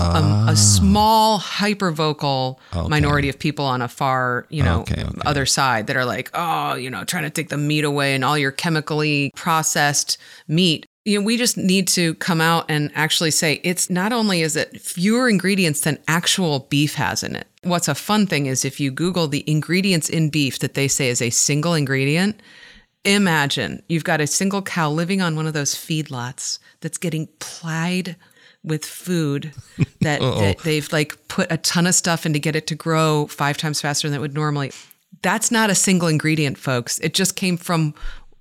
um, 0.01 0.49
a 0.49 0.57
small 0.57 1.39
hyper 1.39 1.91
vocal 1.91 2.61
Okay. 2.75 2.89
minority 2.89 3.29
of 3.29 3.39
people 3.39 3.65
on 3.65 3.83
a 3.83 3.89
far, 3.89 4.47
you 4.51 4.63
know, 4.63 4.81
Okay, 4.81 5.03
okay. 5.03 5.21
other 5.27 5.47
side 5.47 5.87
that 5.87 5.97
are 5.97 6.05
like, 6.05 6.31
oh, 6.35 6.75
you 6.75 6.91
know, 6.91 7.05
trying 7.05 7.25
to 7.25 7.31
take 7.31 7.49
the 7.49 7.57
meat 7.59 7.85
away 7.85 8.15
and 8.15 8.25
all 8.25 8.39
your 8.39 8.51
chemically 8.53 9.31
processed 9.37 10.19
meat. 10.49 10.87
You 11.07 11.19
know, 11.21 11.25
we 11.27 11.37
just 11.37 11.59
need 11.59 11.87
to 11.89 12.15
come 12.15 12.41
out 12.41 12.65
and 12.71 12.91
actually 12.95 13.31
say 13.31 13.61
it's 13.63 13.91
not 13.91 14.11
only 14.13 14.41
is 14.41 14.57
it 14.57 14.81
fewer 14.81 15.29
ingredients 15.29 15.81
than 15.81 15.99
actual 16.09 16.61
beef 16.71 16.95
has 16.95 17.23
in 17.23 17.37
it. 17.37 17.47
What's 17.63 17.89
a 17.89 17.95
fun 17.95 18.27
thing 18.27 18.47
is 18.47 18.65
if 18.65 18.81
you 18.81 18.91
Google 18.91 19.29
the 19.29 19.45
ingredients 19.51 20.09
in 20.09 20.31
beef 20.31 20.59
that 20.61 20.73
they 20.75 20.89
say 20.89 21.11
is 21.11 21.21
a 21.21 21.29
single 21.31 21.75
ingredient, 21.75 22.41
imagine 23.05 23.83
you've 23.89 24.05
got 24.05 24.21
a 24.21 24.27
single 24.27 24.63
cow 24.63 24.91
living 24.91 25.21
on 25.21 25.37
one 25.37 25.47
of 25.47 25.53
those 25.53 25.75
feedlots 25.75 26.59
that's 26.81 26.99
getting 26.99 27.29
plied 27.39 28.17
with 28.63 28.85
food 28.85 29.53
that, 30.01 30.21
that 30.21 30.59
they've 30.65 30.91
like 30.93 31.17
put 31.29 31.51
a 31.53 31.59
ton 31.59 31.87
of 31.87 31.95
stuff 31.95 32.25
in 32.25 32.33
to 32.33 32.39
get 32.39 32.57
it 32.57 32.67
to 32.69 32.75
grow 32.75 33.27
five 33.27 33.57
times 33.59 33.81
faster 33.81 34.09
than 34.09 34.17
it 34.17 34.21
would 34.21 34.35
normally. 34.35 34.73
That's 35.23 35.51
not 35.51 35.71
a 35.71 35.75
single 35.75 36.09
ingredient, 36.09 36.59
folks. 36.59 36.99
It 37.01 37.15
just 37.15 37.37
came 37.37 37.57
from 37.57 37.95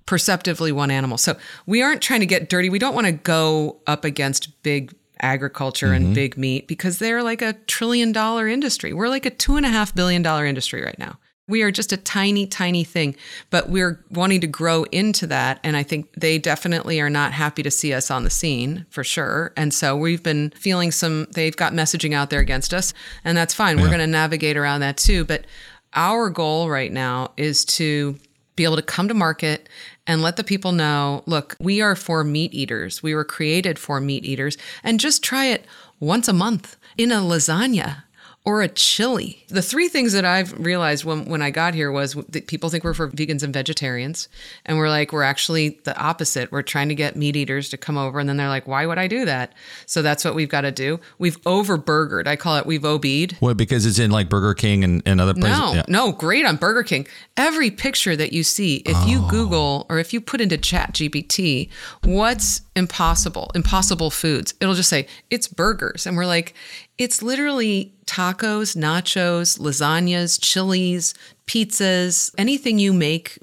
perceptively 0.06 0.72
one 0.72 0.90
animal. 0.90 1.16
So 1.18 1.36
we 1.66 1.82
aren't 1.82 2.02
trying 2.02 2.20
to 2.20 2.26
get 2.26 2.48
dirty. 2.50 2.68
We 2.68 2.78
don't 2.78 2.94
want 2.94 3.06
to 3.06 3.12
go 3.12 3.80
up 3.86 4.04
against 4.04 4.62
big 4.62 4.94
agriculture 5.20 5.86
Mm-hmm. 5.86 6.04
and 6.06 6.14
big 6.14 6.36
meat 6.36 6.66
because 6.68 6.98
they're 6.98 7.22
like 7.22 7.40
a 7.40 7.54
trillion 7.66 8.12
dollar 8.12 8.48
industry. 8.48 8.92
We're 8.92 9.08
like 9.08 9.24
a 9.24 9.30
two 9.30 9.56
and 9.56 9.64
a 9.64 9.68
half 9.70 9.94
billion 9.94 10.22
dollar 10.22 10.44
industry 10.44 10.82
right 10.82 10.98
now. 10.98 11.18
We 11.46 11.62
are 11.62 11.70
just 11.70 11.92
a 11.92 11.98
tiny, 11.98 12.46
tiny 12.46 12.84
thing, 12.84 13.16
but 13.50 13.68
we're 13.68 14.02
wanting 14.10 14.40
to 14.40 14.46
grow 14.46 14.84
into 14.84 15.26
that. 15.26 15.60
And 15.62 15.76
I 15.76 15.82
think 15.82 16.10
they 16.14 16.38
definitely 16.38 17.00
are 17.00 17.10
not 17.10 17.32
happy 17.32 17.62
to 17.62 17.70
see 17.70 17.92
us 17.92 18.10
on 18.10 18.24
the 18.24 18.30
scene 18.30 18.86
for 18.88 19.04
sure. 19.04 19.52
And 19.54 19.74
so 19.74 19.94
we've 19.94 20.22
been 20.22 20.50
feeling 20.56 20.90
some, 20.90 21.26
they've 21.32 21.56
got 21.56 21.74
messaging 21.74 22.14
out 22.14 22.30
there 22.30 22.40
against 22.40 22.72
us, 22.72 22.94
and 23.24 23.36
that's 23.36 23.52
fine. 23.52 23.78
We're 23.78 23.88
going 23.88 23.98
to 23.98 24.06
navigate 24.06 24.56
around 24.56 24.80
that 24.80 24.96
too. 24.96 25.26
But 25.26 25.44
our 25.92 26.30
goal 26.30 26.70
right 26.70 26.90
now 26.90 27.32
is 27.36 27.64
to 27.66 28.18
be 28.56 28.64
able 28.64 28.76
to 28.76 28.82
come 28.82 29.08
to 29.08 29.14
market 29.14 29.68
and 30.06 30.22
let 30.22 30.36
the 30.36 30.44
people 30.44 30.72
know 30.72 31.22
look, 31.26 31.56
we 31.58 31.80
are 31.80 31.96
for 31.96 32.24
meat 32.24 32.54
eaters. 32.54 33.02
We 33.02 33.14
were 33.14 33.24
created 33.24 33.78
for 33.78 34.00
meat 34.00 34.24
eaters, 34.24 34.56
and 34.82 34.98
just 34.98 35.22
try 35.22 35.46
it 35.46 35.66
once 36.00 36.26
a 36.28 36.32
month 36.32 36.76
in 36.96 37.12
a 37.12 37.16
lasagna 37.16 38.03
or 38.46 38.60
a 38.60 38.68
chili. 38.68 39.42
The 39.48 39.62
three 39.62 39.88
things 39.88 40.12
that 40.12 40.26
I've 40.26 40.52
realized 40.62 41.02
when, 41.06 41.24
when 41.24 41.40
I 41.40 41.50
got 41.50 41.72
here 41.72 41.90
was 41.90 42.12
that 42.28 42.46
people 42.46 42.68
think 42.68 42.84
we're 42.84 42.92
for 42.92 43.08
vegans 43.08 43.42
and 43.42 43.54
vegetarians. 43.54 44.28
And 44.66 44.76
we're 44.76 44.90
like, 44.90 45.12
we're 45.14 45.22
actually 45.22 45.80
the 45.84 45.96
opposite. 45.98 46.52
We're 46.52 46.60
trying 46.60 46.90
to 46.90 46.94
get 46.94 47.16
meat 47.16 47.36
eaters 47.36 47.70
to 47.70 47.78
come 47.78 47.96
over. 47.96 48.20
And 48.20 48.28
then 48.28 48.36
they're 48.36 48.50
like, 48.50 48.68
why 48.68 48.84
would 48.84 48.98
I 48.98 49.06
do 49.06 49.24
that? 49.24 49.54
So 49.86 50.02
that's 50.02 50.26
what 50.26 50.34
we've 50.34 50.50
got 50.50 50.60
to 50.60 50.70
do. 50.70 51.00
We've 51.18 51.38
over 51.46 51.78
burgered. 51.78 52.28
I 52.28 52.36
call 52.36 52.56
it 52.58 52.66
we've 52.66 52.84
OB'd. 52.84 53.36
What, 53.40 53.56
because 53.56 53.86
it's 53.86 53.98
in 53.98 54.10
like 54.10 54.28
Burger 54.28 54.52
King 54.52 54.84
and, 54.84 55.02
and 55.06 55.22
other 55.22 55.32
places? 55.32 55.58
No, 55.58 55.72
Yeah. 55.72 55.82
no, 55.88 56.12
great 56.12 56.44
on 56.44 56.56
Burger 56.56 56.82
King. 56.82 57.06
Every 57.38 57.70
picture 57.70 58.14
that 58.14 58.34
you 58.34 58.42
see, 58.42 58.76
if 58.84 58.94
Oh. 58.94 59.06
you 59.06 59.26
Google 59.30 59.86
or 59.88 59.98
if 59.98 60.12
you 60.12 60.20
put 60.20 60.42
into 60.42 60.58
Chat 60.58 60.92
GPT, 60.92 61.70
what's 62.02 62.60
impossible, 62.76 63.50
impossible 63.54 64.10
foods, 64.10 64.52
it'll 64.60 64.74
just 64.74 64.90
say 64.90 65.06
it's 65.30 65.48
burgers. 65.48 66.06
And 66.06 66.14
we're 66.16 66.26
like, 66.26 66.54
it's 66.98 67.22
literally 67.22 67.92
tacos, 68.06 68.76
nachos, 68.76 69.58
lasagnas, 69.58 70.38
chilies, 70.40 71.14
pizzas, 71.46 72.32
anything 72.38 72.78
you 72.78 72.92
make, 72.92 73.38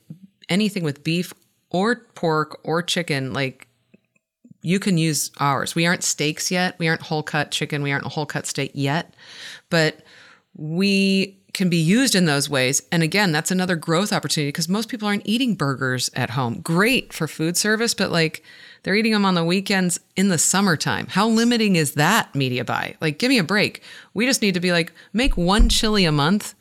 anything 0.49 0.83
with 0.83 1.03
beef 1.03 1.33
or 1.69 1.95
pork 2.15 2.59
or 2.63 2.81
chicken, 2.81 3.33
like 3.33 3.67
you 4.61 4.79
can 4.79 4.97
use 4.97 5.31
ours. 5.39 5.75
We 5.75 5.85
aren't 5.85 6.03
steaks 6.03 6.51
yet. 6.51 6.77
We 6.77 6.87
aren't 6.87 7.01
whole 7.01 7.23
cut 7.23 7.51
chicken. 7.51 7.81
We 7.81 7.91
aren't 7.91 8.05
a 8.05 8.09
whole 8.09 8.25
cut 8.25 8.45
steak 8.45 8.71
yet. 8.73 9.15
But 9.69 10.01
we 10.55 11.37
can 11.53 11.69
be 11.69 11.77
used 11.77 12.15
in 12.15 12.25
those 12.25 12.49
ways. 12.49 12.81
And 12.91 13.03
again, 13.03 13.31
that's 13.31 13.51
another 13.51 13.75
growth 13.75 14.13
opportunity 14.13 14.49
because 14.49 14.69
most 14.69 14.87
people 14.87 15.07
aren't 15.07 15.27
eating 15.27 15.55
burgers 15.55 16.09
at 16.15 16.31
home. 16.31 16.61
Great 16.61 17.11
for 17.11 17.27
food 17.27 17.57
service, 17.57 17.93
but 17.93 18.11
like 18.11 18.43
they're 18.83 18.95
eating 18.95 19.13
them 19.13 19.25
on 19.25 19.35
the 19.35 19.43
weekends 19.43 19.99
in 20.15 20.29
the 20.29 20.37
summertime. 20.37 21.07
How 21.07 21.27
limiting 21.27 21.75
is 21.75 21.93
that 21.93 22.33
media 22.33 22.65
buy? 22.65 22.95
Like, 22.99 23.19
give 23.19 23.29
me 23.29 23.37
a 23.37 23.43
break. 23.43 23.83
We 24.13 24.25
just 24.25 24.41
need 24.41 24.53
to 24.55 24.59
be 24.59 24.71
like, 24.71 24.91
make 25.13 25.37
one 25.37 25.69
chili 25.69 26.05
a 26.05 26.11
month 26.11 26.55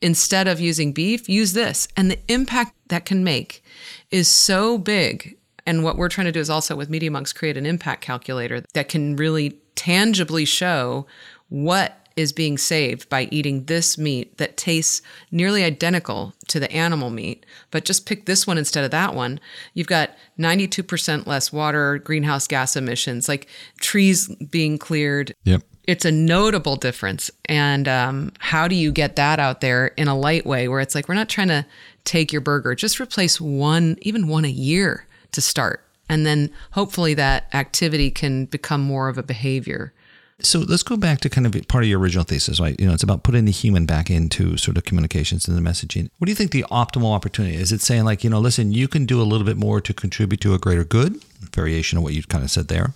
instead 0.00 0.46
of 0.46 0.60
using 0.60 0.92
beef, 0.92 1.28
use 1.28 1.52
this. 1.54 1.88
And 1.96 2.10
the 2.10 2.18
impact 2.28 2.74
that 2.88 3.04
can 3.04 3.24
make 3.24 3.64
is 4.10 4.28
so 4.28 4.78
big. 4.78 5.36
And 5.66 5.82
what 5.82 5.96
we're 5.96 6.10
trying 6.10 6.26
to 6.26 6.32
do 6.32 6.40
is 6.40 6.50
also 6.50 6.76
with 6.76 6.90
Media 6.90 7.10
Monks 7.10 7.32
create 7.32 7.56
an 7.56 7.66
impact 7.66 8.02
calculator 8.02 8.62
that 8.74 8.88
can 8.88 9.16
really 9.16 9.58
tangibly 9.74 10.44
show 10.44 11.06
what 11.48 12.03
is 12.16 12.32
being 12.32 12.56
saved 12.56 13.08
by 13.08 13.28
eating 13.30 13.64
this 13.64 13.98
meat 13.98 14.38
that 14.38 14.56
tastes 14.56 15.02
nearly 15.30 15.64
identical 15.64 16.32
to 16.48 16.60
the 16.60 16.70
animal 16.70 17.10
meat, 17.10 17.44
but 17.70 17.84
just 17.84 18.06
pick 18.06 18.26
this 18.26 18.46
one 18.46 18.58
instead 18.58 18.84
of 18.84 18.90
that 18.92 19.14
one. 19.14 19.40
You've 19.74 19.88
got 19.88 20.10
92% 20.38 21.26
less 21.26 21.52
water, 21.52 21.98
greenhouse 21.98 22.46
gas 22.46 22.76
emissions, 22.76 23.28
like 23.28 23.48
trees 23.80 24.28
being 24.28 24.78
cleared. 24.78 25.34
Yep. 25.44 25.62
It's 25.86 26.04
a 26.04 26.12
notable 26.12 26.76
difference. 26.76 27.30
And 27.46 27.88
um, 27.88 28.32
how 28.38 28.68
do 28.68 28.74
you 28.74 28.92
get 28.92 29.16
that 29.16 29.38
out 29.38 29.60
there 29.60 29.88
in 29.88 30.08
a 30.08 30.16
light 30.16 30.46
way 30.46 30.68
where 30.68 30.80
it's 30.80 30.94
like, 30.94 31.08
we're 31.08 31.14
not 31.14 31.28
trying 31.28 31.48
to 31.48 31.66
take 32.04 32.32
your 32.32 32.40
burger, 32.40 32.74
just 32.74 33.00
replace 33.00 33.40
one, 33.40 33.96
even 34.02 34.28
one 34.28 34.44
a 34.44 34.48
year 34.48 35.06
to 35.32 35.40
start. 35.40 35.84
And 36.08 36.24
then 36.24 36.50
hopefully 36.72 37.14
that 37.14 37.48
activity 37.52 38.10
can 38.10 38.44
become 38.46 38.82
more 38.82 39.08
of 39.08 39.18
a 39.18 39.22
behavior. 39.22 39.92
So 40.40 40.58
let's 40.60 40.82
go 40.82 40.96
back 40.96 41.20
to 41.20 41.30
kind 41.30 41.46
of 41.46 41.68
part 41.68 41.84
of 41.84 41.90
your 41.90 42.00
original 42.00 42.24
thesis, 42.24 42.58
right? 42.58 42.78
You 42.78 42.86
know, 42.86 42.92
it's 42.92 43.04
about 43.04 43.22
putting 43.22 43.44
the 43.44 43.52
human 43.52 43.86
back 43.86 44.10
into 44.10 44.56
sort 44.56 44.76
of 44.76 44.84
communications 44.84 45.46
and 45.46 45.56
the 45.56 45.62
messaging. 45.62 46.10
What 46.18 46.26
do 46.26 46.32
you 46.32 46.36
think 46.36 46.50
the 46.50 46.64
optimal 46.70 47.14
opportunity 47.14 47.54
is? 47.56 47.70
It 47.70 47.80
saying 47.80 48.04
like, 48.04 48.24
you 48.24 48.30
know, 48.30 48.40
listen, 48.40 48.72
you 48.72 48.88
can 48.88 49.06
do 49.06 49.22
a 49.22 49.24
little 49.24 49.46
bit 49.46 49.56
more 49.56 49.80
to 49.80 49.94
contribute 49.94 50.40
to 50.40 50.52
a 50.54 50.58
greater 50.58 50.84
good, 50.84 51.22
variation 51.52 51.98
of 51.98 52.04
what 52.04 52.14
you 52.14 52.22
kind 52.24 52.42
of 52.42 52.50
said 52.50 52.66
there. 52.68 52.94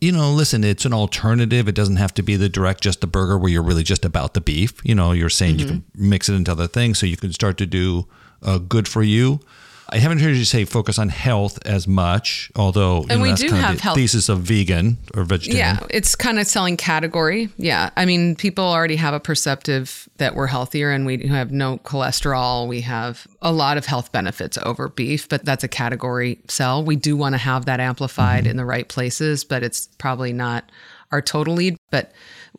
You 0.00 0.12
know, 0.12 0.30
listen, 0.30 0.62
it's 0.62 0.84
an 0.84 0.92
alternative. 0.92 1.66
It 1.66 1.74
doesn't 1.74 1.96
have 1.96 2.12
to 2.14 2.22
be 2.22 2.36
the 2.36 2.50
direct 2.50 2.82
just 2.82 3.00
the 3.00 3.06
burger 3.06 3.38
where 3.38 3.50
you're 3.50 3.62
really 3.62 3.82
just 3.82 4.04
about 4.04 4.34
the 4.34 4.42
beef. 4.42 4.74
You 4.84 4.94
know, 4.94 5.12
you're 5.12 5.30
saying 5.30 5.58
you 5.58 5.66
can 5.66 5.84
mix 5.94 6.28
it 6.28 6.34
into 6.34 6.52
other 6.52 6.66
things 6.66 6.98
so 6.98 7.06
you 7.06 7.16
can 7.16 7.32
start 7.32 7.56
to 7.58 7.66
do 7.66 8.06
uh, 8.42 8.58
good 8.58 8.86
for 8.86 9.02
you. 9.02 9.40
I 9.88 9.98
haven't 9.98 10.18
heard 10.18 10.34
you 10.34 10.44
say 10.44 10.64
focus 10.64 10.98
on 10.98 11.08
health 11.10 11.58
as 11.64 11.86
much, 11.86 12.50
although 12.56 13.02
you 13.02 13.06
And 13.10 13.20
know, 13.20 13.22
we 13.22 13.32
do 13.34 13.50
kind 13.50 13.74
of 13.74 13.80
have 13.80 13.94
the 13.94 14.00
thesis 14.00 14.28
of 14.28 14.40
vegan 14.40 14.98
or 15.14 15.24
vegetarian. 15.24 15.58
Yeah, 15.58 15.86
it's 15.90 16.16
kind 16.16 16.40
of 16.40 16.46
selling 16.46 16.76
category. 16.76 17.50
Yeah. 17.56 17.90
I 17.96 18.04
mean, 18.04 18.34
people 18.34 18.64
already 18.64 18.96
have 18.96 19.14
a 19.14 19.20
perceptive 19.20 20.08
that 20.16 20.34
we're 20.34 20.48
healthier 20.48 20.90
and 20.90 21.06
we 21.06 21.26
have 21.28 21.52
no 21.52 21.78
cholesterol. 21.78 22.66
We 22.66 22.80
have 22.80 23.26
a 23.40 23.52
lot 23.52 23.76
of 23.76 23.86
health 23.86 24.10
benefits 24.10 24.58
over 24.62 24.88
beef, 24.88 25.28
but 25.28 25.44
that's 25.44 25.62
a 25.62 25.68
category 25.68 26.40
sell. 26.48 26.82
We 26.82 26.96
do 26.96 27.16
want 27.16 27.34
to 27.34 27.38
have 27.38 27.66
that 27.66 27.78
amplified 27.78 28.42
mm-hmm. 28.42 28.50
in 28.50 28.56
the 28.56 28.64
right 28.64 28.88
places, 28.88 29.44
but 29.44 29.62
it's 29.62 29.88
probably 29.98 30.32
not 30.32 30.70
our 31.12 31.22
total 31.22 31.54
lead. 31.54 31.76
But 31.90 32.10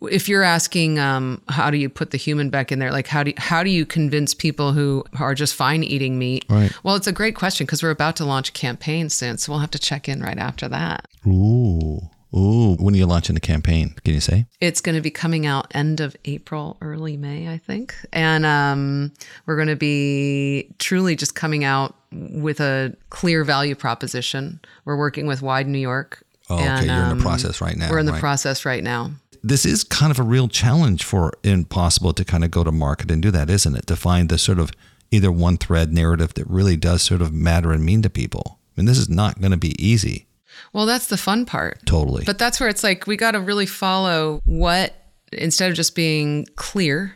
if 0.02 0.30
you're 0.30 0.44
asking 0.44 1.00
um, 1.00 1.42
how 1.50 1.70
do 1.70 1.78
you 1.78 1.90
put 1.90 2.12
the 2.12 2.18
human 2.18 2.50
back 2.50 2.72
in 2.72 2.80
there, 2.80 2.92
like 2.92 3.08
how 3.08 3.24
do 3.24 3.32
you, 3.32 3.36
how 3.38 3.64
do 3.64 3.70
you 3.70 3.86
convince 3.86 4.34
people 4.34 4.74
who 4.74 5.04
are 5.20 5.34
just 5.34 5.56
fine 5.56 5.84
eating 5.84 6.20
meat? 6.20 6.46
Right. 6.50 6.72
Well, 6.84 6.96
it's 6.96 7.08
a 7.08 7.12
great 7.12 7.36
question 7.36 7.66
because 7.66 7.84
we're 7.84 7.92
about 7.92 8.16
to 8.18 8.26
launch 8.26 8.50
a 8.50 8.54
campaign 8.54 9.10
soon, 9.10 9.38
so 9.38 9.52
we'll 9.52 9.60
have 9.60 9.72
to 9.72 9.80
check 9.80 10.08
in 10.08 10.22
right 10.22 10.38
after 10.38 10.68
that. 10.70 11.08
Ooh. 11.26 12.00
Ooh. 12.36 12.76
When 12.76 12.94
are 12.94 12.98
you 12.98 13.06
launching 13.06 13.36
the 13.36 13.42
campaign? 13.42 13.96
Can 14.04 14.14
you 14.14 14.20
say? 14.20 14.46
It's 14.60 14.82
going 14.82 14.96
to 14.96 15.02
be 15.02 15.10
coming 15.10 15.46
out 15.46 15.74
end 15.74 16.02
of 16.02 16.16
April, 16.26 16.78
early 16.82 17.16
May, 17.16 17.52
I 17.52 17.58
think. 17.58 17.96
And 18.12 18.46
um, 18.46 19.14
we're 19.46 19.56
going 19.56 19.70
to 19.70 19.78
be 19.78 20.70
truly 20.78 21.16
just 21.16 21.36
coming 21.36 21.64
out 21.64 21.96
with 22.12 22.60
a 22.60 22.96
clear 23.10 23.44
value 23.44 23.76
proposition. 23.76 24.60
We're 24.86 24.98
working 24.98 25.26
with 25.26 25.42
Wide 25.42 25.68
New 25.68 25.80
York. 25.80 26.24
Oh, 26.50 26.56
okay. 26.56 26.66
and, 26.66 26.86
You're 26.86 26.96
in 26.96 27.02
um, 27.04 27.18
the 27.18 27.24
process 27.24 27.62
right 27.62 27.76
now. 27.76 27.90
We're 27.90 28.00
in 28.00 28.06
the 28.06 28.14
right? 28.14 28.22
process 28.22 28.66
right 28.66 28.84
now. 28.84 29.12
This 29.48 29.66
is 29.66 29.84
kind 29.84 30.12
of 30.12 30.20
a 30.20 30.24
real 30.24 30.48
challenge 30.48 31.04
for 31.04 31.32
Impossible 31.44 32.14
to 32.14 32.26
kind 32.26 32.44
of 32.44 32.52
go 32.52 32.64
to 32.64 32.72
market 32.72 33.10
and 33.12 33.22
do 33.22 33.32
that, 33.32 33.50
isn't 33.50 33.76
it? 33.76 33.88
To 33.88 33.96
find 33.96 34.28
the 34.30 34.38
sort 34.38 34.60
of 34.60 34.72
either 35.10 35.32
one 35.32 35.58
thread 35.58 35.94
narrative 35.94 36.34
that 36.34 36.46
really 36.50 36.76
does 36.76 37.02
sort 37.02 37.22
of 37.22 37.32
matter 37.34 37.72
and 37.72 37.86
mean 37.86 38.02
to 38.02 38.10
people. 38.10 38.60
I 38.76 38.82
mean, 38.82 38.86
this 38.88 38.98
is 38.98 39.10
not 39.10 39.40
going 39.40 39.52
to 39.52 39.58
be 39.58 39.82
easy. 39.84 40.28
Well, 40.74 40.86
that's 40.86 41.08
the 41.08 41.18
fun 41.18 41.46
part. 41.46 41.80
Totally. 41.86 42.24
But 42.26 42.38
that's 42.40 42.60
where 42.60 42.68
it's 42.68 42.84
like 42.84 43.08
we 43.08 43.16
got 43.16 43.32
to 43.32 43.40
really 43.40 43.66
follow 43.66 44.42
what, 44.44 44.94
instead 45.32 45.70
of 45.70 45.78
just 45.78 45.96
being 45.96 46.46
clear 46.58 47.14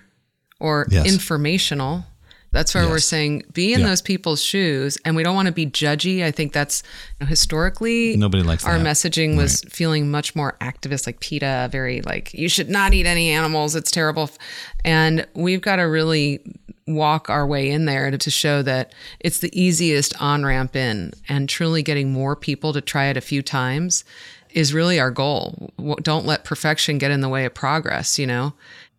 or 0.59 0.87
Yes. 0.89 1.11
informational, 1.11 2.05
that's 2.51 2.75
where 2.75 2.87
we're 2.87 2.99
saying 2.99 3.43
be 3.53 3.73
in 3.73 3.79
Yeah. 3.79 3.87
those 3.87 4.01
people's 4.01 4.41
shoes. 4.41 4.97
And 5.05 5.15
we 5.15 5.23
don't 5.23 5.35
want 5.35 5.45
to 5.47 5.53
be 5.53 5.65
judgy. 5.65 6.23
I 6.23 6.31
think 6.31 6.51
that's 6.51 6.83
you 7.19 7.25
know, 7.25 7.29
historically, 7.29 8.17
Nobody 8.17 8.43
likes 8.43 8.65
our 8.65 8.77
that. 8.77 8.85
messaging 8.85 9.37
was 9.37 9.61
feeling 9.69 10.11
much 10.11 10.35
more 10.35 10.57
activist, 10.59 11.05
like 11.07 11.19
PETA, 11.21 11.69
very 11.71 12.01
like, 12.01 12.33
you 12.33 12.49
should 12.49 12.69
not 12.69 12.93
eat 12.93 13.05
any 13.05 13.29
animals. 13.29 13.75
It's 13.75 13.91
terrible. 13.91 14.29
And 14.83 15.25
we've 15.33 15.61
got 15.61 15.77
to 15.77 15.83
really 15.83 16.39
walk 16.87 17.29
our 17.29 17.47
way 17.47 17.69
in 17.69 17.85
there 17.85 18.11
to, 18.11 18.17
to 18.17 18.29
show 18.29 18.61
that 18.63 18.93
it's 19.21 19.39
the 19.39 19.49
easiest 19.59 20.19
on 20.21 20.43
ramp 20.43 20.75
in 20.75 21.11
and 21.29 21.47
truly 21.47 21.81
getting 21.83 22.11
more 22.11 22.35
people 22.35 22.73
to 22.73 22.81
try 22.81 23.05
it 23.05 23.15
a 23.15 23.21
few 23.21 23.41
times 23.41 24.03
is 24.49 24.73
really 24.73 24.99
our 24.99 25.11
goal. 25.11 25.71
Don't 26.01 26.25
let 26.25 26.43
perfection 26.43 26.97
get 26.97 27.11
in 27.11 27.21
the 27.21 27.29
way 27.29 27.45
of 27.45 27.53
progress, 27.53 28.19
you 28.19 28.27
know? 28.27 28.51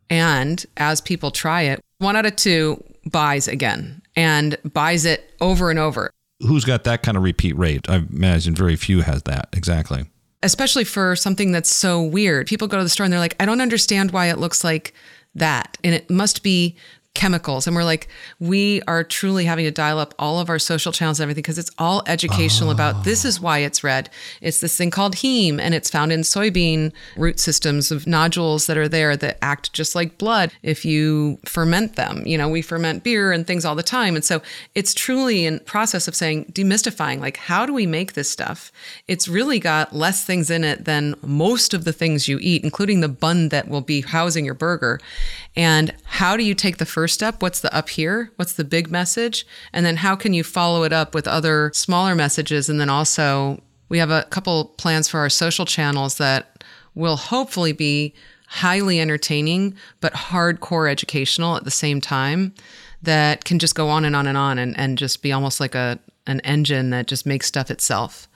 And 0.08 0.64
as 0.78 1.02
people 1.02 1.30
try 1.30 1.62
it, 1.62 1.80
one 1.98 2.16
out 2.16 2.24
of 2.24 2.36
two 2.36 2.82
buys 3.10 3.48
again 3.48 4.02
and 4.16 4.56
buys 4.72 5.04
it 5.04 5.34
over 5.40 5.70
and 5.70 5.78
over. 5.78 6.10
Who's 6.40 6.64
got 6.64 6.84
that 6.84 7.02
kind 7.02 7.16
of 7.16 7.22
repeat 7.22 7.56
rate? 7.56 7.88
I 7.88 7.96
imagine 7.96 8.54
very 8.54 8.76
few 8.76 9.00
has 9.02 9.22
that. 9.24 9.48
Exactly. 9.52 10.06
especially 10.44 10.82
for 10.84 11.14
something 11.14 11.52
that's 11.52 11.72
so 11.72 12.02
weird. 12.02 12.48
People 12.48 12.66
go 12.66 12.76
to 12.76 12.82
the 12.82 12.88
store 12.90 13.04
and 13.04 13.12
they're 13.12 13.20
like, 13.20 13.36
I 13.38 13.46
don't 13.46 13.60
understand 13.60 14.10
why 14.10 14.26
it 14.26 14.38
looks 14.38 14.64
like 14.64 14.92
that. 15.36 15.78
And 15.84 15.94
it 15.94 16.10
must 16.10 16.42
be 16.42 16.76
chemicals. 17.14 17.66
And 17.66 17.76
we're 17.76 17.84
like 17.84 18.08
we 18.40 18.80
are 18.88 19.04
truly 19.04 19.44
having 19.44 19.64
to 19.64 19.70
dial 19.70 19.98
up 19.98 20.14
all 20.18 20.40
of 20.40 20.48
our 20.48 20.58
social 20.58 20.92
channels 20.92 21.20
and 21.20 21.24
everything 21.24 21.42
because 21.42 21.58
it's 21.58 21.70
all 21.78 22.02
educational 22.06 22.70
oh. 22.70 22.72
about 22.72 23.04
this 23.04 23.24
is 23.24 23.40
why 23.40 23.58
it's 23.58 23.84
red. 23.84 24.08
It's 24.40 24.60
this 24.60 24.76
thing 24.76 24.90
called 24.90 25.16
heme 25.16 25.60
and 25.60 25.74
it's 25.74 25.90
found 25.90 26.10
in 26.10 26.20
soybean 26.20 26.92
root 27.16 27.38
systems 27.38 27.90
of 27.90 28.06
nodules 28.06 28.66
that 28.66 28.78
are 28.78 28.88
there 28.88 29.16
that 29.18 29.38
act 29.42 29.72
just 29.72 29.94
like 29.94 30.16
blood 30.16 30.52
if 30.62 30.84
you 30.84 31.38
ferment 31.44 31.96
them. 31.96 32.22
You 32.26 32.38
know 32.38 32.48
we 32.48 32.62
ferment 32.62 33.04
beer 33.04 33.30
and 33.30 33.46
things 33.46 33.64
all 33.64 33.74
the 33.74 33.82
time. 33.82 34.14
And 34.14 34.24
so 34.24 34.40
it's 34.74 34.94
truly 34.94 35.46
a 35.46 35.58
process 35.60 36.08
of 36.08 36.14
saying 36.14 36.46
demystifying 36.46 37.20
like 37.20 37.36
how 37.36 37.66
do 37.66 37.74
we 37.74 37.86
make 37.86 38.14
this 38.14 38.30
stuff? 38.30 38.72
It's 39.06 39.28
really 39.28 39.58
got 39.58 39.94
less 39.94 40.24
things 40.24 40.50
in 40.50 40.64
it 40.64 40.86
than 40.86 41.14
most 41.22 41.74
of 41.74 41.84
the 41.84 41.92
things 41.92 42.26
you 42.26 42.38
eat 42.40 42.64
including 42.64 43.00
the 43.00 43.08
bun 43.08 43.50
that 43.50 43.68
will 43.68 43.82
be 43.82 44.00
housing 44.00 44.46
your 44.46 44.54
burger 44.54 44.98
and 45.54 45.94
how 46.04 46.36
do 46.36 46.44
you 46.44 46.54
take 46.54 46.78
the 46.78 46.86
first 46.86 47.14
step? 47.14 47.42
What's 47.42 47.60
the 47.60 47.74
up 47.74 47.90
here? 47.90 48.30
What's 48.36 48.54
the 48.54 48.64
big 48.64 48.90
message? 48.90 49.46
And 49.72 49.84
then 49.84 49.96
how 49.96 50.16
can 50.16 50.32
you 50.32 50.44
follow 50.44 50.82
it 50.84 50.92
up 50.92 51.14
with 51.14 51.28
other 51.28 51.70
smaller 51.74 52.14
messages? 52.14 52.68
And 52.68 52.80
then 52.80 52.88
also, 52.88 53.60
we 53.88 53.98
have 53.98 54.10
a 54.10 54.24
couple 54.30 54.64
plans 54.64 55.08
for 55.08 55.20
our 55.20 55.28
social 55.28 55.66
channels 55.66 56.16
that 56.16 56.64
will 56.94 57.16
hopefully 57.16 57.72
be 57.72 58.14
highly 58.48 59.00
entertaining, 59.00 59.74
but 60.00 60.12
hardcore 60.14 60.90
educational 60.90 61.56
at 61.56 61.64
the 61.64 61.70
same 61.70 62.00
time 62.00 62.54
that 63.02 63.44
can 63.44 63.58
just 63.58 63.74
go 63.74 63.88
on 63.88 64.04
and 64.04 64.14
on 64.14 64.26
and 64.26 64.38
on 64.38 64.58
and, 64.58 64.78
and 64.78 64.96
just 64.96 65.22
be 65.22 65.32
almost 65.32 65.60
like 65.60 65.74
a 65.74 65.98
an 66.26 66.38
engine 66.40 66.90
that 66.90 67.08
just 67.08 67.26
makes 67.26 67.46
stuff 67.46 67.68
itself 67.68 68.28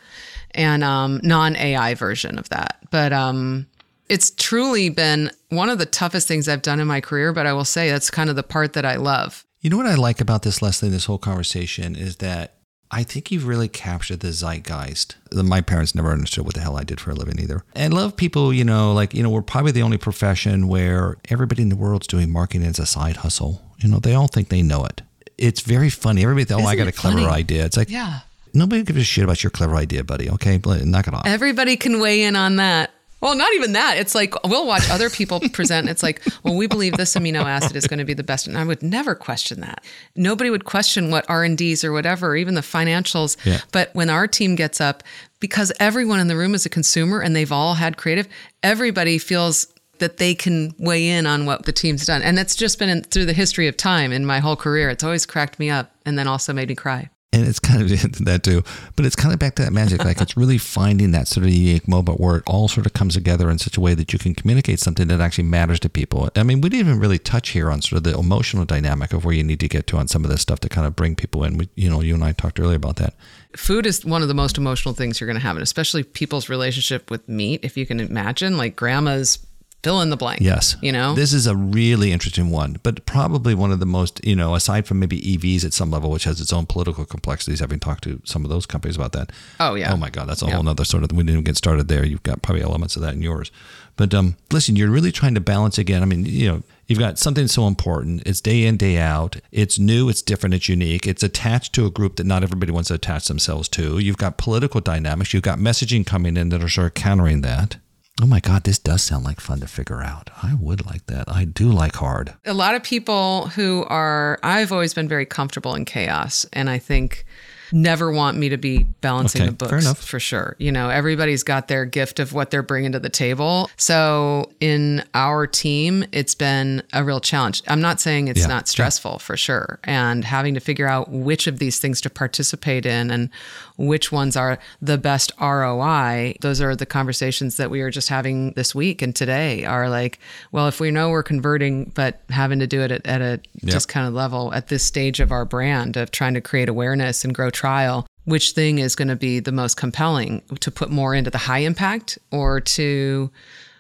and 0.57 0.83
um, 0.83 1.21
non 1.23 1.55
AI 1.57 1.95
version 1.95 2.39
of 2.39 2.49
that. 2.49 2.79
But 2.91 3.13
um, 3.13 3.67
it's 4.09 4.31
truly 4.31 4.89
been 4.89 5.31
one 5.49 5.69
of 5.69 5.79
the 5.79 5.87
toughest 5.87 6.29
things 6.29 6.49
I've 6.49 6.63
done 6.63 6.81
in 6.81 6.87
my 6.87 7.01
career, 7.01 7.33
but 7.33 7.47
I 7.47 7.53
will 7.53 7.65
say 7.65 7.91
that's 7.91 8.11
kind 8.11 8.31
of 8.31 8.37
the 8.37 8.43
part 8.43 8.73
that 8.75 8.85
I 8.85 8.97
love. 8.97 9.45
You 9.61 9.71
know 9.71 9.77
what 9.77 9.87
I 9.87 9.95
like 9.95 10.21
about 10.21 10.43
this, 10.43 10.63
Leslie, 10.63 10.91
this 10.91 11.07
whole 11.07 11.19
conversation 11.19 11.97
is 11.97 12.17
that 12.17 12.55
I 12.91 13.03
think 13.03 13.33
you've 13.33 13.49
really 13.49 13.69
captured 13.69 14.21
the 14.21 14.33
zeitgeist. 14.33 15.17
My 15.33 15.61
parents 15.61 15.95
never 15.95 16.13
understood 16.13 16.45
what 16.45 16.55
the 16.55 16.61
hell 16.61 16.77
I 16.77 16.85
did 16.85 17.01
for 17.01 17.11
a 17.11 17.15
living 17.15 17.41
either. 17.41 17.65
And 17.75 17.93
love 17.93 18.17
people, 18.17 18.53
you 18.53 18.65
know, 18.65 18.93
like, 18.93 19.13
you 19.13 19.25
know, 19.25 19.31
we're 19.31 19.43
probably 19.43 19.73
the 19.73 19.83
only 19.83 19.99
profession 19.99 20.69
where 20.69 21.17
everybody 21.29 21.63
in 21.63 21.69
the 21.69 21.77
world's 21.77 22.07
doing 22.07 22.31
marketing 22.31 22.67
as 22.67 22.79
a 22.79 22.87
side 22.87 23.17
hustle. 23.19 23.63
You 23.79 23.89
know, 23.89 23.99
they 23.99 24.15
all 24.15 24.29
think 24.29 24.51
they 24.51 24.63
know 24.63 24.85
it. 24.85 25.03
It's 25.37 25.63
very 25.63 25.91
funny. 25.91 26.23
Everybody 26.23 26.45
thinks, 26.45 26.65
oh, 26.65 26.67
I 26.67 26.77
got 26.77 26.87
a 26.87 26.93
clever 26.93 27.19
funny? 27.19 27.29
idea. 27.29 27.65
It's 27.65 27.77
like, 27.77 27.91
yeah. 27.91 28.21
Nobody 28.55 28.85
gives 28.85 29.01
a 29.01 29.05
shit 29.05 29.25
about 29.25 29.43
your 29.43 29.51
clever 29.51 29.75
idea, 29.75 30.03
buddy. 30.03 30.31
Okay, 30.31 30.59
knock 30.65 31.09
it 31.09 31.13
off. 31.13 31.27
Everybody 31.27 31.77
can 31.77 32.01
weigh 32.01 32.23
in 32.23 32.37
on 32.37 32.57
that. 32.57 32.91
Well, 33.21 33.35
not 33.35 33.53
even 33.55 33.73
that. 33.73 33.97
It's 33.97 34.15
like 34.15 34.35
we'll 34.45 34.67
watch 34.67 34.89
other 34.91 35.09
people 35.09 35.41
present. 35.53 35.89
It's 35.89 36.03
like, 36.03 36.23
well, 36.43 36.55
we 36.55 36.67
believe 36.67 36.97
this 36.97 37.15
amino 37.15 37.45
acid 37.45 37.77
is 37.77 37.87
going 37.87 37.99
to 37.99 38.05
be 38.05 38.15
the 38.15 38.23
best, 38.23 38.47
and 38.47 38.59
I 38.59 38.65
would 38.65 38.83
never 38.83 39.15
question 39.15 39.61
that. 39.61 39.83
Nobody 40.15 40.51
would 40.51 40.65
question 40.65 41.11
what 41.11 41.25
R 41.29 41.43
and 41.45 41.57
D's 41.57 41.83
or 41.83 41.93
whatever, 41.93 42.29
or 42.29 42.37
even 42.37 42.55
the 42.55 42.61
financials. 42.61 43.37
Yeah. 43.45 43.61
But 43.73 43.91
when 43.95 44.11
our 44.11 44.27
team 44.27 44.55
gets 44.55 44.81
up, 44.81 45.03
because 45.41 45.73
everyone 45.81 46.21
in 46.21 46.29
the 46.29 46.37
room 46.37 46.55
is 46.55 46.67
a 46.67 46.71
consumer 46.71 47.21
and 47.21 47.35
they've 47.35 47.53
all 47.53 47.75
had 47.75 47.97
creative, 47.97 48.29
everybody 48.63 49.19
feels 49.19 49.67
that 49.99 50.19
they 50.19 50.35
can 50.35 50.75
weigh 50.79 51.09
in 51.09 51.27
on 51.27 51.47
what 51.47 51.65
the 51.65 51.73
team's 51.73 52.05
done, 52.05 52.21
and 52.21 52.37
that's 52.37 52.55
just 52.55 52.79
been 52.79 52.91
in, 52.91 53.03
through 53.03 53.25
the 53.25 53.33
history 53.33 53.67
of 53.67 53.77
time 53.79 54.13
in 54.13 54.27
my 54.27 54.41
whole 54.41 54.57
career. 54.57 54.91
It's 54.91 55.03
always 55.05 55.25
cracked 55.25 55.59
me 55.59 55.71
up, 55.71 55.91
and 56.05 56.19
then 56.19 56.29
also 56.29 56.53
made 56.53 56.69
me 56.69 56.75
cry 56.75 57.09
and 57.33 57.47
it's 57.47 57.59
kind 57.59 57.83
of 57.83 57.89
that 58.25 58.43
too. 58.43 58.63
But 58.95 59.05
it's 59.05 59.17
kind 59.17 59.33
of 59.33 59.39
back 59.39 59.55
to 59.57 59.65
that 59.65 59.73
magic 59.73 60.05
like 60.05 60.21
it's 60.21 60.37
really 60.37 60.59
finding 60.59 61.11
that 61.13 61.29
sort 61.29 61.47
of 61.47 61.53
unique 61.53 61.89
moment 61.89 62.21
where 62.21 62.37
it 62.37 62.45
all 62.47 62.69
sort 62.69 62.87
of 62.87 62.93
comes 62.93 63.15
together 63.15 63.51
in 63.51 63.59
such 63.59 63.77
a 63.77 63.81
way 63.81 63.95
that 63.95 64.13
you 64.13 64.19
can 64.19 64.35
communicate 64.35 64.81
something 64.81 65.09
that 65.09 65.21
actually 65.21 65.45
matters 65.45 65.81
to 65.81 65.89
people. 65.89 66.29
I 66.37 66.43
mean 66.43 66.61
we 66.61 66.69
didn't 66.69 66.87
even 66.87 67.01
really 67.01 67.19
touch 67.19 67.51
here 67.51 67.71
on 67.71 67.83
sort 67.83 67.99
of 67.99 68.05
the 68.05 68.19
emotional 68.19 68.65
dynamic 68.65 69.13
of 69.13 69.25
where 69.25 69.35
you 69.35 69.45
need 69.45 69.61
to 69.61 69.69
get 69.69 69.87
to 69.89 69.97
on 69.97 70.09
some 70.09 70.25
of 70.25 70.31
this 70.31 70.41
stuff 70.41 70.61
to 70.61 70.69
kind 70.69 70.87
of 70.87 70.97
bring 70.97 71.15
people 71.15 71.45
in. 71.45 71.59
We, 71.59 71.69
you 71.75 71.91
know 71.91 72.01
you 72.01 72.15
and 72.15 72.25
i 72.25 72.33
talked 72.33 72.61
earlier 72.61 72.77
about 72.77 72.97
that. 72.97 73.15
Food 73.57 73.87
is 73.87 74.05
one 74.05 74.23
of 74.23 74.29
the 74.29 74.35
most 74.35 74.59
emotional 74.59 74.95
things 74.95 75.21
you're 75.21 75.27
going 75.27 75.41
to 75.41 75.47
have 75.47 75.57
and 75.57 75.63
especially 75.63 76.03
people's 76.03 76.49
relationship 76.49 77.11
with 77.11 77.29
meat 77.29 77.61
if 77.65 77.77
you 77.77 77.87
can 77.87 78.01
imagine. 78.01 78.57
Like 78.57 78.77
grandma's 78.77 79.39
fill 79.83 80.01
in 80.01 80.11
the 80.11 80.17
blank. 80.17 80.41
Yes. 80.41 80.77
You 80.83 80.93
know? 80.93 81.15
This 81.15 81.33
is 81.33 81.47
a 81.47 81.57
really 81.57 82.13
interesting 82.13 82.51
one, 82.51 82.79
but 82.83 83.07
probably 83.07 83.55
one 83.55 83.71
of 83.71 83.81
the 83.81 83.87
most, 83.87 84.25
you 84.25 84.35
know, 84.35 84.55
aside 84.55 84.87
from 84.87 84.99
maybe 84.99 85.21
EVs 85.21 85.65
at 85.65 85.73
some 85.73 85.91
level, 85.91 86.11
which 86.11 86.25
has 86.25 86.41
its 86.41 86.53
own 86.53 86.67
political 86.67 87.05
complexities, 87.05 87.61
having 87.61 87.79
talked 87.79 88.05
to 88.05 88.21
some 88.25 88.45
of 88.45 88.51
those 88.51 88.67
companies 88.67 88.97
about 88.97 89.13
that. 89.13 89.31
Oh, 89.61 89.75
yeah. 89.75 89.93
Oh, 89.93 89.97
my 89.97 90.11
God. 90.11 90.29
That's 90.29 90.43
a 90.43 90.47
yeah. 90.47 90.57
whole 90.57 90.69
other 90.69 90.85
sort 90.85 91.05
of, 91.05 91.13
we 91.13 91.23
didn't 91.23 91.45
get 91.45 91.57
started 91.57 91.89
there. 91.89 92.05
You've 92.05 92.23
got 92.23 92.43
probably 92.43 92.63
elements 92.63 92.97
of 92.97 93.03
that 93.03 93.15
in 93.15 93.23
yours. 93.23 93.51
But 93.97 94.13
um, 94.13 94.37
listen, 94.53 94.77
you're 94.77 94.91
really 94.91 95.13
trying 95.13 95.35
to 95.35 95.41
balance 95.41 95.79
again. 95.79 96.03
I 96.03 96.07
mean, 96.07 96.27
you 96.27 96.49
know, 96.49 96.63
you've 96.87 96.99
got 96.99 97.19
something 97.19 97.49
so 97.49 97.67
important. 97.67 98.23
It's 98.27 98.43
day 98.43 98.65
in, 98.65 98.77
day 98.77 98.99
out. 98.99 99.37
It's 99.51 99.79
new, 99.79 100.09
it's 100.09 100.21
different, 100.21 100.55
it's 100.55 100.69
unique. 100.69 101.07
It's 101.07 101.23
attached 101.23 101.75
to 101.75 101.87
a 101.87 101.91
group 101.91 102.17
that 102.17 102.27
not 102.27 102.43
everybody 102.43 102.73
wants 102.73 102.89
to 102.89 102.95
attach 102.95 103.27
themselves 103.27 103.69
to. 103.71 103.99
You've 103.99 104.19
got 104.19 104.37
political 104.37 104.83
dynamics. 104.83 105.33
You've 105.33 105.43
got 105.43 105.59
messaging 105.59 106.07
coming 106.07 106.37
in 106.37 106.51
that 106.51 106.63
are 106.63 106.69
sort 106.69 106.89
of 106.89 106.95
countering 106.95 107.41
that. 107.41 107.77
Oh 108.23 108.27
my 108.27 108.41
God, 108.41 108.65
this 108.65 108.79
does 108.79 109.03
sound 109.03 109.25
like 109.25 109.41
fun 109.41 109.61
to 109.61 109.67
figure 109.67 110.03
out. 110.03 110.31
I 110.43 110.55
would 110.59 110.87
like 110.87 111.07
that. 111.07 111.31
I 111.31 111.45
do 111.45 111.71
like 111.71 111.97
hard. 111.97 112.35
A 112.47 112.55
lot 112.55 112.75
of 112.75 112.83
people 112.83 113.49
who 113.49 113.85
are, 113.89 114.39
I've 114.43 114.73
always 114.73 114.95
been 114.95 115.09
very 115.09 115.27
comfortable 115.27 115.75
in 115.75 115.85
chaos. 115.85 116.47
And 116.53 116.71
I 116.71 116.79
think 116.79 117.27
never 117.73 118.11
want 118.11 118.37
me 118.37 118.49
to 118.49 118.57
be 118.57 118.85
balancing 119.01 119.43
okay, 119.43 119.51
the 119.51 119.57
books 119.57 119.71
fair 119.71 119.79
enough. 119.79 120.03
for 120.03 120.21
sure. 120.21 120.57
You 120.59 120.73
know, 120.73 120.89
everybody's 120.89 121.43
got 121.43 121.69
their 121.69 121.85
gift 121.85 122.19
of 122.21 122.33
what 122.33 122.51
they're 122.51 122.63
bringing 122.63 122.93
to 122.93 122.99
the 122.99 123.09
table. 123.09 123.71
So 123.77 124.51
in 124.61 125.05
our 125.15 125.47
team, 125.47 126.05
it's 126.13 126.35
been 126.35 126.83
a 126.93 127.05
real 127.05 127.21
challenge. 127.21 127.63
I'm 127.69 127.81
not 127.81 128.01
saying 128.01 128.29
it's 128.29 128.41
yeah, 128.41 128.47
not 128.47 128.69
stressful 128.69 129.13
yeah. 129.13 129.19
for 129.19 129.37
sure. 129.37 129.79
And 129.85 130.25
having 130.25 130.55
to 130.55 130.61
figure 130.61 130.87
out 130.87 131.11
which 131.11 131.47
of 131.47 131.59
these 131.59 131.79
things 131.79 132.01
to 132.03 132.11
participate 132.11 132.87
in 132.87 133.11
and 133.11 133.31
which 133.77 134.11
ones 134.11 134.37
are 134.37 134.59
the 134.81 134.99
best 134.99 135.33
ROI, 135.41 136.37
those 136.41 136.61
are 136.61 136.75
the 136.75 136.87
conversations 136.87 137.57
that 137.57 137.71
we 137.71 137.81
are 137.81 137.91
just 137.91 138.09
having 138.09 138.53
this 138.53 138.75
week 138.75 139.03
and 139.03 139.15
today 139.15 139.65
are 139.65 139.89
like, 139.89 140.19
well, 140.53 140.69
if 140.69 140.81
we 140.81 140.91
know 140.91 141.11
we're 141.11 141.23
converting, 141.23 141.93
but 141.95 142.21
having 142.31 142.59
to 142.59 142.67
do 142.67 142.83
it 142.83 142.91
at, 142.91 143.07
at 143.07 143.21
a 143.21 143.41
yep. 143.63 143.73
just 143.73 143.89
kind 143.89 144.07
of 144.07 144.15
level 144.15 144.53
at 144.55 144.69
this 144.69 144.83
stage 144.83 145.21
of 145.21 145.33
our 145.33 145.45
brand 145.45 145.97
of 145.97 146.11
trying 146.11 146.35
to 146.35 146.41
create 146.41 146.69
awareness 146.69 147.25
and 147.25 147.35
grow 147.35 147.51
trial, 147.51 148.07
which 148.25 148.53
thing 148.53 148.79
is 148.79 148.97
going 148.97 149.09
to 149.09 149.17
be 149.17 149.41
the 149.41 149.53
most 149.53 149.77
compelling 149.77 150.43
to 150.61 150.71
put 150.71 150.91
more 150.91 151.15
into 151.15 151.31
the 151.31 151.39
high 151.39 151.59
impact 151.59 152.19
or 152.31 152.61
to 152.61 153.31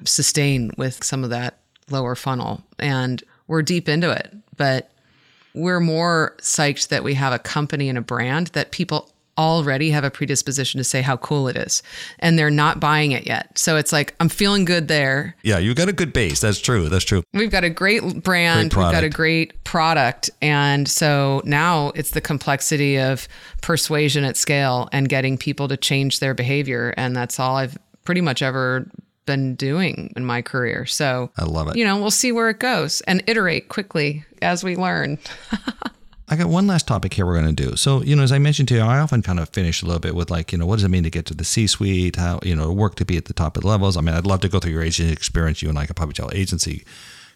sustain 0.05 0.71
with 0.77 1.03
some 1.03 1.25
of 1.25 1.31
that 1.31 1.59
lower 1.91 2.15
funnel. 2.15 2.63
And 2.79 3.23
we're 3.47 3.63
deep 3.63 3.89
into 3.89 4.11
it, 4.11 4.35
but 4.57 4.91
we're 5.55 5.81
more 5.81 6.37
psyched 6.41 6.89
that 6.89 7.03
we 7.03 7.15
have 7.15 7.33
a 7.33 7.39
company 7.39 7.89
and 7.89 7.97
a 7.97 8.03
brand 8.03 8.49
that 8.49 8.71
people 8.71 9.11
already 9.39 9.91
have 9.91 10.05
a 10.05 10.11
predisposition 10.11 10.78
to 10.78 10.84
say 10.84 11.03
how 11.03 11.16
cool 11.18 11.49
it 11.49 11.57
is 11.57 11.82
and 12.18 12.39
they're 12.39 12.51
not 12.51 12.80
buying 12.80 13.12
it 13.12 13.26
yet. 13.26 13.57
So 13.59 13.76
it's 13.76 13.93
like, 13.93 14.14
I'm 14.20 14.28
feeling 14.28 14.64
good 14.64 14.89
there. 14.89 15.37
Yeah, 15.43 15.59
you've 15.59 15.76
got 15.76 15.89
a 15.89 15.93
good 15.93 16.12
base. 16.12 16.41
That's 16.41 16.59
true. 16.59 16.89
That's 16.89 17.05
true. 17.05 17.22
We've 17.32 17.51
got 17.51 17.64
a 17.64 17.70
great 17.70 18.22
brand, 18.22 18.72
great 18.72 18.84
we've 18.84 18.93
got 18.93 19.05
a 19.05 19.09
great 19.09 19.62
product. 19.64 20.30
And 20.41 20.89
so 20.89 21.43
now 21.45 21.93
it's 21.95 22.11
the 22.11 22.20
complexity 22.20 22.99
of 22.99 23.28
persuasion 23.62 24.24
at 24.24 24.37
scale 24.37 24.89
and 24.93 25.09
getting 25.09 25.39
people 25.39 25.68
to 25.68 25.76
change 25.76 26.20
their 26.20 26.34
behavior. 26.34 26.95
And 26.97 27.14
that's 27.14 27.39
all 27.39 27.57
I've 27.57 27.76
pretty 28.05 28.20
much 28.20 28.43
ever 28.43 28.89
been 29.26 29.57
doing 29.57 30.12
in 30.16 30.24
my 30.24 30.41
career. 30.41 30.87
So 30.87 31.30
I 31.37 31.45
love 31.45 31.68
it. 31.68 31.76
You 31.76 31.84
know, 31.84 31.99
we'll 31.99 32.11
see 32.11 32.32
where 32.32 32.49
it 32.49 32.61
goes 32.61 33.03
and 33.03 33.22
iterate 33.26 33.68
quickly 33.68 34.24
as 34.41 34.64
we 34.64 34.76
learn. 34.76 35.18
I 36.29 36.35
got 36.35 36.49
one 36.49 36.66
last 36.66 36.89
topic 36.89 37.14
here 37.14 37.24
we're 37.24 37.41
going 37.41 37.55
to 37.55 37.64
do. 37.68 37.77
So, 37.77 38.03
you 38.03 38.16
know, 38.16 38.24
as 38.24 38.33
I 38.33 38.39
mentioned 38.39 38.68
to 38.68 38.74
you, 38.74 38.81
I 38.81 38.99
often 38.99 39.22
kind 39.22 39.39
of 39.39 39.49
finish 39.51 39.81
a 39.81 39.87
little 39.87 40.01
bit 40.01 40.16
with 40.16 40.29
like, 40.29 40.51
you 40.51 40.59
know, 40.59 40.66
what 40.66 40.77
does 40.77 40.85
it 40.85 40.89
mean 40.89 41.05
to 41.05 41.11
get 41.11 41.24
to 41.27 41.35
the 41.35 41.45
C 41.45 41.68
suite? 41.68 42.16
How, 42.16 42.41
you 42.43 42.57
know, 42.57 42.72
work 42.72 42.97
to 42.97 43.05
be 43.05 43.16
at 43.16 43.27
the 43.27 43.33
top 43.33 43.57
of 43.57 43.62
the 43.62 43.68
levels. 43.68 43.97
I 43.97 44.01
mean, 44.01 44.14
I'd 44.14 44.27
love 44.27 44.41
to 44.41 44.49
go 44.49 44.59
through 44.59 44.72
your 44.72 44.83
agency 44.83 45.12
experience. 45.12 45.62
You 45.62 45.68
and 45.68 45.79
I 45.79 45.87
could 45.87 45.95
probably 45.95 46.14
tell 46.14 46.31
agency 46.33 46.85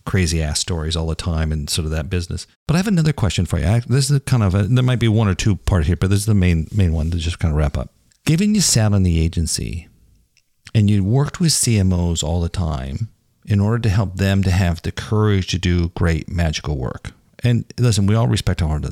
crazy 0.04 0.42
ass 0.42 0.58
stories 0.58 0.96
all 0.96 1.06
the 1.06 1.14
time 1.14 1.52
and 1.52 1.70
sort 1.70 1.84
of 1.84 1.92
that 1.92 2.10
business. 2.10 2.48
But 2.66 2.74
I 2.74 2.78
have 2.78 2.88
another 2.88 3.12
question 3.12 3.46
for 3.46 3.60
you. 3.60 3.80
This 3.82 4.10
is 4.10 4.18
kind 4.20 4.42
of 4.42 4.56
a, 4.56 4.64
there 4.64 4.82
might 4.82 4.98
be 4.98 5.08
one 5.08 5.28
or 5.28 5.34
two 5.36 5.56
part 5.56 5.86
here, 5.86 5.96
but 5.96 6.10
this 6.10 6.20
is 6.20 6.26
the 6.26 6.34
main, 6.34 6.66
main 6.74 6.92
one 6.92 7.12
to 7.12 7.18
just 7.18 7.38
kind 7.38 7.52
of 7.52 7.58
wrap 7.58 7.78
up. 7.78 7.92
Given 8.24 8.56
you 8.56 8.60
sat 8.60 8.92
on 8.92 9.04
the 9.04 9.20
agency 9.20 9.88
and 10.74 10.90
you 10.90 11.04
worked 11.04 11.38
with 11.38 11.52
CMOs 11.52 12.24
all 12.24 12.40
the 12.40 12.48
time 12.48 13.08
in 13.46 13.60
order 13.60 13.78
to 13.78 13.88
help 13.88 14.16
them 14.16 14.42
to 14.42 14.50
have 14.50 14.82
the 14.82 14.92
courage 14.92 15.46
to 15.48 15.58
do 15.58 15.90
great 15.90 16.28
magical 16.28 16.76
work, 16.76 17.12
and 17.42 17.64
listen, 17.78 18.06
we 18.06 18.14
all 18.14 18.28
respect 18.28 18.60
hard. 18.60 18.86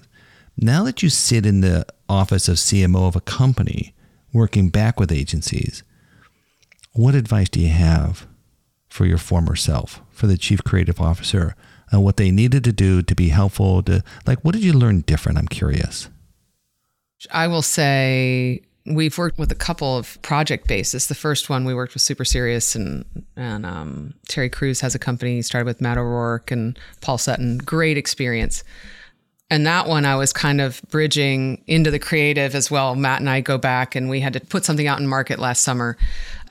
Now 0.57 0.83
that 0.85 1.03
you 1.03 1.09
sit 1.09 1.47
in 1.47 1.61
the 1.61 1.87
office 2.09 2.49
of 2.49 2.57
CMO 2.57 3.07
of 3.07 3.17
a 3.17 3.21
company 3.21 3.95
working 4.33 4.71
back 4.71 4.99
with 4.99 5.13
agencies, 5.13 5.83
what 6.93 7.15
advice 7.15 7.49
do 7.49 7.61
you 7.61 7.69
have 7.69 8.27
for 8.89 9.07
your 9.07 9.19
former 9.19 9.55
self, 9.55 10.01
for 10.11 10.27
the 10.27 10.37
chief 10.37 10.65
creative 10.65 11.01
officer, 11.01 11.55
and 11.91 12.03
what 12.03 12.17
they 12.17 12.31
needed 12.31 12.65
to 12.65 12.73
do 12.73 13.03
to 13.03 13.15
be 13.15 13.29
helpful 13.29 13.83
to 13.85 14.03
like 14.27 14.41
what 14.41 14.53
did 14.53 14.65
you 14.65 14.73
learn 14.73 15.01
different? 15.03 15.39
I'm 15.39 15.49
curious. 15.49 16.09
I 17.33 17.49
will 17.49 17.63
say 17.63 18.63
we've 18.95 19.17
worked 19.19 19.39
with 19.39 19.53
a 19.53 19.57
couple 19.57 19.97
of 19.97 20.21
project 20.23 20.67
bases. 20.67 21.07
The 21.07 21.15
first 21.15 21.49
one 21.49 21.65
we 21.65 21.75
worked 21.75 21.95
with 21.95 22.03
Super 22.03 22.25
Serious 22.25 22.75
and 22.75 23.05
and 23.37 23.65
um, 23.65 24.15
Terry 24.29 24.49
Crews 24.49 24.81
has 24.81 24.95
a 24.95 24.99
company. 24.99 25.37
He 25.37 25.43
started 25.43 25.67
with 25.67 25.81
Matt 25.81 25.99
O'Rourke 25.99 26.51
and 26.51 26.79
Paul 27.01 27.19
Sutton. 27.19 27.59
Great 27.59 27.97
experience. 27.97 28.65
And 29.51 29.67
that 29.67 29.89
one 29.89 30.05
I 30.05 30.15
was 30.15 30.33
kind 30.33 30.61
of 30.61 30.83
bridging 30.91 31.63
into 31.67 31.91
the 31.91 31.99
creative 31.99 32.55
as 32.55 32.71
well. 32.71 32.95
Matt 32.95 33.21
and 33.21 33.31
I 33.31 33.41
go 33.41 33.57
back 33.57 33.95
and 33.95 34.11
we 34.11 34.21
had 34.21 34.35
to 34.35 34.41
put 34.41 34.65
something 34.65 34.87
out 34.87 35.01
in 35.01 35.07
market 35.07 35.39
last 35.39 35.63
summer. 35.63 35.97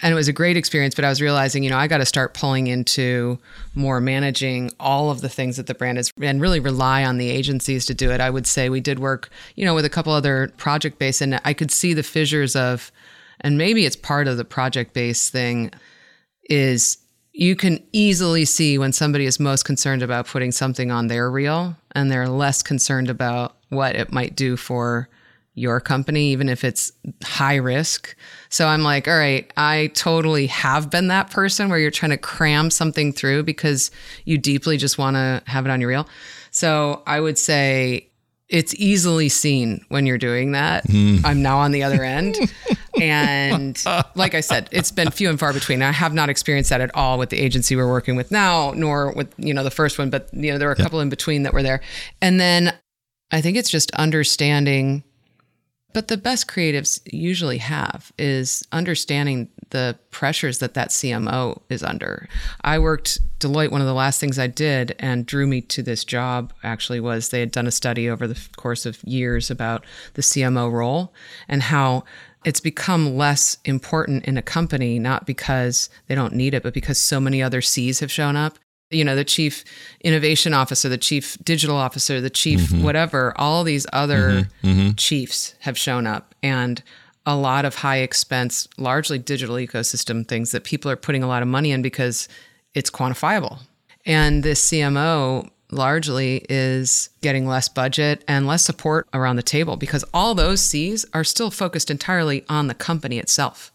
And 0.01 0.11
it 0.11 0.15
was 0.15 0.27
a 0.27 0.33
great 0.33 0.57
experience, 0.57 0.95
but 0.95 1.05
I 1.05 1.09
was 1.09 1.21
realizing, 1.21 1.63
you 1.63 1.69
know, 1.69 1.77
I 1.77 1.87
got 1.87 1.99
to 1.99 2.05
start 2.05 2.33
pulling 2.33 2.67
into 2.67 3.37
more 3.75 4.01
managing 4.01 4.71
all 4.79 5.11
of 5.11 5.21
the 5.21 5.29
things 5.29 5.57
that 5.57 5.67
the 5.67 5.75
brand 5.75 5.99
is 5.99 6.11
and 6.21 6.41
really 6.41 6.59
rely 6.59 7.03
on 7.03 7.17
the 7.17 7.29
agencies 7.29 7.85
to 7.85 7.93
do 7.93 8.11
it. 8.11 8.19
I 8.19 8.31
would 8.31 8.47
say 8.47 8.69
we 8.69 8.81
did 8.81 8.97
work, 8.97 9.29
you 9.55 9.65
know, 9.65 9.75
with 9.75 9.85
a 9.85 9.89
couple 9.89 10.13
other 10.13 10.51
project 10.57 10.97
based 10.97 11.21
and 11.21 11.39
I 11.45 11.53
could 11.53 11.71
see 11.71 11.93
the 11.93 12.03
fissures 12.03 12.55
of 12.55 12.91
and 13.41 13.59
maybe 13.59 13.85
it's 13.85 13.95
part 13.95 14.27
of 14.27 14.37
the 14.37 14.45
project 14.45 14.93
based 14.93 15.31
thing 15.31 15.71
is 16.49 16.97
you 17.33 17.55
can 17.55 17.83
easily 17.91 18.45
see 18.45 18.79
when 18.79 18.91
somebody 18.91 19.25
is 19.25 19.39
most 19.39 19.63
concerned 19.63 20.01
about 20.01 20.25
putting 20.25 20.51
something 20.51 20.89
on 20.89 21.05
their 21.05 21.29
reel 21.29 21.75
and 21.97 22.11
they're 22.11 22.29
less 22.29 22.61
concerned 22.61 23.09
about 23.09 23.57
what 23.69 23.95
it 23.95 24.11
might 24.11 24.35
do 24.35 24.55
for 24.55 25.09
your 25.55 25.81
company, 25.81 26.31
even 26.31 26.47
if 26.47 26.63
it's 26.63 26.91
high 27.23 27.55
risk. 27.55 28.15
So 28.49 28.67
I'm 28.67 28.83
like, 28.83 29.07
all 29.07 29.17
right, 29.17 29.51
I 29.57 29.87
totally 29.95 30.45
have 30.47 30.91
been 30.91 31.07
that 31.07 31.31
person 31.31 31.69
where 31.69 31.79
you're 31.79 31.89
trying 31.89 32.11
to 32.11 32.17
cram 32.17 32.69
something 32.69 33.11
through 33.11 33.43
because 33.43 33.89
you 34.23 34.37
deeply 34.37 34.77
just 34.77 34.99
want 34.99 35.15
to 35.15 35.41
have 35.47 35.65
it 35.65 35.71
on 35.71 35.81
your 35.81 35.89
reel. 35.89 36.07
So 36.51 37.01
I 37.07 37.19
would 37.19 37.39
say 37.39 38.11
it's 38.47 38.75
easily 38.75 39.27
seen 39.27 39.83
when 39.89 40.05
you're 40.05 40.19
doing 40.19 40.51
that. 40.51 40.87
Mm. 40.87 41.25
I'm 41.25 41.41
now 41.41 41.57
on 41.57 41.71
the 41.71 41.81
other 41.81 42.03
end. 42.03 42.37
and 43.01 43.81
like 44.15 44.35
I 44.35 44.41
said, 44.41 44.69
it's 44.71 44.91
been 44.91 45.11
few 45.11 45.29
and 45.29 45.39
far 45.39 45.53
between. 45.53 45.81
I 45.81 45.91
have 45.91 46.13
not 46.13 46.29
experienced 46.29 46.69
that 46.69 46.81
at 46.81 46.93
all 46.95 47.17
with 47.17 47.29
the 47.29 47.39
agency 47.39 47.75
we're 47.75 47.89
working 47.89 48.15
with 48.15 48.31
now, 48.31 48.71
nor 48.75 49.13
with, 49.13 49.33
you 49.37 49.53
know, 49.53 49.63
the 49.63 49.71
first 49.71 49.97
one, 49.97 50.09
but 50.09 50.29
you 50.33 50.51
know, 50.51 50.57
there 50.57 50.67
were 50.67 50.73
a 50.73 50.77
couple 50.77 50.99
in 50.99 51.09
between 51.09 51.43
that 51.43 51.53
were 51.53 51.63
there. 51.63 51.81
And 52.21 52.39
then 52.39 52.73
I 53.31 53.41
think 53.41 53.57
it's 53.57 53.69
just 53.69 53.91
understanding 53.91 55.03
but 55.97 56.09
the 56.09 56.17
best 56.17 56.47
creatives 56.47 57.01
usually 57.11 57.57
have 57.57 58.11
is 58.19 58.63
understanding 58.71 59.49
the 59.71 59.97
pressures 60.11 60.59
that 60.59 60.75
that 60.75 60.89
CMO 60.89 61.61
is 61.69 61.81
under. 61.81 62.29
I 62.61 62.77
worked 62.77 63.19
Deloitte. 63.39 63.71
One 63.71 63.81
of 63.81 63.87
the 63.87 63.95
last 63.95 64.19
things 64.19 64.37
I 64.37 64.45
did 64.45 64.95
and 64.99 65.25
drew 65.25 65.47
me 65.47 65.61
to 65.61 65.81
this 65.81 66.03
job 66.03 66.53
actually 66.63 66.99
was 66.99 67.29
they 67.29 67.39
had 67.39 67.51
done 67.51 67.65
a 67.65 67.71
study 67.71 68.07
over 68.07 68.27
the 68.27 68.39
course 68.57 68.85
of 68.85 69.03
years 69.05 69.49
about 69.49 69.85
the 70.13 70.21
CMO 70.21 70.71
role 70.71 71.15
and 71.47 71.63
how 71.63 72.03
it's 72.47 72.61
become 72.61 73.17
less 73.17 73.57
important 73.65 74.23
in 74.23 74.37
a 74.37 74.41
company, 74.41 74.99
not 74.99 75.25
because 75.25 75.89
they 76.07 76.15
don't 76.15 76.33
need 76.33 76.53
it, 76.53 76.63
but 76.63 76.73
because 76.73 76.97
so 76.97 77.19
many 77.19 77.43
other 77.43 77.61
C's 77.61 77.99
have 77.99 78.09
shown 78.09 78.37
up 78.37 78.57
you 78.89 79.03
know 79.03 79.17
the 79.17 79.25
chief 79.25 79.65
innovation 79.99 80.53
officer 80.53 80.87
the 80.87 80.97
chief 80.97 81.37
digital 81.43 81.75
officer 81.75 82.21
the 82.21 82.29
chief 82.29 82.61
mm-hmm. 82.61 82.83
whatever 82.85 83.33
all 83.35 83.65
these 83.65 83.85
other 83.91 84.29
mm-hmm. 84.29 84.67
Mm-hmm. 84.67 84.91
chiefs 84.93 85.55
have 85.59 85.77
shown 85.77 86.07
up 86.07 86.33
and 86.41 86.81
a 87.25 87.35
lot 87.35 87.65
of 87.65 87.75
high 87.75 87.97
expense 87.97 88.65
largely 88.77 89.19
digital 89.19 89.57
ecosystem 89.57 90.25
things 90.25 90.51
that 90.51 90.63
people 90.63 90.89
are 90.89 90.95
putting 90.95 91.21
a 91.21 91.27
lot 91.27 91.41
of 91.41 91.49
money 91.49 91.71
in 91.71 91.81
because 91.81 92.29
it's 92.73 92.89
quantifiable 92.89 93.59
and 94.05 94.41
this 94.43 94.71
cmo 94.71 95.49
largely 95.71 96.45
is 96.49 97.09
getting 97.21 97.47
less 97.47 97.67
budget 97.67 98.23
and 98.27 98.47
less 98.47 98.63
support 98.63 99.07
around 99.13 99.35
the 99.35 99.43
table 99.43 99.75
because 99.75 100.05
all 100.13 100.33
those 100.33 100.61
c's 100.61 101.05
are 101.13 101.23
still 101.23 101.51
focused 101.51 101.91
entirely 101.91 102.45
on 102.47 102.67
the 102.67 102.73
company 102.73 103.17
itself 103.19 103.71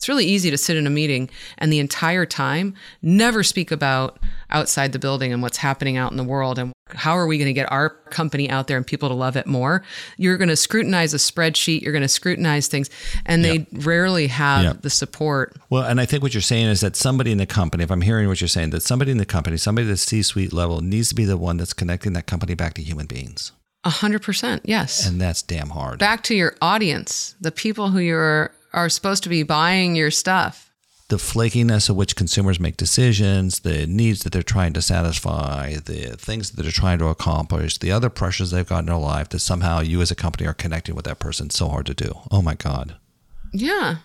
it's 0.00 0.08
really 0.08 0.24
easy 0.24 0.50
to 0.50 0.56
sit 0.56 0.78
in 0.78 0.86
a 0.86 0.90
meeting 0.90 1.28
and 1.58 1.70
the 1.70 1.78
entire 1.78 2.24
time 2.24 2.72
never 3.02 3.42
speak 3.42 3.70
about 3.70 4.18
outside 4.48 4.92
the 4.92 4.98
building 4.98 5.30
and 5.30 5.42
what's 5.42 5.58
happening 5.58 5.98
out 5.98 6.10
in 6.10 6.16
the 6.16 6.24
world 6.24 6.58
and 6.58 6.72
how 6.88 7.12
are 7.12 7.26
we 7.26 7.36
going 7.36 7.48
to 7.48 7.52
get 7.52 7.70
our 7.70 7.90
company 7.90 8.48
out 8.48 8.66
there 8.66 8.78
and 8.78 8.86
people 8.86 9.10
to 9.10 9.14
love 9.14 9.36
it 9.36 9.46
more. 9.46 9.82
You're 10.16 10.38
going 10.38 10.48
to 10.48 10.56
scrutinize 10.56 11.12
a 11.12 11.18
spreadsheet, 11.18 11.82
you're 11.82 11.92
going 11.92 12.00
to 12.00 12.08
scrutinize 12.08 12.66
things, 12.66 12.88
and 13.26 13.44
they 13.44 13.66
rarely 13.72 14.28
have 14.28 14.64
yep. 14.64 14.80
the 14.80 14.88
support. 14.88 15.54
Well, 15.68 15.82
and 15.82 16.00
I 16.00 16.06
think 16.06 16.22
what 16.22 16.32
you're 16.32 16.40
saying 16.40 16.68
is 16.68 16.80
that 16.80 16.96
somebody 16.96 17.30
in 17.30 17.36
the 17.36 17.44
company, 17.44 17.84
if 17.84 17.90
I'm 17.90 18.00
hearing 18.00 18.26
what 18.26 18.40
you're 18.40 18.48
saying, 18.48 18.70
that 18.70 18.82
somebody 18.82 19.10
in 19.10 19.18
the 19.18 19.26
company, 19.26 19.58
somebody 19.58 19.86
at 19.86 19.90
the 19.90 19.98
C 19.98 20.22
suite 20.22 20.54
level 20.54 20.80
needs 20.80 21.10
to 21.10 21.14
be 21.14 21.26
the 21.26 21.36
one 21.36 21.58
that's 21.58 21.74
connecting 21.74 22.14
that 22.14 22.26
company 22.26 22.54
back 22.54 22.72
to 22.74 22.82
human 22.82 23.04
beings. 23.04 23.52
A 23.84 23.90
hundred 23.90 24.22
percent, 24.22 24.62
yes. 24.64 25.06
And 25.06 25.20
that's 25.20 25.42
damn 25.42 25.68
hard. 25.68 25.98
Back 25.98 26.22
to 26.24 26.34
your 26.34 26.54
audience, 26.62 27.34
the 27.40 27.52
people 27.52 27.90
who 27.90 27.98
you're 27.98 28.52
are 28.72 28.88
supposed 28.88 29.22
to 29.24 29.28
be 29.28 29.42
buying 29.42 29.96
your 29.96 30.10
stuff. 30.10 30.66
The 31.08 31.16
flakiness 31.16 31.90
of 31.90 31.96
which 31.96 32.14
consumers 32.14 32.60
make 32.60 32.76
decisions, 32.76 33.60
the 33.60 33.84
needs 33.86 34.22
that 34.22 34.32
they're 34.32 34.44
trying 34.44 34.72
to 34.74 34.82
satisfy, 34.82 35.74
the 35.74 36.16
things 36.16 36.50
that 36.52 36.62
they're 36.62 36.70
trying 36.70 37.00
to 37.00 37.06
accomplish, 37.06 37.78
the 37.78 37.90
other 37.90 38.08
pressures 38.08 38.52
they've 38.52 38.68
got 38.68 38.80
in 38.80 38.86
their 38.86 38.96
life 38.96 39.28
that 39.30 39.40
somehow 39.40 39.80
you 39.80 40.00
as 40.02 40.12
a 40.12 40.14
company 40.14 40.46
are 40.46 40.54
connecting 40.54 40.94
with 40.94 41.04
that 41.06 41.18
person. 41.18 41.50
So 41.50 41.68
hard 41.68 41.86
to 41.86 41.94
do. 41.94 42.12
Oh 42.30 42.42
my 42.42 42.54
God. 42.54 42.96
Yeah. 43.52 43.96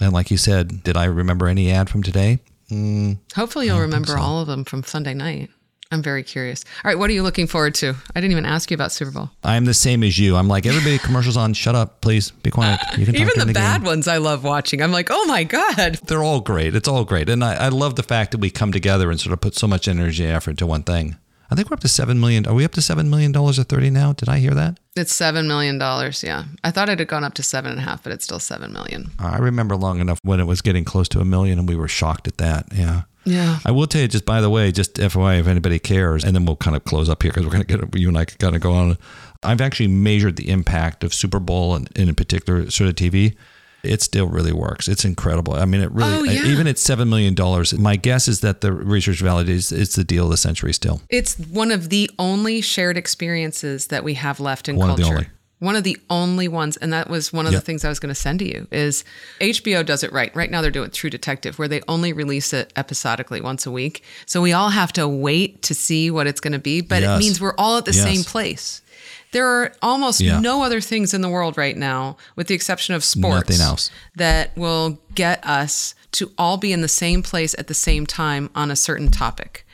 And 0.00 0.12
like 0.12 0.30
you 0.30 0.36
said, 0.36 0.84
did 0.84 0.96
I 0.96 1.04
remember 1.06 1.48
any 1.48 1.72
ad 1.72 1.90
from 1.90 2.04
today? 2.04 2.38
Mm, 2.70 3.18
Hopefully, 3.34 3.66
you'll 3.66 3.80
remember 3.80 4.12
so. 4.12 4.18
all 4.20 4.40
of 4.40 4.46
them 4.46 4.64
from 4.64 4.82
Sunday 4.84 5.14
night. 5.14 5.50
I'm 5.92 6.02
very 6.02 6.22
curious. 6.22 6.64
All 6.84 6.88
right, 6.88 6.98
what 6.98 7.10
are 7.10 7.12
you 7.12 7.22
looking 7.22 7.46
forward 7.46 7.74
to? 7.76 7.94
I 8.16 8.20
didn't 8.20 8.32
even 8.32 8.46
ask 8.46 8.70
you 8.70 8.74
about 8.74 8.92
Super 8.92 9.10
Bowl. 9.10 9.30
I'm 9.44 9.66
the 9.66 9.74
same 9.74 10.02
as 10.02 10.18
you. 10.18 10.36
I'm 10.36 10.48
like 10.48 10.64
everybody. 10.64 10.98
commercials 10.98 11.36
on. 11.36 11.52
Shut 11.52 11.74
up, 11.74 12.00
please. 12.00 12.30
Be 12.30 12.50
quiet. 12.50 12.80
Uh, 12.80 12.96
you 12.96 13.04
can 13.04 13.16
even 13.16 13.32
the, 13.36 13.44
the 13.44 13.52
bad 13.52 13.82
game. 13.82 13.86
ones 13.86 14.08
I 14.08 14.16
love 14.16 14.42
watching. 14.42 14.82
I'm 14.82 14.90
like, 14.90 15.08
oh 15.10 15.24
my 15.26 15.44
god. 15.44 16.00
They're 16.06 16.24
all 16.24 16.40
great. 16.40 16.74
It's 16.74 16.88
all 16.88 17.04
great, 17.04 17.28
and 17.28 17.44
I, 17.44 17.66
I 17.66 17.68
love 17.68 17.96
the 17.96 18.02
fact 18.02 18.30
that 18.32 18.38
we 18.38 18.50
come 18.50 18.72
together 18.72 19.10
and 19.10 19.20
sort 19.20 19.34
of 19.34 19.40
put 19.42 19.54
so 19.54 19.66
much 19.66 19.86
energy 19.86 20.24
and 20.24 20.32
effort 20.32 20.52
into 20.52 20.66
one 20.66 20.82
thing. 20.82 21.16
I 21.50 21.54
think 21.54 21.68
we're 21.68 21.74
up 21.74 21.80
to 21.80 21.88
seven 21.88 22.18
million. 22.18 22.46
Are 22.46 22.54
we 22.54 22.64
up 22.64 22.72
to 22.72 22.80
seven 22.80 23.10
million 23.10 23.30
dollars 23.30 23.58
at 23.58 23.66
thirty 23.68 23.90
now? 23.90 24.14
Did 24.14 24.30
I 24.30 24.38
hear 24.38 24.54
that? 24.54 24.80
It's 24.96 25.14
seven 25.14 25.46
million 25.46 25.76
dollars. 25.76 26.24
Yeah, 26.24 26.44
I 26.64 26.70
thought 26.70 26.88
it 26.88 26.98
had 26.98 27.08
gone 27.08 27.24
up 27.24 27.34
to 27.34 27.42
seven 27.42 27.72
and 27.72 27.80
a 27.80 27.82
half, 27.82 28.02
but 28.02 28.12
it's 28.12 28.24
still 28.24 28.38
seven 28.38 28.72
million. 28.72 29.10
I 29.18 29.36
remember 29.36 29.76
long 29.76 30.00
enough 30.00 30.18
when 30.22 30.40
it 30.40 30.44
was 30.46 30.62
getting 30.62 30.84
close 30.86 31.08
to 31.10 31.20
a 31.20 31.24
million, 31.26 31.58
and 31.58 31.68
we 31.68 31.76
were 31.76 31.88
shocked 31.88 32.26
at 32.26 32.38
that. 32.38 32.68
Yeah. 32.74 33.02
Yeah. 33.24 33.58
I 33.64 33.70
will 33.70 33.86
tell 33.86 34.02
you, 34.02 34.08
just 34.08 34.24
by 34.24 34.40
the 34.40 34.50
way, 34.50 34.72
just 34.72 34.94
FYI, 34.94 35.40
if 35.40 35.46
anybody 35.46 35.78
cares, 35.78 36.24
and 36.24 36.34
then 36.34 36.44
we'll 36.44 36.56
kind 36.56 36.76
of 36.76 36.84
close 36.84 37.08
up 37.08 37.22
here 37.22 37.30
because 37.30 37.44
we're 37.44 37.52
going 37.52 37.64
to 37.64 37.76
get 37.76 38.00
you 38.00 38.08
and 38.08 38.18
I 38.18 38.24
kind 38.24 38.54
of 38.56 38.62
go 38.62 38.72
on. 38.72 38.98
I've 39.42 39.60
actually 39.60 39.88
measured 39.88 40.36
the 40.36 40.48
impact 40.48 41.04
of 41.04 41.12
Super 41.12 41.40
Bowl 41.40 41.74
and, 41.74 41.88
and 41.96 42.08
in 42.08 42.14
particular 42.14 42.70
sort 42.70 42.88
of 42.88 42.96
TV. 42.96 43.36
It 43.82 44.00
still 44.00 44.28
really 44.28 44.52
works. 44.52 44.86
It's 44.86 45.04
incredible. 45.04 45.54
I 45.54 45.64
mean, 45.64 45.80
it 45.80 45.90
really, 45.90 46.12
oh, 46.12 46.22
yeah. 46.22 46.44
even 46.46 46.68
at 46.68 46.76
$7 46.76 47.08
million, 47.08 47.34
my 47.82 47.96
guess 47.96 48.28
is 48.28 48.40
that 48.40 48.60
the 48.60 48.72
research 48.72 49.20
validates 49.20 49.76
it's 49.76 49.96
the 49.96 50.04
deal 50.04 50.26
of 50.26 50.30
the 50.30 50.36
century 50.36 50.72
still. 50.72 51.02
It's 51.08 51.36
one 51.36 51.72
of 51.72 51.88
the 51.88 52.08
only 52.16 52.60
shared 52.60 52.96
experiences 52.96 53.88
that 53.88 54.04
we 54.04 54.14
have 54.14 54.38
left 54.38 54.68
in 54.68 54.76
one 54.76 54.96
culture 54.96 55.32
one 55.62 55.76
of 55.76 55.84
the 55.84 55.96
only 56.10 56.48
ones 56.48 56.76
and 56.78 56.92
that 56.92 57.08
was 57.08 57.32
one 57.32 57.46
of 57.46 57.52
yep. 57.52 57.62
the 57.62 57.64
things 57.64 57.84
i 57.84 57.88
was 57.88 58.00
going 58.00 58.08
to 58.08 58.20
send 58.20 58.40
to 58.40 58.44
you 58.44 58.66
is 58.72 59.04
hbo 59.40 59.86
does 59.86 60.02
it 60.02 60.12
right 60.12 60.34
right 60.34 60.50
now 60.50 60.60
they're 60.60 60.72
doing 60.72 60.90
true 60.90 61.08
detective 61.08 61.56
where 61.56 61.68
they 61.68 61.80
only 61.86 62.12
release 62.12 62.52
it 62.52 62.72
episodically 62.74 63.40
once 63.40 63.64
a 63.64 63.70
week 63.70 64.02
so 64.26 64.42
we 64.42 64.52
all 64.52 64.70
have 64.70 64.92
to 64.92 65.06
wait 65.06 65.62
to 65.62 65.72
see 65.72 66.10
what 66.10 66.26
it's 66.26 66.40
going 66.40 66.52
to 66.52 66.58
be 66.58 66.80
but 66.80 67.02
yes. 67.02 67.16
it 67.16 67.18
means 67.22 67.40
we're 67.40 67.54
all 67.56 67.78
at 67.78 67.84
the 67.84 67.92
yes. 67.92 68.02
same 68.02 68.24
place 68.24 68.82
there 69.30 69.46
are 69.46 69.72
almost 69.80 70.20
yeah. 70.20 70.40
no 70.40 70.62
other 70.62 70.80
things 70.80 71.14
in 71.14 71.22
the 71.22 71.28
world 71.28 71.56
right 71.56 71.74
now, 71.76 72.18
with 72.36 72.48
the 72.48 72.54
exception 72.54 72.94
of 72.94 73.02
sports, 73.02 73.48
Nothing 73.48 73.62
else. 73.62 73.90
that 74.14 74.54
will 74.58 74.98
get 75.14 75.42
us 75.46 75.94
to 76.12 76.30
all 76.36 76.58
be 76.58 76.70
in 76.70 76.82
the 76.82 76.88
same 76.88 77.22
place 77.22 77.54
at 77.58 77.66
the 77.66 77.74
same 77.74 78.04
time 78.06 78.50
on 78.54 78.70
a 78.70 78.76
certain 78.76 79.10
topic. 79.10 79.66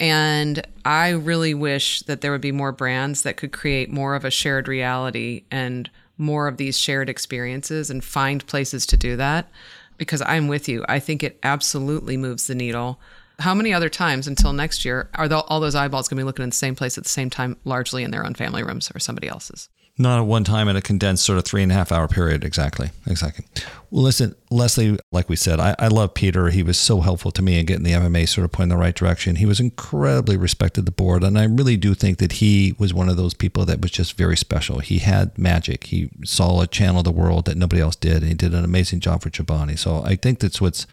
And 0.00 0.66
I 0.84 1.10
really 1.10 1.52
wish 1.52 2.00
that 2.02 2.22
there 2.22 2.32
would 2.32 2.40
be 2.40 2.52
more 2.52 2.72
brands 2.72 3.22
that 3.22 3.36
could 3.36 3.52
create 3.52 3.92
more 3.92 4.14
of 4.14 4.24
a 4.24 4.30
shared 4.30 4.66
reality 4.66 5.44
and 5.50 5.90
more 6.16 6.48
of 6.48 6.56
these 6.56 6.78
shared 6.78 7.10
experiences 7.10 7.90
and 7.90 8.02
find 8.02 8.46
places 8.46 8.86
to 8.86 8.96
do 8.96 9.16
that. 9.16 9.48
Because 9.98 10.22
I'm 10.22 10.48
with 10.48 10.66
you. 10.66 10.86
I 10.88 10.98
think 10.98 11.22
it 11.22 11.38
absolutely 11.42 12.16
moves 12.16 12.46
the 12.46 12.54
needle. 12.54 12.98
How 13.40 13.54
many 13.54 13.74
other 13.74 13.90
times 13.90 14.26
until 14.26 14.54
next 14.54 14.86
year 14.86 15.10
are 15.14 15.30
all 15.30 15.60
those 15.60 15.74
eyeballs 15.74 16.08
going 16.08 16.16
to 16.16 16.22
be 16.22 16.26
looking 16.26 16.42
in 16.42 16.50
the 16.50 16.56
same 16.56 16.74
place 16.74 16.96
at 16.96 17.04
the 17.04 17.10
same 17.10 17.28
time, 17.28 17.58
largely 17.64 18.02
in 18.02 18.10
their 18.10 18.24
own 18.24 18.32
family 18.32 18.62
rooms 18.62 18.90
or 18.94 18.98
somebody 18.98 19.28
else's? 19.28 19.68
Not 20.00 20.18
at 20.18 20.26
one 20.26 20.44
time 20.44 20.66
in 20.68 20.76
a 20.76 20.80
condensed 20.80 21.24
sort 21.26 21.36
of 21.36 21.44
three 21.44 21.62
and 21.62 21.70
a 21.70 21.74
half 21.74 21.92
hour 21.92 22.08
period. 22.08 22.42
Exactly. 22.42 22.88
Exactly. 23.06 23.44
Well, 23.90 24.02
listen, 24.02 24.34
Leslie, 24.50 24.98
like 25.12 25.28
we 25.28 25.36
said, 25.36 25.60
I, 25.60 25.76
I 25.78 25.88
love 25.88 26.14
Peter. 26.14 26.48
He 26.48 26.62
was 26.62 26.78
so 26.78 27.02
helpful 27.02 27.30
to 27.32 27.42
me 27.42 27.60
in 27.60 27.66
getting 27.66 27.84
the 27.84 27.92
MMA 27.92 28.26
sort 28.26 28.46
of 28.46 28.52
point 28.52 28.72
in 28.72 28.78
the 28.78 28.80
right 28.80 28.94
direction. 28.94 29.36
He 29.36 29.44
was 29.44 29.60
incredibly 29.60 30.38
respected 30.38 30.86
the 30.86 30.90
board. 30.90 31.22
And 31.22 31.38
I 31.38 31.44
really 31.44 31.76
do 31.76 31.92
think 31.92 32.16
that 32.16 32.32
he 32.32 32.74
was 32.78 32.94
one 32.94 33.10
of 33.10 33.18
those 33.18 33.34
people 33.34 33.66
that 33.66 33.82
was 33.82 33.90
just 33.90 34.16
very 34.16 34.38
special. 34.38 34.78
He 34.78 35.00
had 35.00 35.36
magic. 35.36 35.84
He 35.84 36.08
saw 36.24 36.62
a 36.62 36.66
channel 36.66 37.00
of 37.00 37.04
the 37.04 37.12
world 37.12 37.44
that 37.44 37.58
nobody 37.58 37.82
else 37.82 37.96
did. 37.96 38.22
And 38.22 38.28
he 38.28 38.34
did 38.34 38.54
an 38.54 38.64
amazing 38.64 39.00
job 39.00 39.20
for 39.20 39.28
Chobani. 39.28 39.78
So 39.78 40.02
I 40.02 40.16
think 40.16 40.38
that's 40.38 40.62
what's 40.62 40.86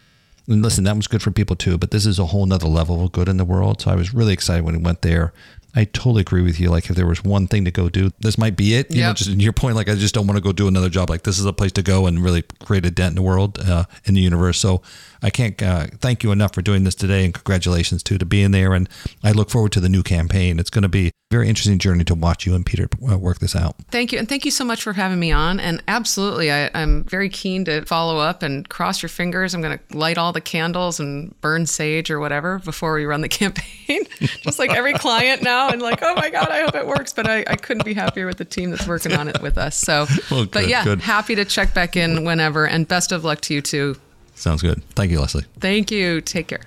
and 0.48 0.62
listen, 0.62 0.84
that 0.84 0.96
was 0.96 1.06
good 1.06 1.22
for 1.22 1.30
people 1.30 1.56
too, 1.56 1.76
but 1.76 1.90
this 1.90 2.06
is 2.06 2.18
a 2.18 2.26
whole 2.26 2.46
nother 2.46 2.68
level 2.68 3.04
of 3.04 3.12
good 3.12 3.28
in 3.28 3.36
the 3.36 3.44
world. 3.44 3.82
So 3.82 3.90
I 3.90 3.94
was 3.94 4.14
really 4.14 4.32
excited 4.32 4.64
when 4.64 4.74
he 4.74 4.80
went 4.80 5.02
there. 5.02 5.34
I 5.78 5.84
totally 5.84 6.22
agree 6.22 6.42
with 6.42 6.58
you. 6.58 6.70
Like 6.70 6.90
if 6.90 6.96
there 6.96 7.06
was 7.06 7.22
one 7.22 7.46
thing 7.46 7.64
to 7.64 7.70
go 7.70 7.88
do, 7.88 8.10
this 8.18 8.36
might 8.36 8.56
be 8.56 8.74
it. 8.74 8.90
You 8.90 9.02
know, 9.02 9.08
Yep. 9.08 9.16
just 9.16 9.30
your 9.30 9.52
point. 9.52 9.76
Like 9.76 9.88
I 9.88 9.94
just 9.94 10.12
don't 10.14 10.26
want 10.26 10.36
to 10.36 10.42
go 10.42 10.52
do 10.52 10.66
another 10.66 10.88
job. 10.88 11.08
Like 11.08 11.22
this 11.22 11.38
is 11.38 11.44
a 11.44 11.52
place 11.52 11.70
to 11.72 11.82
go 11.82 12.06
and 12.06 12.22
really 12.24 12.42
create 12.64 12.84
a 12.84 12.90
dent 12.90 13.10
in 13.12 13.16
the 13.16 13.22
world, 13.22 13.58
uh, 13.60 13.84
in 14.04 14.14
the 14.14 14.20
universe. 14.20 14.58
So 14.58 14.82
I 15.22 15.30
can't 15.30 15.60
uh, 15.62 15.86
thank 16.00 16.22
you 16.22 16.32
enough 16.32 16.54
for 16.54 16.62
doing 16.62 16.84
this 16.84 16.94
today, 16.94 17.24
and 17.24 17.34
congratulations 17.34 18.02
too 18.02 18.18
to 18.18 18.24
being 18.26 18.50
there. 18.52 18.72
And 18.74 18.88
I 19.24 19.32
look 19.32 19.50
forward 19.50 19.72
to 19.72 19.80
the 19.80 19.88
new 19.88 20.02
campaign. 20.02 20.58
It's 20.58 20.70
going 20.70 20.82
to 20.82 20.88
be 20.88 21.08
a 21.08 21.10
very 21.30 21.48
interesting 21.48 21.78
journey 21.78 22.04
to 22.04 22.14
watch 22.14 22.46
you 22.46 22.54
and 22.54 22.64
Peter 22.64 22.88
uh, 23.10 23.18
work 23.18 23.38
this 23.40 23.54
out. 23.56 23.76
Thank 23.90 24.12
you. 24.12 24.18
And 24.18 24.28
thank 24.28 24.44
you 24.44 24.50
so 24.50 24.64
much 24.64 24.82
for 24.82 24.92
having 24.94 25.18
me 25.18 25.30
on. 25.32 25.60
And 25.60 25.82
absolutely, 25.88 26.50
I, 26.52 26.70
I'm 26.74 27.04
very 27.04 27.28
keen 27.28 27.64
to 27.66 27.84
follow 27.84 28.18
up 28.18 28.42
and 28.42 28.68
cross 28.68 29.02
your 29.02 29.08
fingers. 29.10 29.54
I'm 29.54 29.60
going 29.60 29.78
to 29.78 29.96
light 29.96 30.18
all 30.18 30.32
the 30.32 30.40
candles 30.40 31.00
and 31.00 31.38
burn 31.40 31.66
sage 31.66 32.10
or 32.10 32.18
whatever 32.20 32.60
before 32.60 32.94
we 32.94 33.04
run 33.04 33.20
the 33.20 33.28
campaign. 33.28 34.04
Just 34.42 34.58
like 34.58 34.70
every 34.70 34.94
client 34.94 35.42
now. 35.42 35.68
And 35.68 35.82
like, 35.82 35.98
oh 36.02 36.14
my 36.14 36.30
God, 36.30 36.48
I 36.48 36.60
hope 36.62 36.74
it 36.76 36.86
works. 36.86 37.12
But 37.12 37.28
I, 37.28 37.44
I 37.46 37.56
couldn't 37.56 37.84
be 37.84 37.94
happier 37.94 38.26
with 38.26 38.38
the 38.38 38.44
team 38.44 38.70
that's 38.70 38.86
working 38.86 39.12
on 39.12 39.28
it 39.28 39.42
with 39.42 39.58
us. 39.58 39.76
So, 39.76 40.06
Well, 40.30 40.46
but 40.46 40.68
yeah, 40.68 40.84
good. 40.84 41.00
happy 41.00 41.34
to 41.34 41.44
check 41.44 41.74
back 41.74 41.96
in 41.96 42.24
whenever. 42.24 42.66
And 42.66 42.86
best 42.88 43.12
of 43.12 43.24
luck 43.24 43.40
to 43.42 43.54
you 43.54 43.60
too. 43.62 43.96
Sounds 44.38 44.62
good. 44.62 44.82
Thank 44.90 45.10
you, 45.10 45.20
Leslie. 45.20 45.44
Thank 45.60 45.90
you. 45.90 46.20
Take 46.20 46.48
care. 46.48 46.62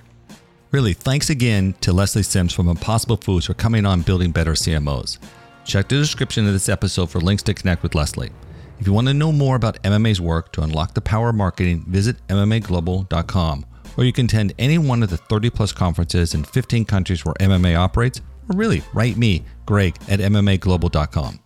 Really, 0.70 0.92
thanks 0.94 1.30
again 1.30 1.74
to 1.80 1.92
Leslie 1.92 2.22
Sims 2.22 2.52
from 2.54 2.68
Impossible 2.68 3.16
Foods 3.16 3.46
for 3.46 3.54
coming 3.54 3.84
on 3.84 4.02
Building 4.02 4.30
Better 4.30 4.52
CMOs. 4.52 5.18
Check 5.64 5.88
the 5.88 5.96
description 5.96 6.46
of 6.46 6.52
this 6.52 6.68
episode 6.68 7.10
for 7.10 7.20
links 7.20 7.42
to 7.44 7.54
connect 7.54 7.82
with 7.82 7.94
Leslie. 7.94 8.30
If 8.78 8.86
you 8.86 8.92
want 8.92 9.06
to 9.08 9.14
know 9.14 9.32
more 9.32 9.54
about 9.56 9.82
MMA's 9.82 10.20
work 10.20 10.50
to 10.52 10.62
unlock 10.62 10.94
the 10.94 11.00
power 11.00 11.28
of 11.28 11.34
marketing, 11.34 11.84
visit 11.86 12.16
MMAglobal.com, 12.28 13.66
or 13.96 14.04
you 14.04 14.12
can 14.12 14.24
attend 14.24 14.54
any 14.58 14.78
one 14.78 15.02
of 15.02 15.10
the 15.10 15.18
30 15.18 15.50
plus 15.50 15.72
conferences 15.72 16.34
in 16.34 16.42
15 16.42 16.84
countries 16.84 17.24
where 17.24 17.34
MMA 17.34 17.76
operates, 17.76 18.20
or 18.50 18.56
really, 18.56 18.82
write 18.92 19.16
me, 19.16 19.44
Greg, 19.66 19.96
at 20.08 20.20
MMAglobal.com. 20.20 21.38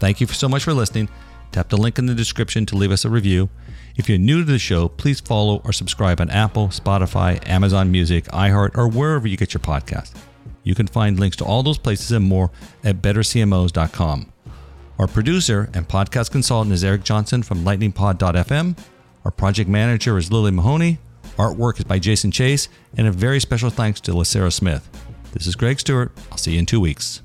Thank 0.00 0.20
you 0.20 0.26
so 0.28 0.48
much 0.48 0.64
for 0.64 0.72
listening. 0.72 1.08
Tap 1.52 1.68
the 1.68 1.76
link 1.76 1.98
in 1.98 2.06
the 2.06 2.14
description 2.14 2.66
to 2.66 2.76
leave 2.76 2.90
us 2.90 3.04
a 3.04 3.10
review. 3.10 3.50
If 3.96 4.08
you're 4.08 4.18
new 4.18 4.44
to 4.44 4.50
the 4.50 4.58
show, 4.58 4.88
please 4.88 5.20
follow 5.20 5.60
or 5.64 5.72
subscribe 5.72 6.20
on 6.20 6.28
Apple, 6.30 6.68
Spotify, 6.68 7.46
Amazon 7.48 7.92
Music, 7.92 8.24
iHeart, 8.26 8.76
or 8.76 8.88
wherever 8.88 9.28
you 9.28 9.36
get 9.36 9.54
your 9.54 9.60
podcast. 9.60 10.12
You 10.64 10.74
can 10.74 10.86
find 10.86 11.20
links 11.20 11.36
to 11.36 11.44
all 11.44 11.62
those 11.62 11.78
places 11.78 12.10
and 12.10 12.24
more 12.24 12.50
at 12.82 13.00
bettercmos.com. 13.02 14.32
Our 14.98 15.06
producer 15.06 15.70
and 15.74 15.86
podcast 15.86 16.30
consultant 16.32 16.72
is 16.72 16.82
Eric 16.82 17.04
Johnson 17.04 17.42
from 17.42 17.64
lightningpod.fm. 17.64 18.78
Our 19.24 19.30
project 19.30 19.68
manager 19.68 20.18
is 20.18 20.32
Lily 20.32 20.50
Mahoney. 20.50 20.98
Artwork 21.36 21.78
is 21.78 21.84
by 21.84 21.98
Jason 21.98 22.30
Chase. 22.30 22.68
And 22.96 23.06
a 23.06 23.12
very 23.12 23.40
special 23.40 23.70
thanks 23.70 24.00
to 24.02 24.12
Lacera 24.12 24.52
Smith. 24.52 24.88
This 25.32 25.46
is 25.46 25.56
Greg 25.56 25.80
Stuart. 25.80 26.12
I'll 26.30 26.38
see 26.38 26.52
you 26.52 26.58
in 26.60 26.66
two 26.66 26.80
weeks. 26.80 27.22